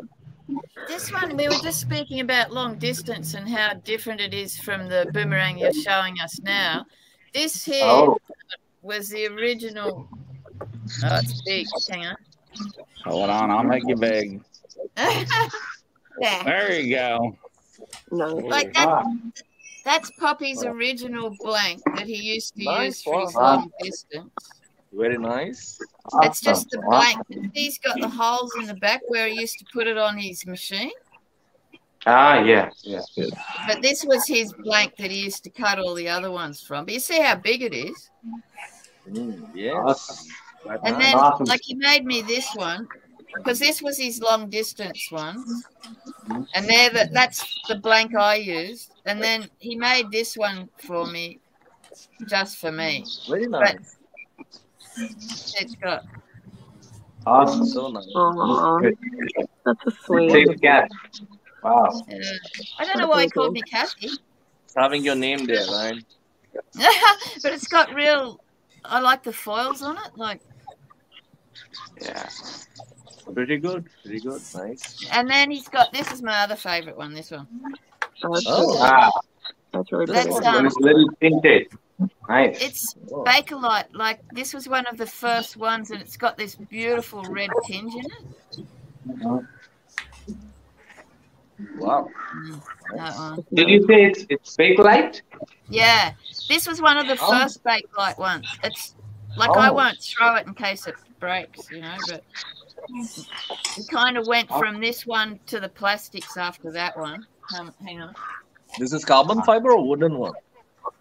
[0.86, 4.88] This one, we were just speaking about long distance and how different it is from
[4.88, 6.86] the boomerang you're showing us now.
[7.34, 8.18] This here Oh,
[8.82, 10.08] was the original.
[10.60, 11.66] Oh, it's big.
[11.90, 12.16] Hang on.
[13.04, 14.40] Hold on, I'll make you big.
[16.18, 17.36] There you go.
[18.10, 18.34] No.
[18.36, 19.04] Like that.
[19.84, 23.44] That's Poppy's original blank that he used to Nice use for his one.
[23.44, 24.30] long distance.
[24.92, 25.78] Very nice.
[26.22, 27.18] It's just the blank.
[27.52, 30.44] He's got the holes in the back where he used to put it on his
[30.46, 30.90] machine.
[32.04, 33.00] Ah, yeah, yeah.
[33.66, 36.84] But this was his blank that he used to cut all the other ones from.
[36.84, 38.10] But you see how big it is.
[39.08, 39.74] Mm, yes.
[39.76, 40.80] Awesome.
[40.84, 41.46] And then, Awesome.
[41.46, 42.88] like, he made me this one
[43.36, 45.44] because this was his long distance one,
[46.54, 48.92] and there, that that's the blank I used.
[49.04, 51.38] And then he made this one for me,
[52.26, 53.04] just for me.
[53.28, 53.96] Very nice.
[54.98, 56.04] It's got
[57.26, 57.66] Awesome.
[57.66, 58.06] So nice.
[58.14, 58.80] Aw,
[59.64, 60.30] that's a sweet.
[60.30, 60.88] Safe cat.
[61.62, 62.00] Wow.
[62.78, 64.10] I don't know why he called me Kathy,
[64.64, 66.04] It's having your name there, right?
[67.42, 68.40] but it's got real.
[68.84, 70.40] I like the foils on it, like,
[72.00, 72.28] Yeah.
[73.34, 73.86] Pretty good.
[74.02, 74.40] Pretty good.
[74.54, 75.06] Nice.
[75.12, 77.12] and then he's got this is my other favorite one.
[77.14, 77.46] This one.
[78.24, 78.66] Oh, that's, Oh.
[78.66, 79.10] really- Ah,
[79.72, 80.46] that's really That's, pretty.
[80.46, 81.66] um, one a little tinted.
[82.28, 82.62] Nice.
[82.62, 83.24] It's Oh.
[83.24, 83.86] Bakelite.
[83.92, 87.94] Like this was one of the first ones, and it's got this beautiful red tinge
[87.94, 89.44] in it.
[91.78, 92.08] Wow.
[92.34, 92.62] Mm,
[92.96, 93.46] that one.
[93.54, 95.22] Did you say it's it's Bakelite?
[95.68, 96.12] Yeah,
[96.48, 97.30] this was one of the Oh.
[97.30, 98.46] first Bakelite ones.
[98.62, 98.94] It's
[99.36, 99.72] like I Oh.
[99.72, 102.22] won't throw it in case it breaks, you know, but
[102.64, 102.65] we
[103.90, 107.26] kind of went from this one to the plastics after that one.
[107.58, 108.14] Um, hang on.
[108.78, 110.32] This is carbon fiber or wooden one?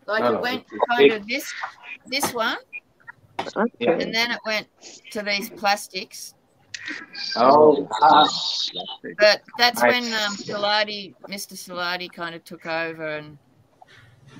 [0.07, 1.53] Like No, it went it's- it's kind of this
[2.07, 2.57] this one,
[3.37, 3.91] That's Yeah.
[3.91, 4.03] pretty.
[4.03, 4.67] and then it went
[5.11, 6.35] to these plastics,
[7.35, 8.27] Oh, ah,
[9.17, 9.93] But that's Right.
[9.93, 11.53] when um, Salati, Mr.
[11.53, 13.37] Salati, kind of took over, and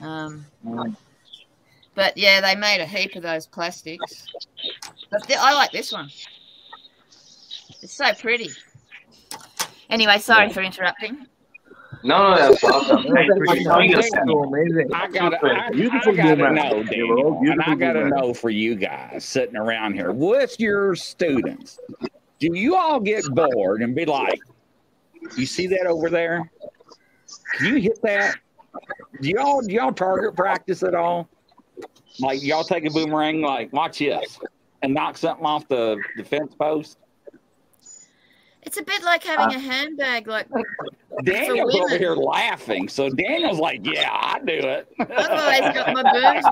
[0.02, 0.46] um,
[1.96, 4.28] but yeah, they made a heap of those plastics.
[5.10, 6.10] But th- I like this one.
[7.86, 8.50] It's so pretty.
[9.92, 11.28] Anyway, sorry for interrupting.
[12.04, 13.04] no, no, that's awesome.
[13.14, 14.02] Thanks for you.
[14.02, 14.92] So amazing.
[14.92, 18.74] I gotta, I, Beautiful I gotta know, They Daniel, and I gotta know for you
[18.74, 21.80] guys sitting around here with your students,
[22.40, 24.40] do you all get bored and be like,
[25.38, 26.50] "You see that over there?
[27.54, 28.36] Can you hit that?
[29.22, 31.30] Do y'all do y'all target practice at all?
[32.20, 34.40] Like y'all take a boomerang, like watch this,
[34.82, 36.98] and knock something off the, the fence post?
[38.66, 40.28] It's a bit like having uh, a handbag.
[40.28, 40.48] Like
[41.24, 41.86] Daniel's women.
[41.86, 46.46] over here laughing, so Daniel's like, "Yeah, I do it." I've always got my booms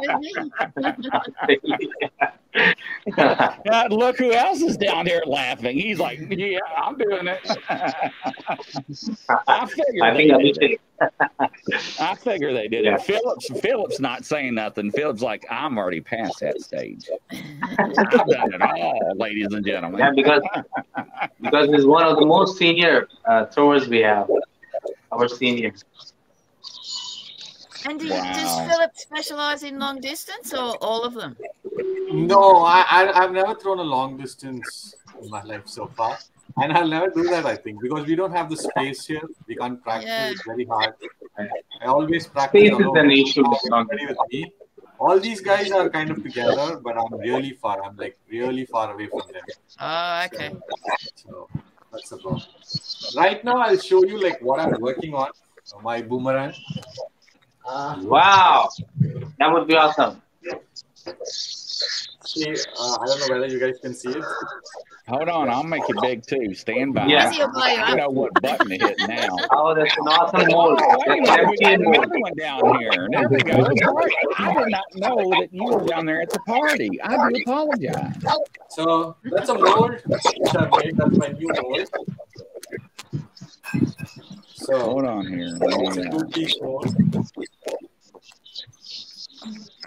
[0.78, 2.28] with me.
[3.18, 5.78] God, look who else is down here laughing.
[5.78, 7.40] He's like, yeah, I'm doing it.
[9.48, 10.82] I figure I they think I did did it.
[12.00, 12.96] I figure they did Yeah.
[12.96, 13.02] it.
[13.02, 14.92] Phillips, Phillips not saying nothing.
[14.92, 17.10] Phillips like, I'm already past that stage.
[17.32, 20.00] I've done it all, ladies and gentlemen.
[20.00, 20.42] Yeah, because
[21.42, 24.30] because he's one of the most senior uh, throwers we have.
[25.12, 25.72] Our senior.
[27.86, 28.34] And do, Wow.
[28.34, 31.36] does Philip specialize in long distance or all of them?
[32.12, 36.18] No, I, I I've never thrown a long distance in my life so far,
[36.62, 37.46] and I'll never do that.
[37.46, 39.22] I think because we don't have the space here.
[39.48, 40.10] We can't practice.
[40.10, 40.30] Yeah.
[40.32, 40.94] It's very hard.
[41.82, 42.98] I always practice Space is alone.
[43.06, 43.62] an issue with
[44.10, 44.52] with me.
[45.00, 47.84] All these guys are kind of together, but I'm really far.
[47.84, 49.44] I'm like really far away from them.
[49.80, 50.52] Oh, okay.
[51.16, 51.50] So
[51.92, 52.44] that's the problem.
[53.18, 55.30] Right now, I'll show you like what I'm working on.
[55.82, 56.54] My boomerang.
[57.66, 58.70] Uh, Wow,
[59.40, 60.22] that would be awesome.
[61.24, 64.24] see, uh, I don't know whether you guys can see it.
[65.08, 66.54] Hold on, I'll make it big too.
[66.56, 67.08] Stand by.
[67.08, 67.30] Yeah.
[67.30, 69.36] Easy will blow you I know what button to hit now.
[69.52, 73.10] Oh, that's an awesome Oh, wait a minute, we got another one down here.
[73.12, 73.64] There we go.
[73.82, 77.02] Sorry, I did not know that you were down there at the party.
[77.02, 78.16] I do apologize.
[78.70, 80.96] So that's a mold which I've made.
[80.96, 81.90] That's my new mold.
[84.56, 85.48] So Hold on here.
[85.60, 86.96] Let it's me, a uh, two-piece mold.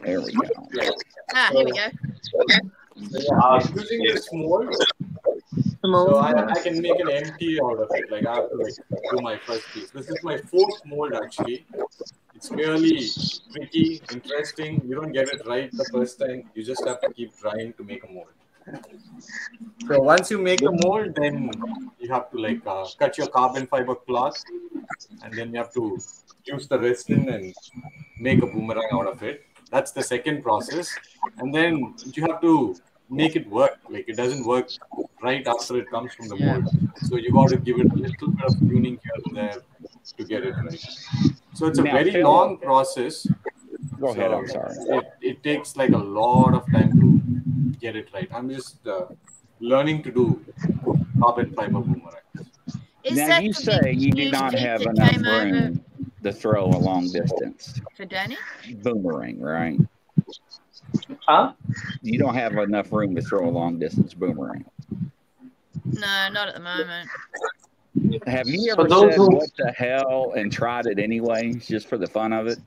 [0.04, 0.90] there we go.
[1.34, 1.88] Ah, here we go.
[2.22, 4.74] So, yeah, I'm using this mold,
[5.82, 8.10] so I, I can make an empty out of it.
[8.10, 8.74] Like I have to like
[9.10, 9.90] do my first piece.
[9.90, 11.64] This is my fourth mold actually.
[12.34, 13.08] It's really
[13.52, 14.82] tricky, interesting.
[14.84, 16.50] You don't get it right the first time.
[16.54, 18.28] You just have to keep trying to make a mold.
[19.86, 21.50] So once you make the mold, then
[21.98, 24.42] you have to like uh, cut your carbon fiber cloth,
[25.22, 25.98] and then you have to
[26.44, 27.54] use the resin and
[28.18, 29.44] make a boomerang out of it.
[29.70, 30.90] That's the second process,
[31.38, 32.76] and then you have to
[33.08, 33.78] make it work.
[33.88, 34.70] Like it doesn't work
[35.22, 36.68] right after it comes from the mold,
[37.02, 39.62] so you got to give it a little bit of tuning here and there
[40.16, 40.80] to get it right.
[41.54, 43.26] So it's a very long process.
[44.00, 44.30] Go ahead.
[44.30, 44.98] So I'm sorry.
[44.98, 47.15] It, it takes like a lot of time to
[47.80, 48.28] get it right.
[48.32, 49.06] I'm just uh,
[49.60, 50.44] learning to do
[51.20, 52.12] carbon fiber boomerang.
[53.04, 55.84] Is now that you say you do not have enough came over room
[56.24, 58.36] to throw a long distance for Danny?
[58.82, 59.78] boomerang, right?
[61.20, 61.52] Huh?
[62.02, 64.64] You don't have enough room to throw a long distance boomerang.
[65.84, 67.08] No, not at the moment.
[68.26, 71.96] Have you ever those said who- what the hell and tried it anyway, just for
[71.96, 72.58] the fun of it?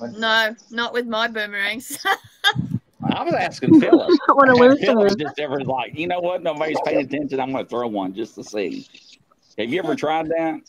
[0.00, 1.98] No, not with my boomerangs.
[3.14, 4.10] I was asking Philip.
[4.28, 5.18] I want to lose Philip some.
[5.18, 6.42] just ever like, you know what?
[6.42, 7.40] Nobody's paying attention.
[7.40, 8.86] I'm going to throw one just to see.
[9.58, 10.60] Have you ever tried that?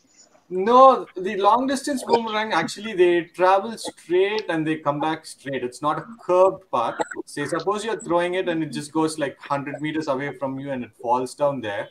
[0.51, 5.63] No, the long distance boomerang actually they travel straight and they come back straight.
[5.63, 6.95] It's not a curved path.
[7.27, 10.71] Say, suppose you're throwing it and it just goes like 100 meters away from you
[10.71, 11.89] and it falls down there.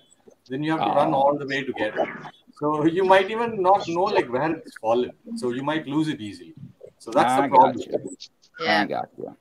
[0.49, 1.19] Then you have to run Oh.
[1.19, 2.09] all the way to get it.
[2.59, 5.13] So you might even not know like where it's fallen.
[5.37, 6.55] So you might lose it easily.
[6.99, 7.79] So that's I the got problem.
[7.93, 8.17] you.
[8.59, 8.87] I yeah.
[8.87, 9.37] got you.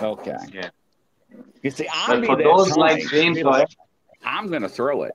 [0.00, 0.36] Okay.
[0.52, 0.70] Yeah.
[1.62, 3.64] You see, I'm for those like James, Roy,
[4.24, 5.12] I'm going to throw it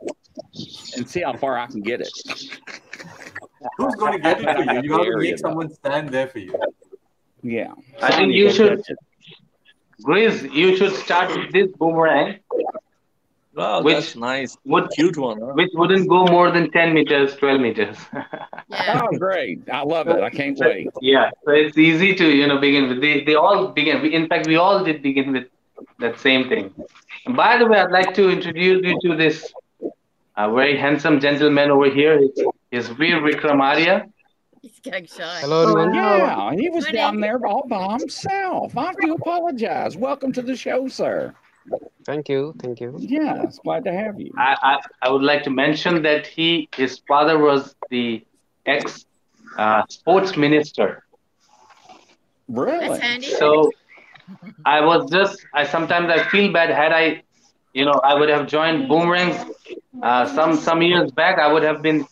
[0.95, 2.09] and see how far I can get it.
[3.77, 4.81] Who's going to get it for you?
[4.83, 5.49] You have to Area, make though.
[5.49, 6.53] someone stand there for you.
[7.43, 7.73] Yeah.
[8.01, 8.97] I think you should- catch it.
[10.01, 12.39] Grizz, you should start with this boomerang,
[13.59, 14.57] Wow, Which- that's nice.
[14.71, 15.39] would, Cute one.
[15.41, 15.51] Huh?
[15.59, 17.97] which wouldn't go more than 10 meters, 12 meters.
[18.71, 19.01] Yeah.
[19.03, 19.57] Oh, great.
[19.79, 20.21] I love it.
[20.21, 20.87] I can't wait.
[21.01, 23.01] yeah, so it's easy to, you know, begin with.
[23.01, 24.01] They, they all begin.
[24.03, 25.47] we- In fact, we all did begin with
[26.03, 26.65] that same thing.
[27.25, 29.51] And by the way, I'd like to introduce you to this
[30.37, 32.15] uh, very handsome gentleman over here.
[32.71, 33.95] He's Veer Vikramarya.
[34.61, 35.39] He's going shy.
[35.41, 35.93] Hello, everyone.
[35.95, 36.95] Yeah, he was Morning.
[37.01, 38.77] down there all by himself.
[38.77, 39.97] I do apologize.
[39.97, 41.33] Welcome to the show, sir.
[42.05, 42.53] Thank you.
[42.59, 42.97] Thank you.
[42.97, 44.31] Yeah, it's glad to have you.
[44.37, 48.23] I, I, I would like to mention that he his father was the
[48.65, 49.05] ex
[49.57, 51.03] uh, sports minister.
[52.47, 52.79] Really?
[52.79, 53.27] That's handy.
[53.27, 53.71] So
[54.65, 57.23] I was just I sometimes I feel bad had I
[57.73, 59.37] you know I would have joined boomerangs
[60.01, 62.05] uh, some some years back I would have been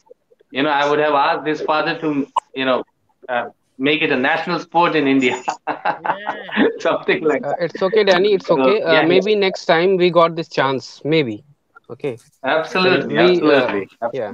[0.52, 2.84] you know I would have asked his father to you know
[3.30, 3.46] uh,
[3.78, 5.42] make it a national sport in India
[6.80, 7.58] something like Uh, that.
[7.62, 8.34] it's okay, Danny.
[8.34, 8.82] It's So, okay.
[8.82, 11.02] Uh, yeah, maybe next time we got this chance.
[11.04, 11.44] Maybe.
[11.90, 12.18] Okay.
[12.44, 14.32] absolutely We, uh, absolutely yeah.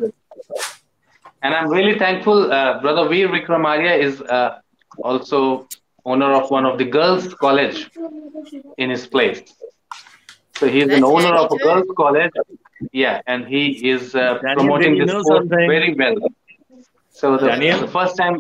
[1.43, 4.59] and I'm really thankful uh, brother Veer Vikramarya is uh,
[5.03, 5.67] also
[6.05, 7.89] owner of one of the girls college
[8.77, 9.39] in his place
[10.57, 12.31] so he's an owner of a girls college
[12.91, 13.63] yeah and he
[13.93, 15.67] is uh, Daniel, promoting this sport something?
[15.75, 16.15] very well
[17.09, 17.49] so the,
[17.85, 18.37] the first time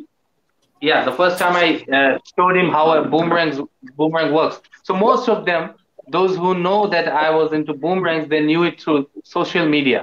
[0.87, 1.67] yeah the first time i
[1.97, 3.51] uh, showed him how a boomerang
[3.97, 4.61] boomerang works.
[4.83, 5.71] So most of them
[6.07, 10.01] those who know that i was into boomerangs they knew it through social media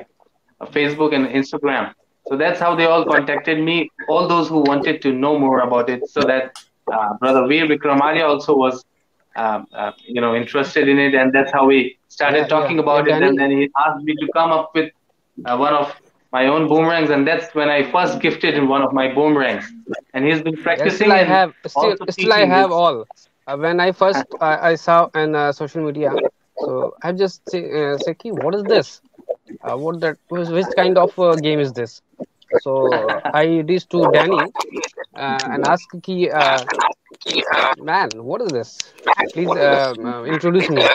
[0.60, 1.92] uh, facebook and instagram.
[2.28, 5.90] So that's how they all contacted me all those who wanted to know more about
[5.90, 6.52] it so that
[6.92, 8.84] uh, brother veer vikramarya also was
[9.36, 12.80] um, uh, you know interested in it and that's how we started Yeah, talking yeah.
[12.80, 14.90] about Yeah, it and then he asked me to come up with
[15.46, 15.94] uh, one of
[16.32, 19.72] my own boomerangs and that's when i first gifted him one of my boomerangs
[20.14, 22.72] and he's been practicing still I have still still I have this.
[22.72, 23.06] all.
[23.46, 26.20] Uh, when I first I, I saw on uh, social media,
[26.56, 29.00] so I just say, uh, say, "Ki, what is this?
[29.62, 30.18] Uh, what that?
[30.28, 32.02] Which, kind of uh, game is this?"
[32.56, 34.52] So I reached to Danny
[35.16, 36.66] uh, and asked, "Ki, uh,
[37.76, 38.94] man, what is this?
[39.32, 40.90] Please uh, uh, introduce me."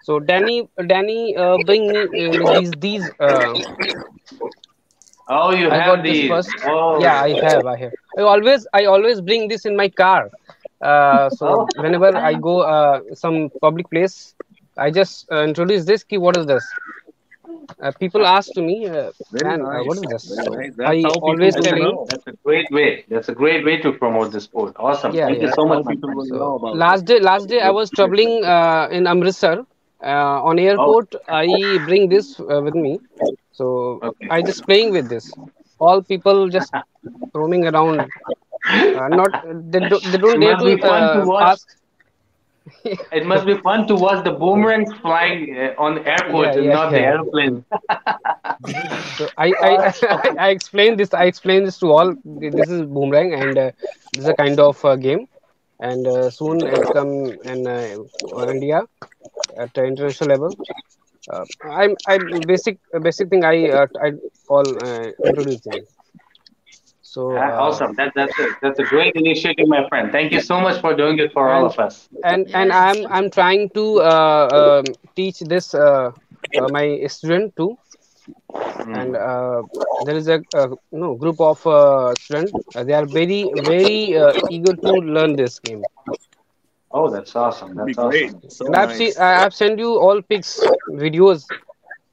[0.00, 3.10] So Danny, Danny, uh, bring me uh, these these.
[5.28, 6.56] Oh you I have these first.
[6.64, 7.66] oh Yeah, I have.
[7.66, 7.92] I have.
[8.18, 10.30] I always, I always bring this in my car.
[10.80, 11.68] Uh, so Oh.
[11.74, 14.34] whenever I go uh, some public place,
[14.76, 16.04] I just uh, introduce this.
[16.04, 16.76] Key, what is this?
[17.82, 20.48] Uh, people ask to me, uh, Very man, uh, what is this?
[20.48, 20.74] Nice.
[20.76, 22.06] That's I always will tell him, know.
[22.06, 25.40] that's a great way that's a great way to promote the sport awesome Yeah, thank
[25.42, 28.88] you so much people So know about last day, last day I was traveling uh,
[28.90, 29.64] in Amritsar.
[30.02, 33.00] Uh, on airport, I bring this uh, with me.
[33.52, 35.36] So okay I just playing with this.
[35.78, 36.74] All people just
[37.34, 38.12] roaming around.
[38.94, 39.32] Uh, not
[39.72, 40.78] they don't, they don't dare to
[41.12, 41.66] to uh, ask.
[43.12, 46.72] it must be fun to watch the boomerangs flying uh, on airports Yeah, and yeah,
[46.72, 47.64] not the airplane.
[49.16, 49.92] So I I,
[50.46, 51.12] I explained this.
[51.14, 52.14] I explained this to all.
[52.24, 53.70] This is boomerang, and uh,
[54.12, 55.26] this is a kind of uh, game.
[55.80, 58.82] And uh, soon it come in uh, India
[59.58, 60.56] at the international level.
[61.32, 63.44] Uh, I'm I basic basic thing.
[63.44, 64.12] I uh, I
[64.48, 65.66] all uh, introduce.
[67.02, 70.40] So Ah, uh, awesome that, that's a, that's a great initiative my friend thank you
[70.40, 74.00] so much for doing it for all of us and and I'm I'm trying to
[74.00, 76.10] uh, um, teach this uh,
[76.56, 77.76] uh, my student too.
[78.84, 78.94] Mm.
[78.94, 79.62] and uh,
[80.00, 82.52] there is a uh, no group of uh, students.
[82.74, 85.86] Uh, they are very very uh, eager to learn this game.
[86.92, 88.32] oh that's awesome that's great.
[88.32, 89.18] awesome So And I've seen nice.
[89.18, 91.52] I have sent you all pics, videos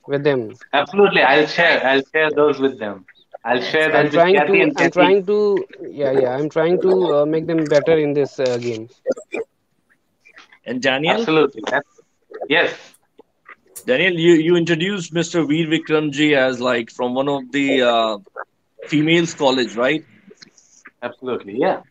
[0.08, 0.60] with them.
[0.74, 3.06] absolutely i'll share i'll share those with them
[3.46, 7.26] i'll share I'm trying to I'm kathy trying to yeah yeah I'm trying to uh,
[7.26, 8.90] make them better in this uh, game.
[10.66, 12.02] And Daniel, absolutely that's,
[12.48, 12.91] yes
[13.86, 15.48] Daniel, you, you introduced Mr.
[15.48, 18.18] Veer Vikramji as like from one of the uh,
[18.88, 20.04] females college, right?
[21.02, 21.82] absolutely yeah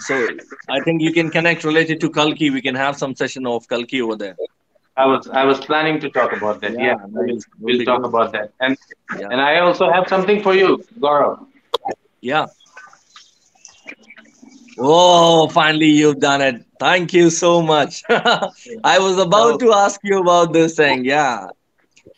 [0.00, 0.26] So
[0.68, 2.50] I think you can connect related to Kalki.
[2.50, 4.36] We can have some session of Kalki over there.
[4.96, 6.78] I was I was planning to talk about that.
[6.78, 8.04] Yeah, Yeah, we'll, we'll talk good.
[8.04, 8.52] about that.
[8.60, 8.76] And
[9.10, 9.28] Yeah.
[9.30, 11.46] and I also have something for you, Gaurav.
[12.20, 12.46] Yeah.
[14.78, 16.64] Oh, finally you've done it.
[16.82, 18.02] Thank you so much.
[18.10, 21.04] I was about So to ask you about this thing.
[21.04, 21.48] Yeah.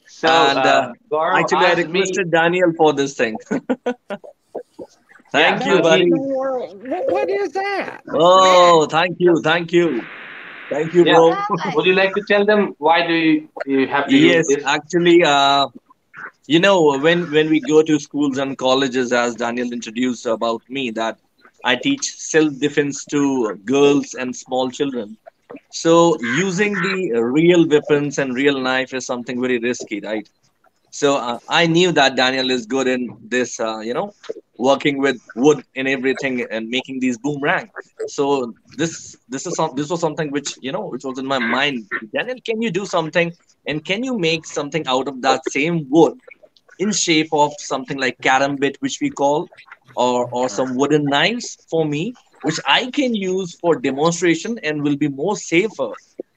[0.06, 2.04] so And uh, uh, Gaurav actually, I asked me.
[2.04, 3.38] requested Daniel for this thing.
[5.34, 6.10] Yeah, Thank you, buddy.
[6.10, 8.02] What, what is that?
[8.12, 9.40] Oh, thank you.
[9.42, 10.08] Thank you.
[10.70, 11.06] Thank you, yeah.
[11.06, 11.36] bro.
[11.74, 14.66] Would you like to tell them why do you you have to Yes, use this?
[14.66, 15.68] actually, uh,
[16.46, 20.90] you know, when when we go to schools and colleges, as Daniel introduced about me,
[20.92, 21.18] that
[21.64, 25.18] I teach self-defense to girls and small children.
[25.70, 30.28] So using the real weapons and real knife is something very risky, right?
[30.90, 34.12] So uh, I knew that Daniel is good in this, uh, you know,
[34.58, 37.70] working with wood and everything and making these boomerang.
[38.06, 41.38] So this this is some this was something which you know which was in my
[41.38, 41.86] mind.
[42.14, 43.32] Daniel, can you do something
[43.66, 46.14] and can you make something out of that same wood
[46.78, 49.48] in shape of something like karambit, which we call,
[49.96, 54.96] or or some wooden knives for me, which I can use for demonstration and will
[54.96, 55.92] be more safer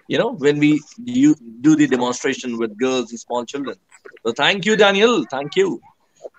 [0.08, 3.78] you know when we you do the demonstration with girls and small children.
[4.26, 5.26] So thank you, Daniel.
[5.30, 5.82] Thank you.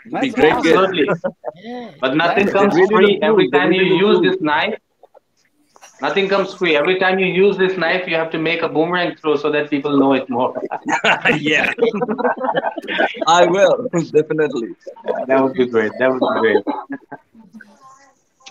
[0.07, 0.53] It'd be great.
[0.53, 0.85] awesome.
[0.85, 1.09] Absolutely.
[1.55, 1.91] Yeah.
[2.01, 4.79] But nothing That comes really free every time you use this knife.
[6.01, 6.77] Nothing comes free.
[6.77, 9.69] Every time you use this knife, you have to make a boomerang throw so that
[9.71, 10.55] people know it more.
[11.39, 11.73] yeah,
[13.27, 14.77] I will definitely.
[15.27, 15.93] that would be great.
[15.99, 16.65] That would be great.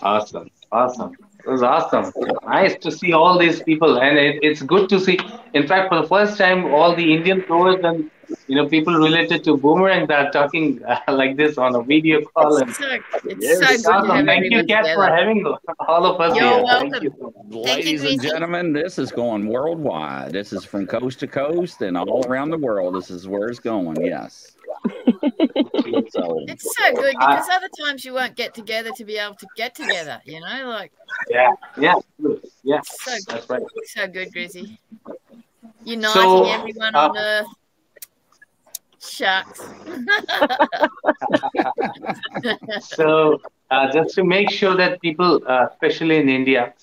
[0.02, 0.50] Awesome.
[0.70, 1.12] Awesome.
[1.44, 2.12] It was awesome.
[2.44, 5.18] Nice to see all these people, and it, it's good to see.
[5.54, 8.10] In fact, for the first time, all the Indian throwers and
[8.46, 12.20] you know people related to boomerang that are talking uh, like this on a video
[12.22, 12.56] call.
[12.58, 12.84] And so,
[13.24, 13.58] it's Yes.
[13.58, 14.10] so good it's to awesome.
[14.16, 15.54] have Thank you, everyone Kat, for having
[15.88, 16.62] all of us You're here.
[16.64, 16.90] welcome.
[16.90, 17.10] Thank you.
[17.10, 20.32] Thank you, Ladies and gentlemen, this is going worldwide.
[20.32, 22.94] This is from coast to coast and all around the world.
[22.94, 23.96] This is where it's going.
[24.04, 24.54] Yes.
[24.84, 24.90] so
[26.48, 29.46] It's so good I- because other times you won't get together to be able to
[29.56, 30.20] get together.
[30.24, 30.92] You know, like
[31.30, 31.94] Yeah, yeah,
[32.62, 32.80] yeah.
[32.84, 33.62] so That's right.
[33.86, 34.78] so good, Grizzy.
[35.84, 37.46] Uniting So, everyone uh, on Earth.
[39.00, 39.74] Shucks.
[42.80, 46.74] So uh, just to make sure that people, uh, especially in India,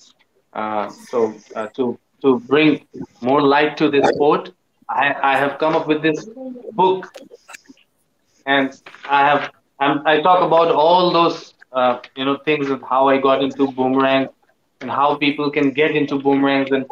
[0.52, 2.86] uh, so uh, to to bring
[3.20, 4.52] more light to this sport,
[4.88, 6.28] I, I have come up with this
[6.72, 7.12] book,
[8.46, 8.70] and
[9.08, 13.18] I have I'm, I talk about all those uh, you know things of how I
[13.18, 14.28] got into boomerang
[14.80, 16.86] and how people can get into boomerangs and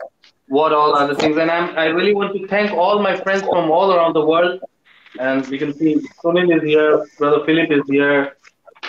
[0.49, 1.37] what all other things.
[1.37, 4.61] And I'm, I really want to thank all my friends from all around the world.
[5.19, 8.37] And we can see Sunil is here, brother Philip is here,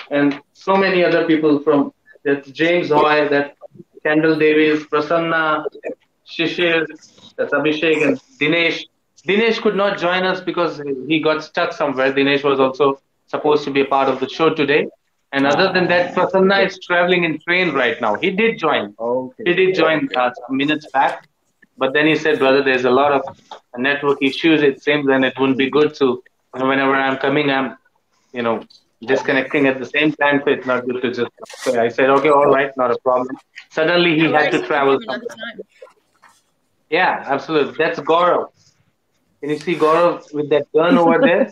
[0.10, 1.94] and so many other people from
[2.24, 3.56] that's James Hoy, that
[4.04, 5.66] Kendall Davis, Prasanna,
[6.28, 6.86] Shishir,
[7.38, 8.84] that's Abhishek and Dinesh.
[9.28, 12.12] Dinesh could not join us because he got stuck somewhere.
[12.12, 14.88] Dinesh was also supposed to be a part of the show today.
[15.32, 18.16] And other than that, Prasanna is traveling in train right now.
[18.16, 18.96] He did join.
[18.98, 19.44] Okay.
[19.46, 21.28] He did join uh, minutes back,
[21.78, 23.24] but then he said, "Brother, there's a lot of
[23.78, 24.62] network issues.
[24.62, 26.06] It seems, and it wouldn't be good to,
[26.54, 27.78] you know, whenever I'm coming, I'm,
[28.34, 28.64] you know,
[29.02, 30.42] disconnecting at the same time.
[30.44, 31.32] So it's not good to just."
[31.64, 33.38] So I said, "Okay, all right, not a problem."
[33.72, 35.00] Suddenly he had to travel.
[36.90, 37.76] Yeah, absolutely.
[37.78, 38.50] That's Gaurav.
[39.42, 41.52] Can you see Gaurav with that gun over there?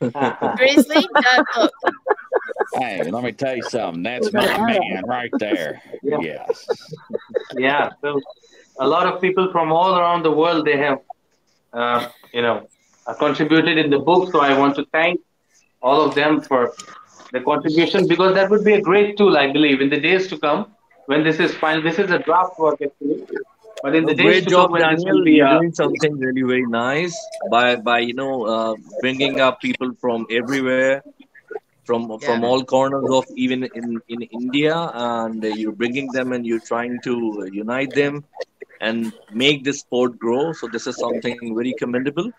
[0.56, 1.08] Grizzly,
[1.56, 1.72] look.
[2.74, 4.02] hey, let me tell you something.
[4.02, 5.82] That's my man right there.
[6.02, 6.18] Yeah.
[6.20, 6.66] Yes.
[7.56, 8.20] yeah so
[8.78, 10.98] a lot of people from all around the world they have
[11.72, 12.68] uh, you know
[13.06, 15.20] uh, contributed in the book so i want to thank
[15.82, 16.72] all of them for
[17.32, 20.38] the contribution because that would be a great tool i believe in the days to
[20.38, 20.66] come
[21.06, 23.26] when this is final this is a draft work actually.
[23.82, 25.16] But in the days Great to job, come when Daniel.
[25.16, 27.16] will be You're uh, doing something really very nice
[27.50, 31.02] by by you know uh, bringing up people from everywhere,
[31.84, 36.66] from from all corners of even in in India, and you're bringing them and you're
[36.72, 38.24] trying to unite them
[38.80, 40.52] and make this sport grow.
[40.52, 42.30] So this is something very commendable,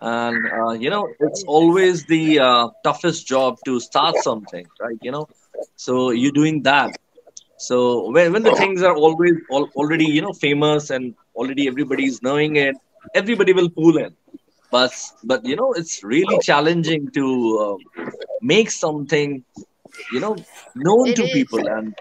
[0.00, 4.98] and uh, you know it's always the uh, toughest job to start something, right?
[5.00, 5.28] You know,
[5.76, 6.92] so you're doing that
[7.56, 12.22] so when, when the things are always al- already you know famous and already everybody's
[12.22, 12.76] knowing it,
[13.14, 14.14] everybody will pull in.
[14.70, 14.92] But
[15.22, 17.26] but you know it's really challenging to
[17.64, 17.76] uh,
[18.40, 19.44] make something
[20.08, 20.44] you know
[20.74, 21.28] known It to is.
[21.28, 21.94] people and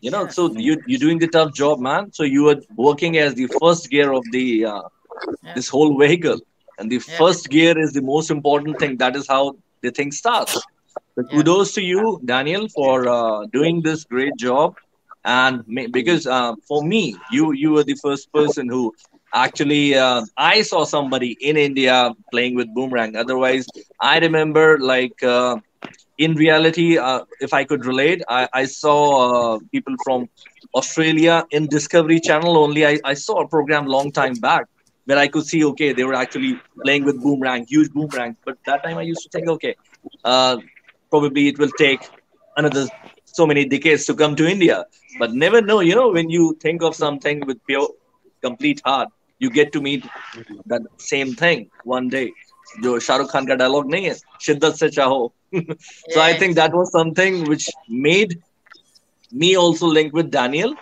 [0.00, 0.32] you know Yeah.
[0.36, 2.12] so you you're doing the tough job man.
[2.12, 4.82] So you are working as the first gear of the uh,
[5.42, 5.54] Yeah.
[5.54, 6.38] this whole vehicle.
[6.78, 8.96] And the first gear is the most important thing.
[8.98, 10.66] That is how the thing starts.
[11.16, 14.74] So kudos to you daniel for uh, doing this great job.
[15.24, 18.94] And ma- because uh, for me you you were the first person who
[19.34, 21.96] actually uh, i saw somebody in india
[22.30, 23.16] playing with boomerang.
[23.16, 23.66] Otherwise
[24.00, 25.56] i remember like uh,
[26.24, 28.98] in reality uh, if i could relate i, I saw
[29.28, 30.28] uh, people from
[30.80, 34.66] australia in discovery channel only I, I saw a program long time back
[35.06, 36.52] where i could see okay they were actually
[36.84, 39.74] playing with boomerang huge boomerang but that time i used to think okay
[40.24, 40.56] uh,
[41.10, 42.02] probably it will take
[42.56, 42.86] another
[43.24, 44.84] so many decades to come to India.
[45.18, 47.88] But never know, you know, when you think of something with pure,
[48.42, 50.04] complete heart, you get to meet
[50.66, 52.32] that same thing one day.
[52.83, 54.15] जो शाहरुख खान का dialogue नहीं है
[54.45, 55.21] शिद्दत से चाहो
[56.13, 56.41] so i Yes.
[56.41, 57.65] think that was something which
[58.05, 58.33] made
[59.43, 60.73] me also link with daniel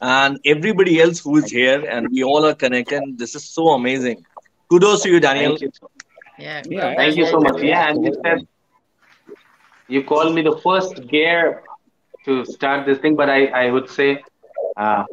[0.00, 4.24] and everybody else who is here and we all are connected this is so amazing
[4.70, 5.70] kudos to you daniel thank you
[6.38, 6.62] Yeah.
[6.68, 7.26] Yeah, well Thank you done.
[7.26, 7.56] so much.
[7.62, 8.46] Yeah, and you said
[9.88, 11.62] you called me the first gear
[12.24, 14.24] to start this thing, but I, I would say
[14.76, 15.04] uh,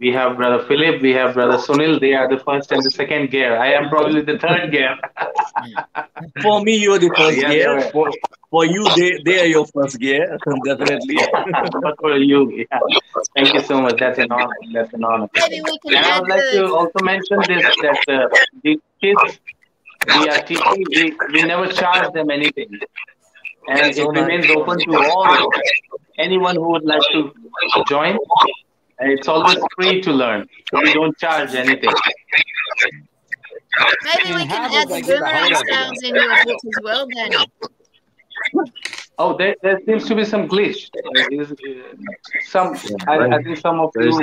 [0.00, 2.00] we have brother Philip, we have brother Sunil.
[2.00, 3.56] They are the first and the second gear.
[3.58, 4.96] I am probably the third gear.
[6.42, 7.78] For me, you're the first Yeah, gear.
[7.78, 7.90] yeah.
[7.92, 8.12] For,
[8.50, 11.18] for you, they, they are your first gear, definitely.
[11.82, 12.80] but for you, yeah.
[13.34, 13.96] Thank you so much.
[13.98, 14.56] That's an honor.
[14.72, 15.28] That's an honor.
[15.34, 18.28] Maybe we can And I would like to also mention this that uh,
[18.62, 19.40] the kids
[20.14, 22.68] we are teaching, we, we never charge them anything.
[23.66, 25.52] And it remains open to all
[26.18, 27.32] anyone who would like to
[27.86, 28.18] join.
[28.98, 30.46] And it's always free to learn.
[30.72, 31.90] We don't charge anything.
[34.04, 37.36] maybe we can add the boomerang sounds in your book as well, Danny.
[39.18, 40.90] Oh, there, there seems to be some glitch.
[41.30, 41.56] Is- uh,
[42.44, 42.76] Some,
[43.08, 44.20] I, I think some of you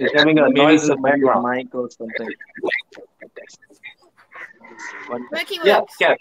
[0.00, 1.46] is having a noise in the background.
[1.48, 2.28] mic or something.
[5.32, 5.94] Working Yeah, works.
[6.00, 6.14] yeah.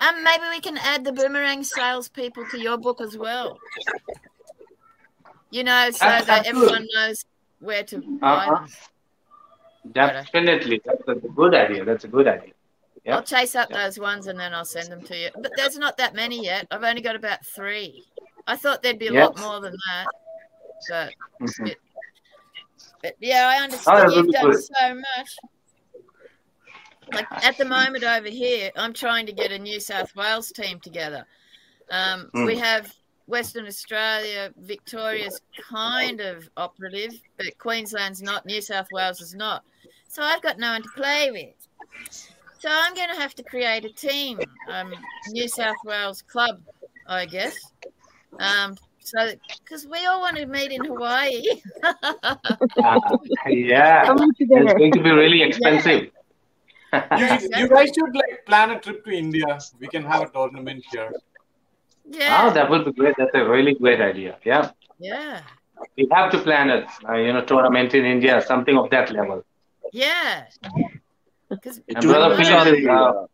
[0.00, 3.58] Um, maybe we can add the boomerang salespeople to your book as well.
[5.50, 7.24] You know, so Ab- that everyone knows
[7.60, 8.66] where to Uh-huh.
[9.92, 10.82] Definitely.
[10.84, 11.84] That's a good idea.
[11.84, 12.52] That's a good idea.
[13.04, 13.16] Yeah.
[13.16, 15.30] I'll chase up those ones and then I'll send them to you.
[15.34, 16.66] But there's not that many yet.
[16.70, 18.04] I've only got about three.
[18.46, 20.06] I thought there'd be a lot more than that.
[20.88, 21.74] But, Mhm.
[23.02, 24.62] but yeah, I Oh, understand that you've be done good.
[24.62, 25.36] so much.
[27.12, 30.78] Like at the moment over here, I'm trying to get a New South Wales team
[30.80, 31.26] together.
[31.90, 32.58] Um, We Mm.
[32.58, 32.94] have
[33.28, 35.40] Western Australia, Victoria's
[35.70, 39.62] kind of operative, but Queensland's not, New South Wales is not.
[40.08, 41.68] So I've got no one to play with.
[42.58, 44.40] So I'm going to have to create a team,
[44.70, 44.94] um,
[45.28, 46.60] New South Wales club,
[47.06, 47.54] I guess.
[48.40, 49.32] Um, so
[49.62, 51.42] because we all want to meet in Hawaii.
[51.82, 52.34] Uh,
[53.46, 54.10] yeah.
[54.38, 56.10] It's going to be really expensive.
[56.92, 57.26] You,
[57.56, 59.58] you guys should like plan a trip to India.
[59.78, 61.12] We can have a tournament here.
[62.10, 63.14] Yeah, Oh, that would be great.
[63.18, 64.36] That's a really great idea.
[64.44, 64.70] Yeah.
[64.98, 65.42] yeah,
[65.96, 69.44] We have to plan a uh, you know tournament in India, something of that level.
[69.92, 70.44] yeah.
[71.48, 73.24] Because brother Philip is uh,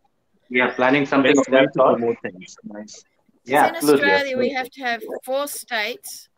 [0.51, 1.99] we are planning something of that sort.
[1.99, 2.57] promote things.
[2.65, 3.05] Nice.
[3.45, 4.11] Yeah, in absolutely.
[4.11, 6.29] Australia, we have to have four states.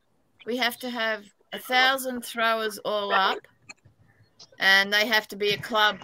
[0.47, 3.39] We have to have a thousand throwers all up,
[4.59, 5.99] and they have to be a club,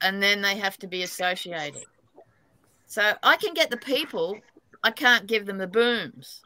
[0.00, 1.82] and then they have to be associated.
[2.86, 4.38] So I can get the people,
[4.82, 6.40] I can't give them the booms,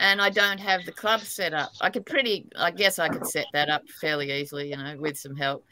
[0.00, 1.70] and I don't have the club set up.
[1.80, 5.18] I could pretty, I guess I could set that up fairly easily, you know, with
[5.18, 5.64] some help.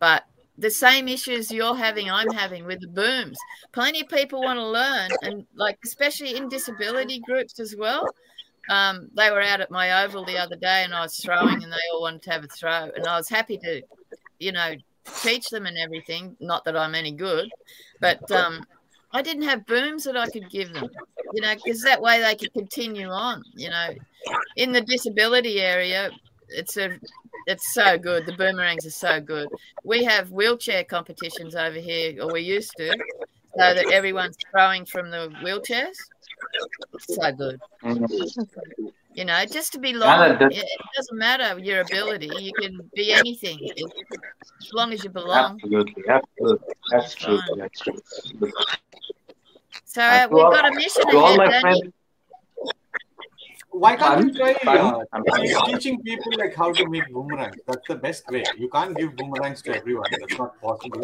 [0.00, 0.24] But
[0.58, 3.38] the same issues you're having, I'm having with the booms.
[3.72, 8.08] Plenty of people want to learn, and like especially in disability groups as well.
[8.70, 11.72] Um, they were out at my oval the other day, and I was throwing, and
[11.72, 13.82] they all wanted to have a throw, and I was happy to,
[14.38, 14.74] you know,
[15.22, 16.34] teach them and everything.
[16.40, 17.50] Not that I'm any good,
[18.00, 18.64] but um,
[19.14, 20.90] I didn't have booms that I could give them,
[21.32, 23.44] you know, because that way they could continue on.
[23.54, 23.94] You know,
[24.56, 26.10] in the disability area,
[26.48, 26.98] it's a
[27.46, 28.26] it's so good.
[28.26, 29.48] The boomerangs are so good.
[29.84, 35.10] We have wheelchair competitions over here, or we used to, so that everyone's throwing from
[35.10, 35.96] the wheelchairs.
[36.98, 37.60] So good.
[37.84, 38.92] Mm.
[39.14, 42.26] You know, just to be Yeah, long, that- it it doesn't matter your ability.
[42.46, 43.58] You can be anything
[44.60, 45.54] as long as you belong.
[45.62, 46.74] Absolutely, absolutely.
[46.90, 47.38] That's true.
[47.56, 48.00] That's true.
[49.84, 51.60] So Uh, we've all- got a mission to all ahead, my Danny.
[51.62, 51.92] friends,
[53.70, 54.86] Why can't you try Pardon?
[54.86, 55.24] uh, I'm
[55.70, 57.56] teaching people like how to make boomerangs?
[57.66, 58.44] That's the best way.
[58.56, 60.10] You can't give boomerangs to everyone.
[60.12, 61.02] That's not possible.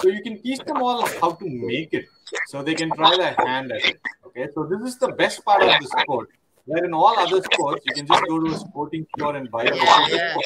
[0.00, 2.06] So you can teach them all how to make it,
[2.46, 4.00] so they can try their hand at it.
[4.26, 6.30] Okay, so this is the best part of the sport.
[6.66, 9.64] Where in all other sports, you can just go to a sporting store and buy
[9.64, 10.36] a Yeah,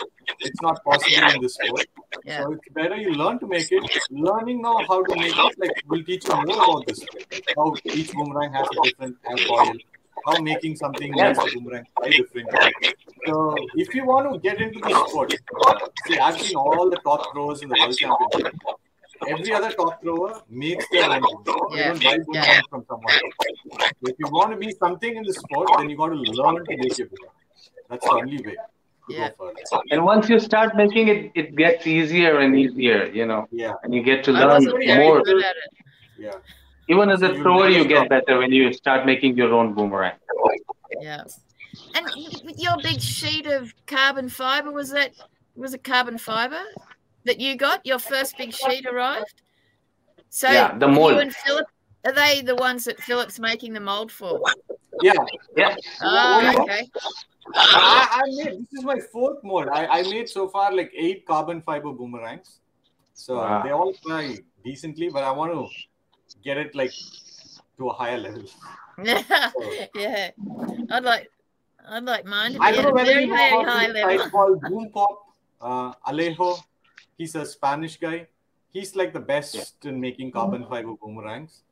[0.41, 1.87] It's not possible in this sport.
[2.25, 2.43] yeah.
[2.43, 3.85] So it's better you learn to make it.
[4.11, 7.01] Learning now how to make it, like, will teach you more about this.
[7.31, 9.73] Like how each boomerang has a different alcohol,
[10.27, 12.49] how making something makes the boomerang fly different.
[13.27, 15.35] So if you want to get into the sport,
[16.07, 18.55] see, I've seen all the top throwers in the world championship.
[19.27, 21.71] Every other top thrower makes their own boomerang.
[21.73, 22.61] They Yeah, don't buy yeah.
[22.71, 23.15] from someone.
[24.03, 26.77] If you want to be something in the sport, then you got to learn to
[26.77, 27.35] make your boomerang.
[27.91, 28.57] That's the only way
[29.09, 29.31] Yeah.
[29.91, 33.95] and once you start making it, it gets easier and easier, you know, Yeah, and
[33.95, 35.23] you get to I I learn was wasn't very very more.
[35.23, 35.71] good at it.
[36.19, 36.33] yeah.
[36.91, 38.09] Even as a you thrower, you get stop.
[38.15, 40.17] better when you start making your own boomerang.
[41.01, 41.25] Yeah.
[41.95, 42.07] And
[42.57, 45.13] your big sheet of carbon fiber, was that
[45.55, 46.63] was it carbon fiber
[47.29, 47.85] that you got?
[47.87, 49.43] Your first big sheet arrived?
[50.31, 51.67] So Yeah, the you and Philip
[52.05, 54.41] are they the ones that Philip's making the mold for?
[55.01, 55.15] Yeah,
[55.57, 55.77] Yeah.
[56.03, 56.83] Oh, okay.
[57.55, 59.69] I, I made this is my fourth mold.
[59.73, 62.61] I, I made so far like eight carbon fiber boomerangs.
[63.15, 63.63] So Wow.
[63.63, 65.63] they all fly decently, but I want to
[66.43, 66.93] get it like
[67.79, 68.45] to a higher level.
[69.05, 69.23] Yeah,
[69.95, 70.31] yeah.
[70.91, 71.31] I'd like
[71.89, 73.61] I'd like mine to I be don't at know a whether very, you know very
[73.61, 74.31] about high this site level.
[74.31, 75.15] called Boom Pop.
[75.61, 76.59] Uh, Alejo,
[77.19, 78.27] he's a Spanish guy.
[78.73, 81.63] He's like the best in making carbon fiber boomerangs.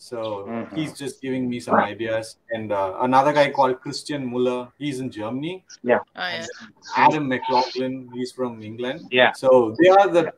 [0.00, 0.76] So Mhm.
[0.76, 2.36] he's just giving me some ideas.
[2.56, 5.64] And uh, another guy called Christian Muller, he's in Germany.
[5.82, 5.98] Yeah.
[6.14, 6.46] Oh, yeah.
[6.96, 9.00] Adam McLaughlin, he's from England.
[9.10, 9.32] Yeah.
[9.32, 10.32] So they are the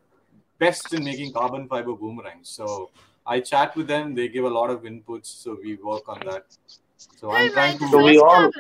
[0.59, 2.49] best in making carbon fiber boomerangs.
[2.49, 2.91] So
[3.27, 4.15] I chat with them.
[4.15, 5.27] They give a lot of inputs.
[5.27, 6.45] So we work on that.
[7.19, 7.85] So I'm Who trying to.
[7.85, 8.51] the So we all-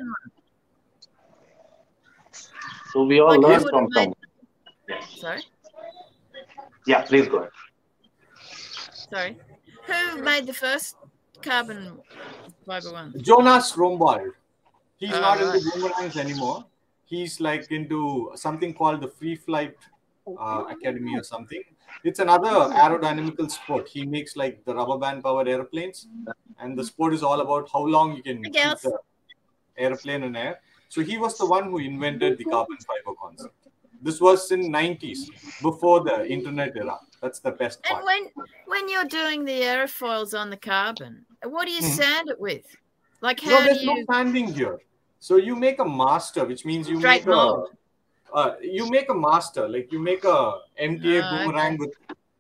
[2.93, 4.15] So we all Like, learn from have someone.
[5.17, 5.43] Sorry,
[6.91, 7.51] Yeah, please go ahead.
[9.13, 9.39] sorry.
[9.89, 10.97] Who made the first
[11.43, 11.99] carbon
[12.67, 13.15] fiber one?
[13.29, 14.33] Jonas Romblad.
[14.97, 15.55] He's Oh, not right.
[15.55, 16.65] into boomerangs anymore.
[17.13, 18.01] He's like into
[18.35, 19.77] something called the Free Flight
[20.39, 21.63] uh, Academy or something.
[22.05, 22.51] It's another
[22.83, 23.89] aerodynamical sport.
[23.89, 26.07] He makes like the rubber band powered airplanes,
[26.59, 28.99] and the sport is all about how long you can Hi, keep the
[29.87, 30.61] airplane in air.
[30.89, 33.60] So he was the one who invented the carbon fiber concept.
[34.01, 37.01] This was in 90s, before the internet era.
[37.21, 38.05] That's the best part.
[38.05, 38.31] And when
[38.65, 41.97] when you're doing the aerofoils on the carbon, what do you Mhm.
[41.97, 42.65] sand it with?
[43.21, 43.91] Like No, how do there's you?
[43.91, 44.79] no sanding here.
[45.19, 47.65] So you make a master, which means you Straight make a
[48.33, 51.91] uh, you make a master, like you make a MTA Ah, boomerang with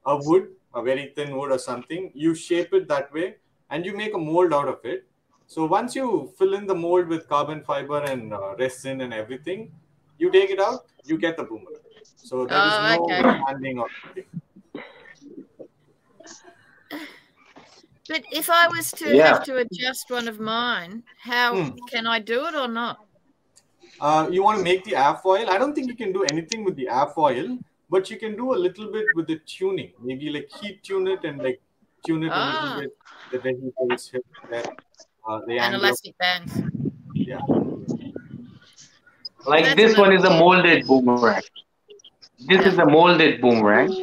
[0.06, 2.12] a wood, a very thin wood or something.
[2.14, 3.36] You shape it that way,
[3.70, 5.08] and you make a mold out of it.
[5.46, 9.72] So once you fill in the mold with carbon fiber and uh, resin and everything,
[10.20, 11.82] you take it out, you get the boomerang.
[12.16, 13.22] So there is Oh, no okay.
[13.47, 14.26] sanding or anything.
[18.09, 19.28] But if I was to Yeah.
[19.28, 21.76] have to adjust one of mine, how Hmm.
[21.92, 22.98] can I do it or not?
[24.01, 25.48] Uh, you want to make the airfoil.
[25.48, 28.59] I don't think you can do anything with the airfoil, but you can do a
[28.66, 29.92] little bit with the tuning.
[30.01, 31.60] Maybe like heat tune it and like
[32.06, 32.51] tune it a Ah.
[32.51, 32.92] little bit.
[33.32, 34.64] The vehicles here, there,
[35.26, 36.52] uh, the And elastic bands.
[37.14, 37.38] Yeah.
[39.46, 41.42] Like That's this one is a molded boomerang.
[42.46, 43.94] This is a molded boomerang.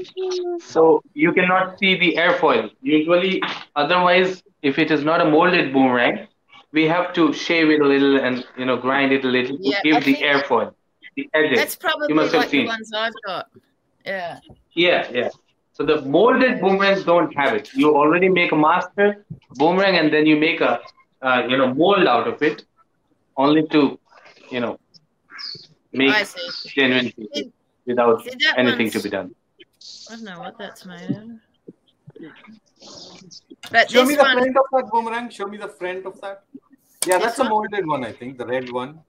[0.59, 2.69] So you cannot see the airfoil.
[2.81, 3.41] Usually,
[3.75, 6.27] otherwise, if it is not a molded boomerang,
[6.71, 9.63] we have to shave it a little and you know grind it a little to
[9.63, 10.73] Yeah, I give the airfoil,
[11.15, 11.57] the edges.
[11.57, 13.47] That's probably you must have like the ones I've got.
[14.05, 14.39] Yeah.
[14.73, 15.29] Yeah, yeah.
[15.73, 17.73] So the molded boomerangs don't have it.
[17.73, 20.79] You already make a master boomerang and then you make a
[21.21, 22.63] uh, you know mold out of it,
[23.37, 23.99] only to
[24.51, 24.79] you know
[25.91, 26.25] make I
[26.67, 27.51] genuine pieces
[27.85, 29.33] without See, that anything to be done.
[30.09, 31.29] I don't know what that's made of.
[33.71, 35.29] But Show me the one, front of that boomerang.
[35.29, 36.43] Show me the front of that.
[37.05, 38.37] Yeah, This that's a molded one, I think.
[38.37, 38.99] The red one.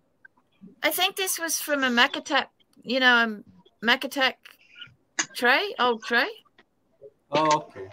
[0.82, 2.46] I think this was from a Macatak,
[2.82, 3.44] you know, um,
[3.82, 4.34] a Macatak
[5.34, 6.28] tray, old tray.
[7.30, 7.88] Oh, okay.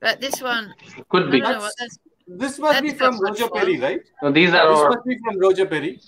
[0.00, 0.74] But this one,
[1.08, 1.40] Could I be.
[1.40, 1.98] don't know what that's.
[2.26, 3.48] This must be That's from much Roger.
[3.48, 4.00] Perry, right?
[4.20, 6.00] So these are This our must be from Roger Perry.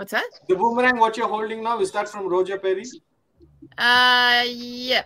[0.00, 0.30] What's that?
[0.48, 2.84] The boomerang, what you're holding now, is that from Roger Perry?
[3.76, 5.02] Uh, yeah.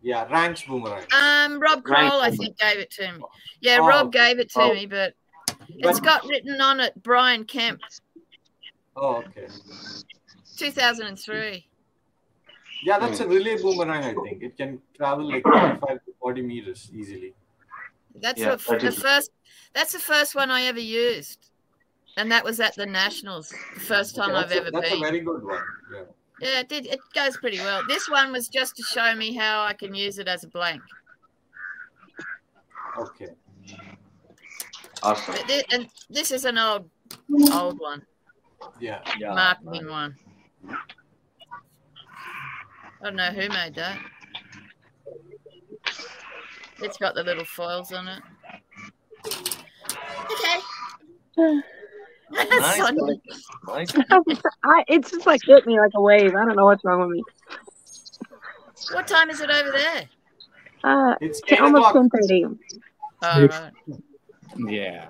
[0.00, 1.02] Yeah, ranch boomerang.
[1.12, 2.08] Um, Rob Right.
[2.08, 3.24] Croll, I think, gave it to me.
[3.60, 4.72] Yeah, Oh, Rob gave it to Oh.
[4.74, 5.14] me, but
[5.70, 7.80] it's got written on it Brian Kemp,
[8.94, 9.48] Oh, okay.
[10.56, 11.66] 2003.
[12.84, 14.40] Yeah, that's a relay boomerang, I think.
[14.40, 17.34] It can travel like 25 to 40 meters easily.
[18.14, 19.32] That's Yeah, the, that the is- first.
[19.72, 21.50] That's the first one I ever used,
[22.16, 23.52] and that was at the Nationals.
[23.74, 24.98] The first time Okay, I've that's, ever a, that's been.
[24.98, 25.62] a very good one.
[25.92, 26.02] Yeah.
[26.40, 26.86] Yeah, it did.
[26.86, 27.82] It goes pretty well.
[27.88, 30.82] This one was just to show me how I can use it as a blank.
[32.98, 33.28] Okay.
[35.02, 35.34] awesome.
[35.34, 36.90] But thi- and this is an old,
[37.52, 38.02] old one,
[38.80, 39.00] Yeah.
[39.20, 40.16] marketing one.
[40.68, 40.74] I
[43.04, 43.98] don't know who made that.
[46.78, 48.22] It's got the little foils on it.
[51.38, 51.60] Okay.
[52.30, 53.14] Nice, Sonya.
[53.68, 53.92] nice.
[54.64, 56.34] I, it's just like hit me like a wave.
[56.34, 57.22] I don't know what's wrong with me.
[58.92, 60.08] What time is it over there?
[60.84, 62.44] Uh, It's it's almost ten thirty
[63.22, 63.72] Oh, right.
[64.68, 65.06] Yeah.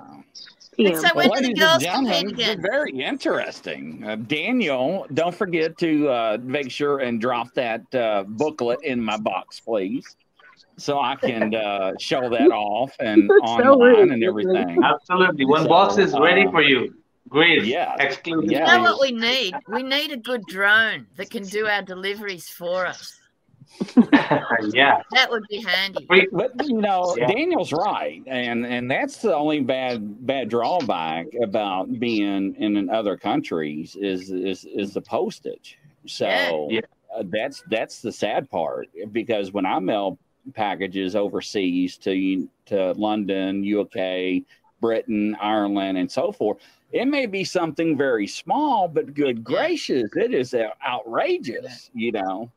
[0.76, 0.94] p.m.
[0.97, 2.62] So when Well, do the girls gentlemen, compete again?
[2.62, 4.05] Very interesting.
[4.06, 9.16] Uh, Daniel, don't forget to uh, make sure and drop that uh, booklet in my
[9.16, 10.16] box, please,
[10.76, 14.82] so I can uh, show that off and That's so online and everything.
[14.82, 15.44] Absolutely.
[15.47, 16.94] One So, box is ready uh, for you.
[17.28, 17.64] Great.
[17.64, 17.94] Yeah.
[17.98, 18.50] Exclusive.
[18.50, 19.54] You know what we need?
[19.68, 23.18] We need a good drone that can do our deliveries for us.
[24.72, 25.02] yeah.
[25.12, 26.06] That would be handy.
[26.08, 27.26] But you know, Yeah.
[27.26, 33.96] Daniel's right, and and that's the only bad bad drawback about being in other countries
[34.00, 35.78] is is is the postage.
[36.06, 36.80] So Yeah.
[37.14, 40.18] uh, that's that's the sad part because when I mail
[40.54, 44.44] packages overseas to to London, UK,
[44.80, 46.58] Britain, Ireland, and so forth,
[46.97, 52.51] it may be something very small, but good gracious, it is uh, outrageous, you know.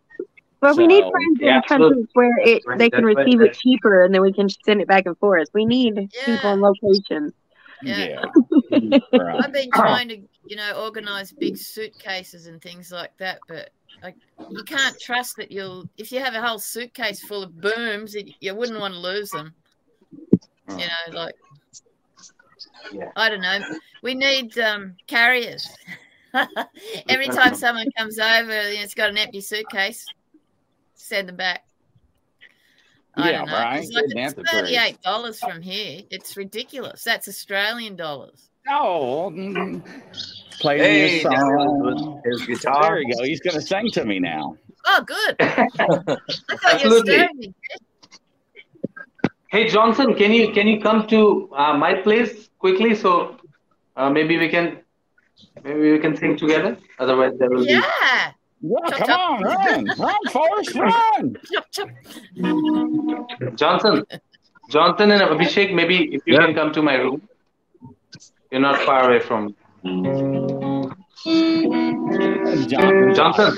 [0.61, 4.03] But we need So- friends in Yeah, countries where it they can receive it cheaper
[4.03, 5.47] and then we can send it back and forth.
[5.53, 7.33] We need people in locations.
[7.81, 8.21] Yeah.
[8.71, 9.01] right.
[9.13, 13.69] I've been trying to, you know, organize big suitcases and things like that, but
[14.03, 14.15] like
[14.49, 15.89] you can't trust that you'll.
[15.97, 19.29] If you have a whole suitcase full of booms, it, you wouldn't want to lose
[19.29, 19.53] them.
[20.69, 21.35] You know, like
[23.15, 23.59] I don't know.
[24.01, 25.69] We need um, carriers.
[27.09, 30.05] Every time someone comes over, you know, it's got an empty suitcase.
[30.95, 31.63] Send them back.
[33.15, 33.53] I yeah, don't know.
[33.53, 33.83] Right.
[33.83, 36.01] It's, like it's thirty-eight dollars from here.
[36.11, 37.03] It's ridiculous.
[37.03, 38.49] That's Australian dollars.
[38.69, 39.83] Oh, mm,
[40.59, 42.21] play Hey, me a song.
[42.23, 42.83] his guitar.
[42.83, 43.23] There you go.
[43.23, 44.55] He's going to sing to me now.
[44.85, 45.35] Oh, good.
[45.39, 47.13] I thought you were Absolutely.
[47.13, 47.53] staring me.
[49.51, 52.95] Hey Johnson, can you can you come to uh, my place quickly?
[52.95, 53.37] So
[53.95, 54.79] uh, maybe we can
[55.63, 56.77] maybe we can sing together.
[56.99, 58.31] Otherwise, there will be Yeah.
[58.61, 61.37] Yeah, come on, run, run, Forrest, run.
[61.49, 61.89] Chop, chop.
[63.55, 64.03] Johnson,
[64.69, 65.73] Johnson and Abhishek.
[65.73, 67.21] Maybe if you can come to my room.
[68.51, 69.55] You're not far away from.
[72.67, 73.57] Johnson, Johnson.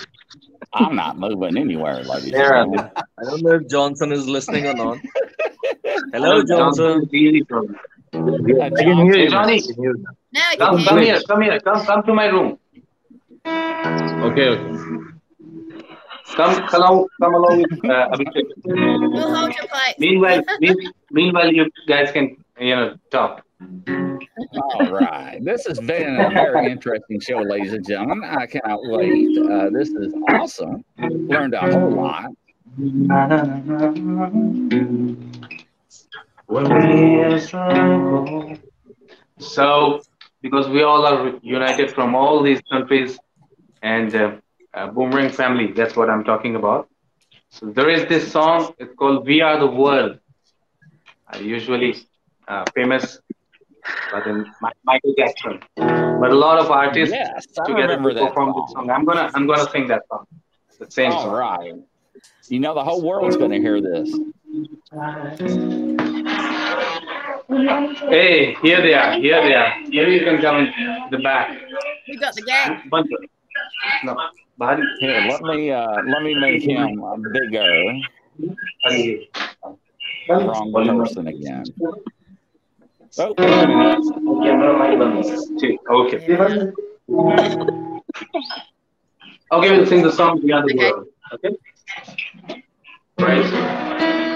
[0.73, 2.63] I'm not moving anywhere, ladies Yeah.
[2.63, 4.99] I don't know if Johnson is listening or not.
[6.13, 7.09] Hello, Johnson.
[7.13, 7.43] Easy
[8.11, 8.29] from.
[8.29, 9.61] Uh, I can hear you, Johnny.
[10.33, 12.57] Now I can Come, hear come here, come here, come, come to my room.
[13.45, 14.97] Okay, okay.
[16.35, 18.43] Come, come along, come along with uh, Abhishek.
[18.65, 19.95] We'll hold your place.
[19.97, 23.43] Meanwhile, mean- meanwhile, you guys can, you know, talk.
[24.55, 25.39] All right.
[25.43, 28.23] This has been a very interesting show, ladies and gentlemen.
[28.23, 29.37] I cannot wait.
[29.37, 30.83] Uh, this is awesome.
[30.97, 32.31] Learned a whole lot.
[39.39, 40.01] So,
[40.41, 43.19] because we all are united from all these countries
[43.81, 44.31] and uh,
[44.73, 46.87] uh, Boomerang family, that's what I'm talking about.
[47.49, 50.19] So, there is this song, it's called We Are the World.
[51.33, 51.95] Uh, usually
[52.47, 53.19] uh, famous
[54.11, 55.59] but Mi- Michael Jackson.
[56.19, 58.89] But a lot of artists Yes, together remember to that perform this song.
[58.89, 60.25] I'm gonna I'm gonna sing that song.
[60.79, 61.37] The same All song.
[61.37, 61.73] right.
[62.49, 64.19] You know, the whole world's to hear this.
[67.51, 69.13] Hey, here they are.
[69.19, 69.73] Here they are.
[69.89, 70.71] Here you can come in
[71.11, 71.49] the back.
[72.07, 72.81] We got the gang.
[72.89, 73.19] Bunch of-
[74.05, 74.15] No,
[74.57, 74.83] Bahari.
[74.99, 77.01] Here, let me uh, let me make him
[77.33, 77.99] bigger.
[80.29, 81.65] Wrong person again.
[83.19, 84.05] Oh, wait a minute.
[85.89, 86.71] Okay.
[89.51, 90.63] Okay, we'll sing the song We Are.
[91.33, 91.53] Okay?
[93.19, 94.27] Right.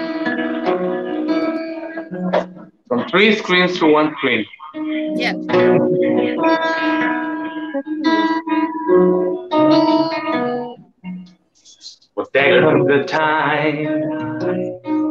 [2.88, 4.46] From three screens to one screen.
[4.76, 5.34] Yeah.
[12.16, 13.86] But there comes a time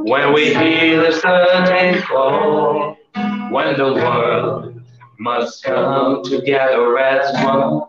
[0.04, 2.96] when we hear a certain call,
[3.50, 4.80] when the world
[5.18, 7.82] must come together as one.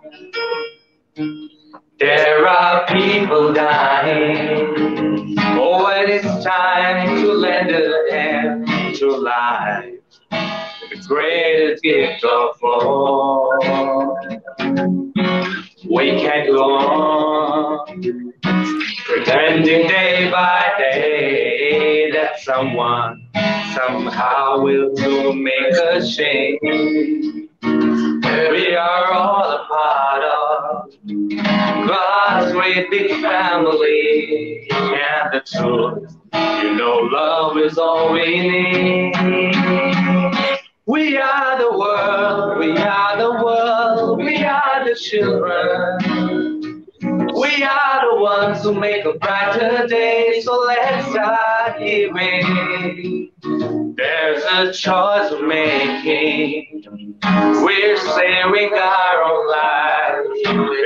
[2.00, 5.36] There are people dying.
[5.38, 9.94] Oh, and it's time to lend a hand to life,
[10.32, 13.50] the greatest gift of all.
[15.90, 18.34] We can go on
[19.06, 23.28] pretending day by day that someone
[23.74, 27.50] somehow will make a change.
[27.64, 30.45] We are all a part of
[31.88, 39.14] God's great big family, and the truth, you know, love is all we need.
[40.88, 46.86] We are the world, we are the world, we are the children.
[47.02, 53.32] We are the ones who make a brighter day, so let's start giving.
[53.98, 56.84] There's a choice we're making.
[57.24, 60.30] We're saving our own lives.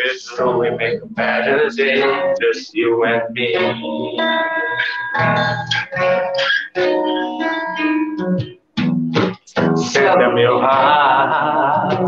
[0.05, 3.55] It's so we make a better day, just you and me.
[9.75, 12.07] Send them your heart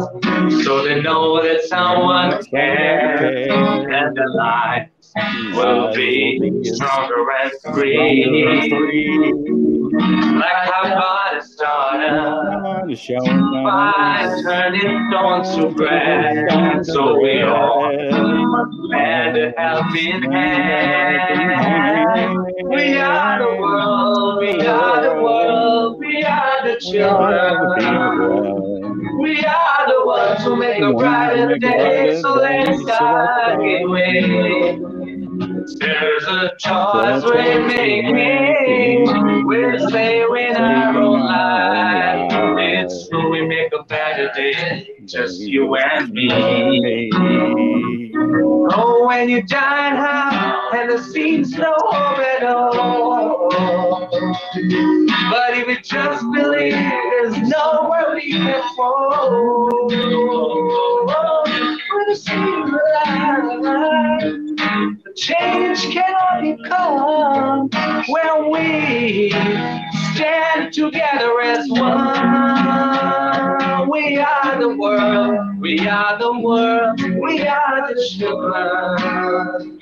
[0.64, 9.34] so they know that someone cares and their lives will be stronger and free.
[9.94, 12.88] Like how God started
[13.64, 17.92] by turning stones to bread, so we all
[18.90, 21.72] lend a helping hand.
[22.70, 27.58] We are the world, we are the world, we are the children.
[29.20, 32.20] We are the ones ones who make a brighter day.
[32.22, 35.01] So let's start giving.
[35.80, 39.46] There's a choice we're making.
[39.46, 42.34] We're saving our own lives.
[42.34, 44.90] It's so we make a better day.
[45.06, 47.12] Just you and me.
[48.74, 53.50] Oh, when you dine high and the scene's no hope at all.
[55.30, 59.62] But if you just believe, there's nowhere we oh, can fall.
[61.92, 63.52] See the light,
[65.04, 67.70] the change can only come
[68.08, 69.30] when we
[70.14, 72.90] stand together as one.
[73.90, 79.82] We are the world, we are the world, we are the children.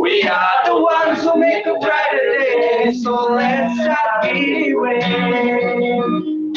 [0.00, 4.78] We are the ones who make a brighter day, so let's not giving.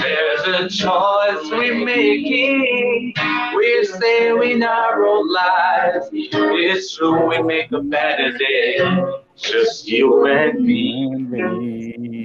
[0.02, 3.14] There's a choice we're making.
[3.54, 6.10] We're saving our own lives.
[6.12, 8.80] It's true, we make a better day.
[9.38, 12.16] Just you and me.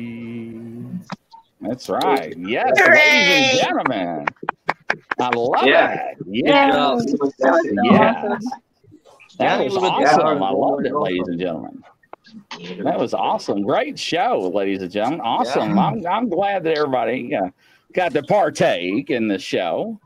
[1.61, 2.35] That's right.
[2.39, 4.27] Yes, ladies and gentlemen.
[5.19, 6.11] I love Yeah.
[6.12, 6.19] it.
[6.27, 7.05] Yes.
[7.19, 8.44] Yes.
[9.39, 10.39] That was Daniel with awesome.
[10.39, 11.82] the- I loved it, ladies and gentlemen.
[12.82, 13.62] That was awesome.
[13.62, 15.20] Great show, ladies and gentlemen.
[15.20, 15.78] Awesome.
[15.78, 17.51] I'm, I'm glad that everybody uh,
[17.93, 20.01] got to partake in the show.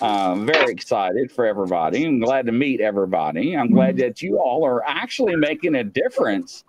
[0.00, 2.04] Uh, very excited for everybody.
[2.04, 3.56] I'm glad to meet everybody.
[3.56, 6.64] I'm glad that you all are actually making a difference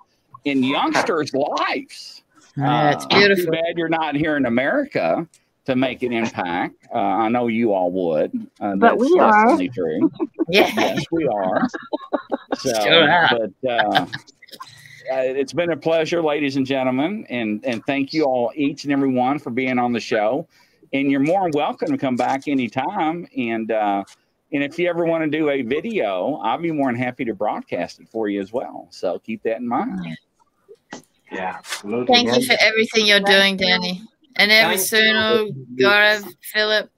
[0.46, 2.24] in youngsters' lives.
[2.56, 3.46] Yeah, it's Uh, beautiful.
[3.46, 5.28] Too bad you're not here in America
[5.66, 6.76] to make an impact.
[6.94, 8.32] Uh, I know you all would.
[8.62, 9.58] Uh, But that's we are.
[9.74, 10.12] true.
[10.50, 10.72] Yeah.
[10.78, 11.68] Yes, we are.
[12.56, 14.06] So, Sure but uh, uh,
[15.10, 19.10] it's been a pleasure, ladies and gentlemen, and and thank you all, each and every
[19.10, 20.48] one, for being on the show.
[20.94, 23.28] And you're more than welcome to come back anytime.
[23.38, 24.04] And uh,
[24.52, 27.34] and if you ever want to do a video, I'll be more than happy to
[27.34, 28.88] broadcast it for you as well.
[28.92, 30.18] So keep that in mind.
[31.32, 31.56] Yeah.
[31.58, 32.14] absolutely.
[32.16, 34.02] Thank you for everything you're doing, Danny.
[34.38, 35.14] And every Thank you.
[35.14, 36.90] Suno, Gaurav, Philip.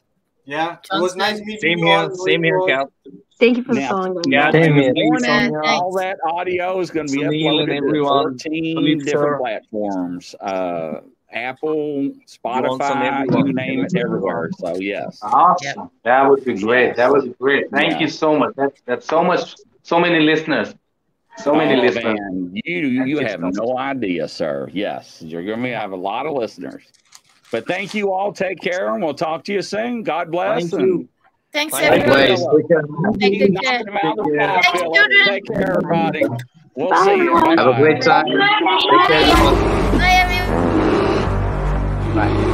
[0.49, 1.45] Yeah, it was nice Johnson.
[1.47, 2.15] meeting Same you here, all.
[2.15, 2.91] same here, Cal.
[3.39, 4.15] Thank you for the Now- song.
[4.15, 4.23] guys.
[4.27, 4.93] Now, Same this here.
[5.05, 5.57] morning, Thanks.
[5.63, 8.23] all that audio is going to be uploaded to everyone.
[8.39, 9.37] 14 Sunil, different sir.
[9.39, 10.35] platforms.
[10.41, 11.01] Uh,
[11.31, 13.47] Apple, Spotify, everyone.
[13.47, 14.49] you name it, everywhere.
[14.57, 15.19] So, yes.
[15.21, 15.91] Awesome.
[16.03, 16.95] That would be great.
[16.95, 17.69] That would be great.
[17.71, 17.99] Thank Yeah.
[17.99, 18.55] you so much.
[18.55, 19.55] That's that's so much.
[19.83, 20.73] So many listeners.
[21.37, 22.19] So many oh, listeners.
[22.19, 24.67] man, you you have no idea, sir.
[24.73, 26.83] Yes, you're going to have a lot of listeners.
[27.51, 28.31] But thank you all.
[28.31, 30.03] Take care, and we'll talk to you soon.
[30.03, 30.69] God bless.
[30.69, 31.09] Thank and you.
[31.51, 32.13] Thanks, Thank you.
[32.13, 33.19] everyone.
[33.19, 33.83] Take care.
[33.83, 34.47] them out of the Take care.
[34.47, 34.95] park, Thanks, Philip.
[34.95, 35.25] children.
[35.25, 36.25] Take care, everybody.
[36.75, 37.35] We'll Bye, see you.
[37.37, 37.57] everyone.
[37.57, 38.25] Have a great time.
[38.27, 38.37] Take
[39.07, 39.55] care, everyone.
[42.15, 42.48] Bye,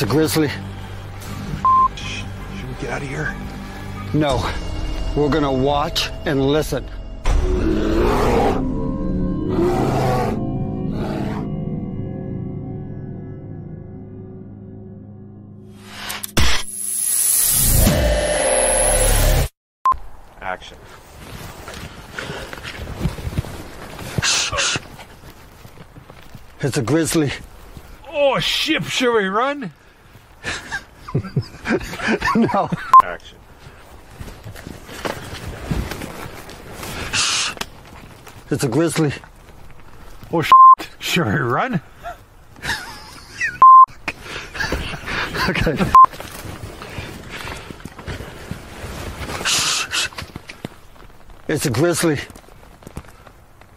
[0.00, 0.48] It's a grizzly.
[1.96, 3.34] Should we get out of here?
[4.14, 4.48] No.
[5.16, 6.88] We're gonna watch and listen.
[20.40, 20.78] Action.
[26.60, 27.32] It's a grizzly.
[28.08, 29.72] Oh, ship, should we run?
[32.36, 32.70] No.
[33.04, 33.38] Action.
[38.50, 39.12] It's a grizzly.
[40.32, 40.42] Oh,
[40.98, 41.80] should we run?
[45.48, 45.78] Okay.
[51.48, 52.18] It's a grizzly.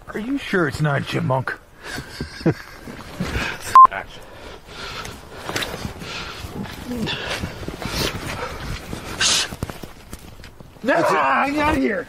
[0.07, 1.57] Are you sure it's not a chipmunk?
[10.83, 12.07] No, nah, I'm out of here.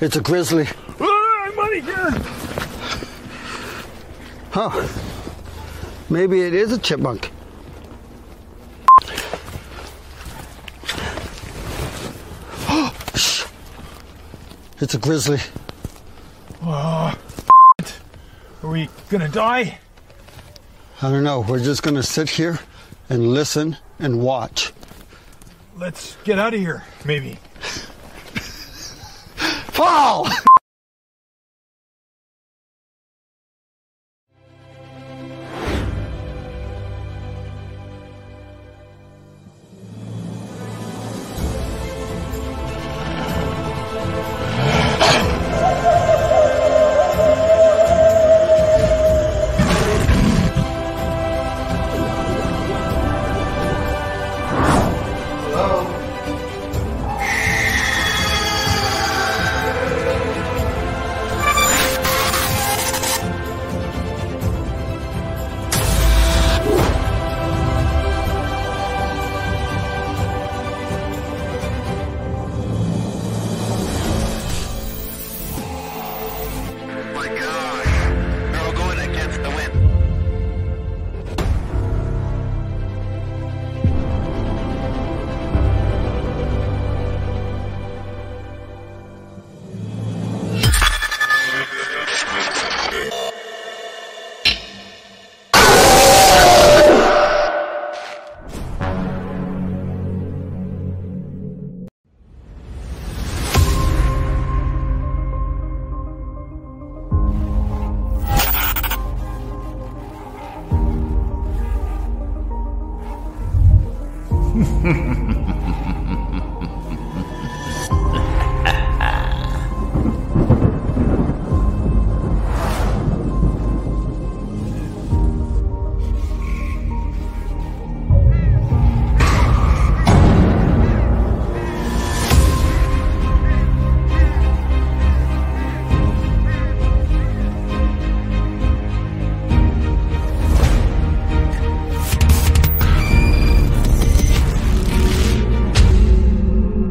[0.00, 0.68] It's a grizzly.
[1.00, 2.10] Ah, I'm out of here.
[4.52, 4.86] Huh.
[6.08, 7.32] Maybe it is a chipmunk.
[14.78, 15.40] it's a grizzly.
[16.62, 17.18] Ah,
[18.62, 19.80] are we gonna die?
[21.00, 21.40] I don't know.
[21.40, 22.58] We're just gonna sit here
[23.08, 24.72] and listen and watch.
[25.76, 27.38] Let's get out of here, maybe.
[29.74, 30.26] Paul!